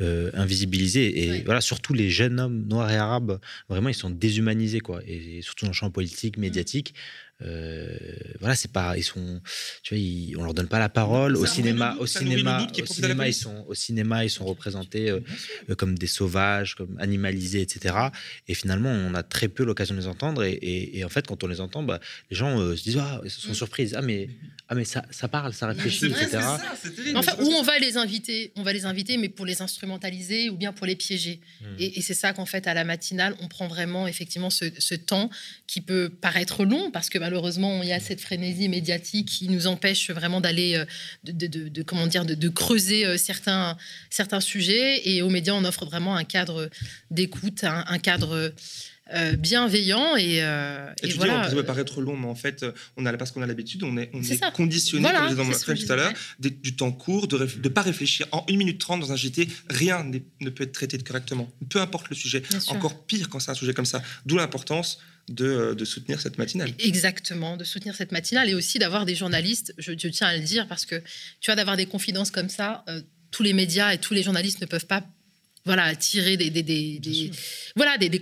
euh, 0.00 0.30
invisibilisées. 0.34 1.24
Et 1.24 1.42
voilà, 1.42 1.60
surtout 1.60 1.94
les 1.94 2.10
jeunes 2.10 2.38
hommes 2.38 2.66
noirs 2.68 2.90
et 2.90 2.96
arabes, 2.96 3.40
vraiment, 3.68 3.88
ils 3.88 3.94
sont 3.94 4.10
déshumanisés, 4.10 4.80
quoi. 4.80 5.00
Et, 5.06 5.40
surtout 5.42 5.64
dans 5.64 5.70
le 5.70 5.74
champ 5.74 5.90
politique, 5.90 6.36
médiatique. 6.36 6.94
Euh, 7.42 7.96
voilà, 8.40 8.54
c'est 8.56 8.70
pas, 8.72 8.96
ils 8.96 9.02
sont, 9.02 9.40
tu 9.82 9.94
vois, 9.94 9.98
ils- 10.02 10.36
on 10.38 10.42
leur 10.44 10.54
donne 10.54 10.68
pas 10.68 10.78
la 10.78 10.88
parole. 10.88 11.36
Ça 11.36 11.42
Au 11.42 11.46
cinéma, 11.46 11.92
doute, 11.92 12.00
au 12.02 12.06
ça 12.06 12.20
cinéma, 12.20 12.66
au 12.82 12.86
cinéma, 12.86 13.28
ils 13.28 13.34
sont, 13.34 13.64
au 13.68 13.74
cinéma, 13.74 14.24
ils 14.24 14.30
sont 14.30 14.44
représentés 14.44 15.10
euh, 15.10 15.20
euh, 15.70 15.74
comme 15.74 15.98
des 15.98 16.06
sauvages, 16.06 16.74
comme 16.76 16.96
animalisés, 16.98 17.60
etc. 17.60 17.94
Et 18.48 18.54
finalement, 18.54 18.90
on 18.90 19.14
a 19.14 19.22
très 19.22 19.48
peu 19.48 19.64
l'occasion 19.64 19.94
de 19.94 20.00
les 20.00 20.06
entendre. 20.06 20.42
Et, 20.44 20.52
et- 20.52 20.98
et 20.98 21.04
en 21.04 21.08
fait, 21.08 21.26
quand 21.26 21.42
on 21.44 21.46
les 21.46 21.60
entend, 21.60 21.82
bah, 21.82 22.00
les 22.30 22.36
gens 22.36 22.58
euh, 22.60 22.74
se 22.76 22.82
disent, 22.84 22.98
ah, 22.98 23.20
ils 23.24 23.30
sont 23.30 23.54
surpris, 23.54 23.82
ils 23.82 23.86
disent, 23.86 23.96
ah 23.96 24.02
mais, 24.02 24.28
ah 24.68 24.74
mais 24.74 24.84
ça, 24.84 25.04
ça 25.10 25.28
parle, 25.28 25.52
ça 25.52 25.66
réfléchit, 25.68 26.06
etc. 26.06 26.38
Enfin, 27.14 27.32
où 27.40 27.48
on 27.52 27.62
va 27.62 27.78
les 27.78 27.96
inviter, 27.96 28.52
on 28.56 28.62
va 28.62 28.72
les 28.72 28.86
inviter, 28.86 29.16
mais 29.18 29.28
pour 29.28 29.44
les 29.46 29.60
instrumentaliser 29.62 30.48
ou 30.50 30.56
bien 30.56 30.72
pour 30.72 30.86
les 30.86 30.96
piéger. 30.96 31.40
Hmm. 31.60 31.64
Et, 31.78 31.98
et 31.98 32.02
c'est 32.02 32.14
ça 32.14 32.32
qu'en 32.32 32.46
fait, 32.46 32.66
à 32.66 32.74
la 32.74 32.84
matinale, 32.84 33.34
on 33.40 33.48
prend 33.48 33.68
vraiment 33.68 34.06
effectivement 34.08 34.50
ce, 34.50 34.64
ce 34.78 34.94
temps 34.94 35.30
qui 35.66 35.80
peut 35.80 36.08
paraître 36.08 36.64
long, 36.64 36.90
parce 36.90 37.08
que 37.10 37.18
malheureusement, 37.26 37.82
il 37.82 37.88
y 37.88 37.92
a 37.92 37.98
cette 38.00 38.20
frénésie 38.20 38.68
médiatique 38.68 39.28
qui 39.28 39.48
nous 39.48 39.66
empêche 39.66 40.10
vraiment 40.10 40.40
d'aller, 40.40 40.76
euh, 40.76 40.84
de, 41.24 41.32
de- 41.32 41.46
de- 41.48 41.68
de- 41.68 41.82
comment 41.82 42.06
dire, 42.06 42.24
de, 42.24 42.34
de 42.34 42.48
creuser 42.48 43.04
euh, 43.04 43.16
certains, 43.18 43.76
certains 44.10 44.40
sujets. 44.40 45.08
Et 45.08 45.22
aux 45.22 45.28
médias, 45.30 45.54
on 45.54 45.64
offre 45.64 45.84
vraiment 45.86 46.14
un 46.16 46.24
cadre 46.24 46.70
d'écoute, 47.10 47.64
un, 47.64 47.84
un 47.88 47.98
cadre 47.98 48.52
euh, 49.14 49.32
bienveillant. 49.36 50.14
Et, 50.16 50.42
euh, 50.42 50.88
Et, 51.02 51.06
et 51.06 51.10
tu 51.10 51.16
voilà. 51.16 51.42
dis, 51.42 51.50
ça 51.50 51.54
peut 51.56 51.64
paraître 51.64 52.00
long, 52.00 52.16
mais 52.16 52.28
en 52.28 52.34
fait, 52.36 52.64
on 52.96 53.04
a, 53.06 53.12
parce 53.16 53.32
qu'on 53.32 53.42
a 53.42 53.46
l'habitude, 53.46 53.82
on 53.82 53.96
est, 53.96 54.10
on 54.14 54.50
conditionné, 54.52 55.02
Voilà, 55.02 55.20
comme 55.34 55.52
je 55.52 55.58
disais 55.74 55.86
tout 55.86 55.92
à 55.92 55.96
l'heure, 55.96 56.12
du 56.38 56.76
temps 56.76 56.92
court, 56.92 57.26
de 57.26 57.38
ne 57.38 57.68
pas 57.68 57.82
réfléchir. 57.82 58.26
En 58.32 58.44
1 58.48 58.56
minute 58.56 58.80
30 58.80 59.00
dans 59.00 59.12
un 59.12 59.16
JT, 59.16 59.48
rien 59.68 60.04
ne 60.40 60.50
peut 60.50 60.64
être 60.64 60.72
traité 60.72 60.96
correctement. 60.98 61.50
Peu 61.68 61.80
importe 61.80 62.08
le 62.08 62.14
sujet. 62.16 62.40
Bien 62.48 62.60
sûr. 62.60 62.72
Encore 62.72 63.04
pire 63.06 63.28
quand 63.28 63.40
c'est 63.40 63.50
un 63.50 63.54
sujet 63.54 63.74
comme 63.74 63.84
ça. 63.84 64.00
D'où 64.26 64.36
l'importance 64.36 64.98
de, 65.28 65.74
de 65.74 65.84
soutenir 65.84 66.20
cette 66.20 66.38
matinale. 66.38 66.72
Exactement, 66.78 67.56
de 67.56 67.64
soutenir 67.64 67.94
cette 67.94 68.12
matinale 68.12 68.48
et 68.48 68.54
aussi 68.54 68.78
d'avoir 68.78 69.04
des 69.04 69.14
journalistes, 69.14 69.74
je, 69.78 69.92
je, 69.98 70.08
tiens 70.08 70.28
à 70.28 70.36
le 70.36 70.42
dire, 70.42 70.68
parce 70.68 70.86
que 70.86 70.96
tu 71.40 71.46
vois, 71.46 71.56
d'avoir 71.56 71.76
des 71.76 71.86
confidences 71.86 72.30
comme 72.30 72.48
ça, 72.48 72.84
euh, 72.88 73.00
tous 73.30 73.42
les 73.42 73.52
médias 73.52 73.92
et 73.92 73.98
tous 73.98 74.14
les 74.14 74.22
journalistes 74.22 74.60
ne 74.60 74.66
peuvent 74.66 74.86
pas 74.86 75.04
voilà, 75.64 75.96
tirer 75.96 76.36
des, 76.36 76.48
des, 76.48 76.62
des, 76.62 77.30
voilà, 77.74 77.98
des, 77.98 78.08
des, 78.08 78.20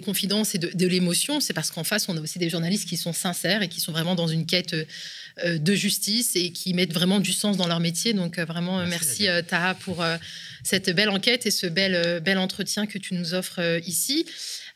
confidences 0.00 0.54
et 0.54 0.58
de, 0.58 0.70
de 0.72 0.86
l'émotion, 0.86 1.38
c'est 1.38 1.52
parce 1.52 1.70
qu'en 1.70 1.84
face, 1.84 2.08
on 2.08 2.16
a 2.16 2.20
aussi 2.20 2.38
des 2.38 2.48
journalistes 2.48 2.88
qui 2.88 2.96
sont 2.96 3.12
sincères 3.12 3.60
et 3.60 3.68
qui 3.68 3.82
sont 3.82 3.92
vraiment 3.92 4.14
dans 4.14 4.28
une 4.28 4.46
quête 4.46 4.74
euh, 5.44 5.58
de 5.58 5.74
justice 5.74 6.36
et 6.36 6.52
qui 6.52 6.72
mettent 6.72 6.94
vraiment 6.94 7.20
du 7.20 7.32
sens 7.32 7.58
dans 7.58 7.66
leur 7.66 7.80
métier. 7.80 8.14
Donc 8.14 8.38
euh, 8.38 8.46
vraiment, 8.46 8.78
merci, 8.78 9.24
merci 9.24 9.28
euh, 9.28 9.42
Taha 9.42 9.74
pour 9.74 10.02
cette 10.62 10.90
belle 10.90 11.10
enquête 11.10 11.46
et 11.46 11.50
ce 11.50 11.66
bel, 11.66 12.20
bel 12.20 12.38
entretien 12.38 12.86
que 12.86 12.98
tu 12.98 13.14
nous 13.14 13.34
offres 13.34 13.80
ici. 13.86 14.26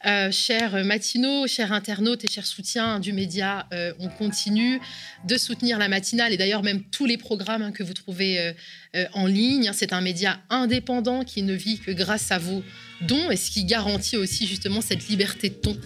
Euh, 0.06 0.30
chers 0.30 0.84
matinaux, 0.84 1.46
chers 1.46 1.72
internautes 1.72 2.24
et 2.24 2.28
chers 2.28 2.44
soutiens 2.44 3.00
du 3.00 3.14
média, 3.14 3.66
euh, 3.72 3.94
on 3.98 4.08
continue 4.08 4.78
de 5.24 5.36
soutenir 5.38 5.78
la 5.78 5.88
matinale 5.88 6.32
et 6.32 6.36
d'ailleurs 6.36 6.62
même 6.62 6.82
tous 6.82 7.06
les 7.06 7.16
programmes 7.16 7.62
hein, 7.62 7.72
que 7.72 7.82
vous 7.82 7.94
trouvez 7.94 8.54
euh, 8.94 9.04
en 9.14 9.26
ligne. 9.26 9.70
C'est 9.72 9.94
un 9.94 10.02
média 10.02 10.40
indépendant 10.50 11.24
qui 11.24 11.42
ne 11.42 11.54
vit 11.54 11.78
que 11.78 11.90
grâce 11.90 12.30
à 12.32 12.38
vos 12.38 12.62
dons 13.00 13.30
et 13.30 13.36
ce 13.36 13.50
qui 13.50 13.64
garantit 13.64 14.18
aussi 14.18 14.46
justement 14.46 14.82
cette 14.82 15.08
liberté 15.08 15.48
de 15.48 15.54
ton. 15.54 15.76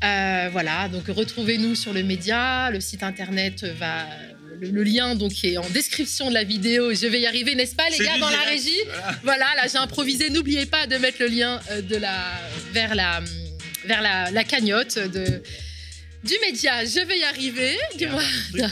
voilà, 0.00 0.88
donc 0.88 1.08
retrouvez-nous 1.08 1.74
sur 1.74 1.92
le 1.92 2.04
média, 2.04 2.70
le 2.70 2.80
site 2.80 3.02
internet 3.02 3.64
va 3.64 4.06
le, 4.60 4.82
lien 4.82 5.14
donc 5.14 5.44
est 5.44 5.56
en 5.56 5.68
description 5.70 6.28
de 6.28 6.34
la 6.34 6.44
vidéo. 6.44 6.92
Je 6.94 7.06
vais 7.06 7.20
y 7.20 7.26
arriver, 7.26 7.54
n'est-ce 7.54 7.74
pas, 7.74 7.88
les 7.90 7.98
gars, 7.98 8.18
dans 8.18 8.30
la 8.30 8.42
régie 8.42 8.80
Voilà, 9.22 9.46
là, 9.56 9.66
j'ai 9.70 9.78
improvisé. 9.78 10.30
N'oubliez 10.30 10.66
pas 10.66 10.86
de 10.86 10.96
mettre 10.96 11.18
le 11.20 11.28
lien 11.28 11.60
de 11.88 11.96
la, 11.96 12.32
vers 12.72 12.94
la 12.94 13.22
vers 13.84 14.02
la, 14.02 14.44
cagnotte 14.44 14.98
de, 14.98 15.42
du 16.24 16.34
média. 16.46 16.84
Je 16.84 17.06
vais 17.06 17.18
y 17.18 17.24
arriver. 17.24 17.76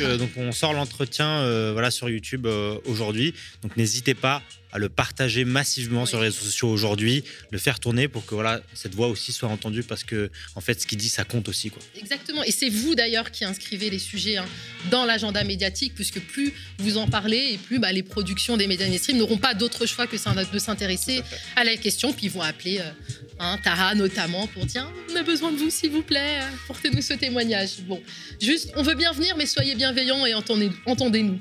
Euh, 0.01 0.17
donc 0.17 0.31
on 0.37 0.53
sort 0.53 0.73
l'entretien 0.73 1.27
euh, 1.27 1.73
voilà 1.73 1.91
sur 1.91 2.09
YouTube 2.09 2.47
euh, 2.47 2.79
aujourd'hui. 2.85 3.35
Donc 3.63 3.77
n'hésitez 3.77 4.15
pas 4.15 4.43
à 4.77 4.79
le 4.79 4.91
partager 4.91 5.47
massivement 5.47 6.05
sur 6.05 6.21
les 6.21 6.27
réseaux 6.27 6.45
sociaux 6.45 6.69
aujourd'hui, 6.69 7.25
le 7.51 7.57
faire 7.57 7.81
tourner 7.81 8.09
pour 8.09 8.27
que 8.27 8.35
voilà 8.35 8.61
cette 8.75 8.95
voix 8.95 9.09
aussi 9.09 9.33
soit 9.33 9.49
entendue 9.49 9.83
parce 9.83 10.05
que 10.05 10.31
en 10.55 10.61
fait 10.61 10.83
ce 10.83 10.87
qu'il 10.87 10.99
dit 10.99 11.09
ça 11.09 11.25
compte 11.25 11.49
aussi 11.49 11.71
quoi. 11.71 11.83
Exactement 11.99 12.43
et 12.45 12.51
c'est 12.51 12.69
vous 12.69 12.95
d'ailleurs 12.95 13.31
qui 13.31 13.47
inscrivez 13.47 13.89
les 13.89 13.99
sujets 13.99 14.37
hein, 14.37 14.45
dans 14.91 15.07
l'agenda 15.07 15.43
médiatique 15.45 15.95
puisque 15.95 16.21
plus 16.21 16.53
vous 16.79 16.99
en 16.99 17.09
parlez 17.09 17.53
et 17.55 17.57
plus 17.57 17.79
bah, 17.79 17.91
les 17.91 18.03
productions 18.03 18.59
des 18.59 18.67
médias 18.67 18.87
mainstream 18.87 19.17
n'auront 19.17 19.39
pas 19.39 19.55
d'autre 19.55 19.87
choix 19.87 20.07
que 20.07 20.17
de 20.17 20.59
s'intéresser 20.59 21.23
à 21.57 21.65
la 21.65 21.79
question 21.79 22.13
puis 22.13 22.27
ils 22.27 22.33
vont 22.33 22.43
appeler 22.43 22.81
euh, 22.81 22.91
hein, 23.39 23.59
Tara 23.65 23.95
notamment 23.95 24.47
pour 24.49 24.67
dire 24.67 24.87
on 25.11 25.17
a 25.17 25.23
besoin 25.23 25.53
de 25.53 25.57
vous 25.57 25.71
s'il 25.71 25.91
vous 25.91 26.03
plaît 26.03 26.41
portez-nous 26.67 27.01
ce 27.01 27.15
témoignage. 27.15 27.81
Bon 27.89 28.03
juste 28.43 28.73
on 28.77 28.83
veut 28.83 28.95
bien 28.95 29.13
venir 29.13 29.37
mais 29.39 29.47
soyez 29.47 29.75
bienveillants 29.75 30.27
et 30.27 30.35
entendez-nous. 30.35 31.41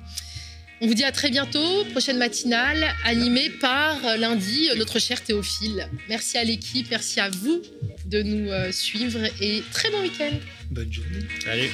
On 0.82 0.88
vous 0.88 0.93
dit 0.93 1.03
à 1.03 1.11
très 1.11 1.30
bientôt. 1.30 1.86
Prochaine 1.91 2.17
matinale 2.17 2.86
animée 3.05 3.49
par 3.49 4.05
euh, 4.05 4.17
lundi 4.17 4.69
euh, 4.69 4.76
notre 4.76 4.99
cher 4.99 5.21
Théophile. 5.21 5.89
Merci 6.09 6.38
à 6.38 6.43
l'équipe, 6.43 6.88
merci 6.91 7.19
à 7.19 7.30
vous 7.30 7.61
de 8.05 8.21
nous 8.21 8.51
euh, 8.51 8.71
suivre 8.71 9.19
et 9.41 9.63
très 9.71 9.89
bon 9.89 10.01
week-end. 10.01 10.34
Bonne 10.71 10.91
journée. 10.91 11.26
Salut. 11.43 11.71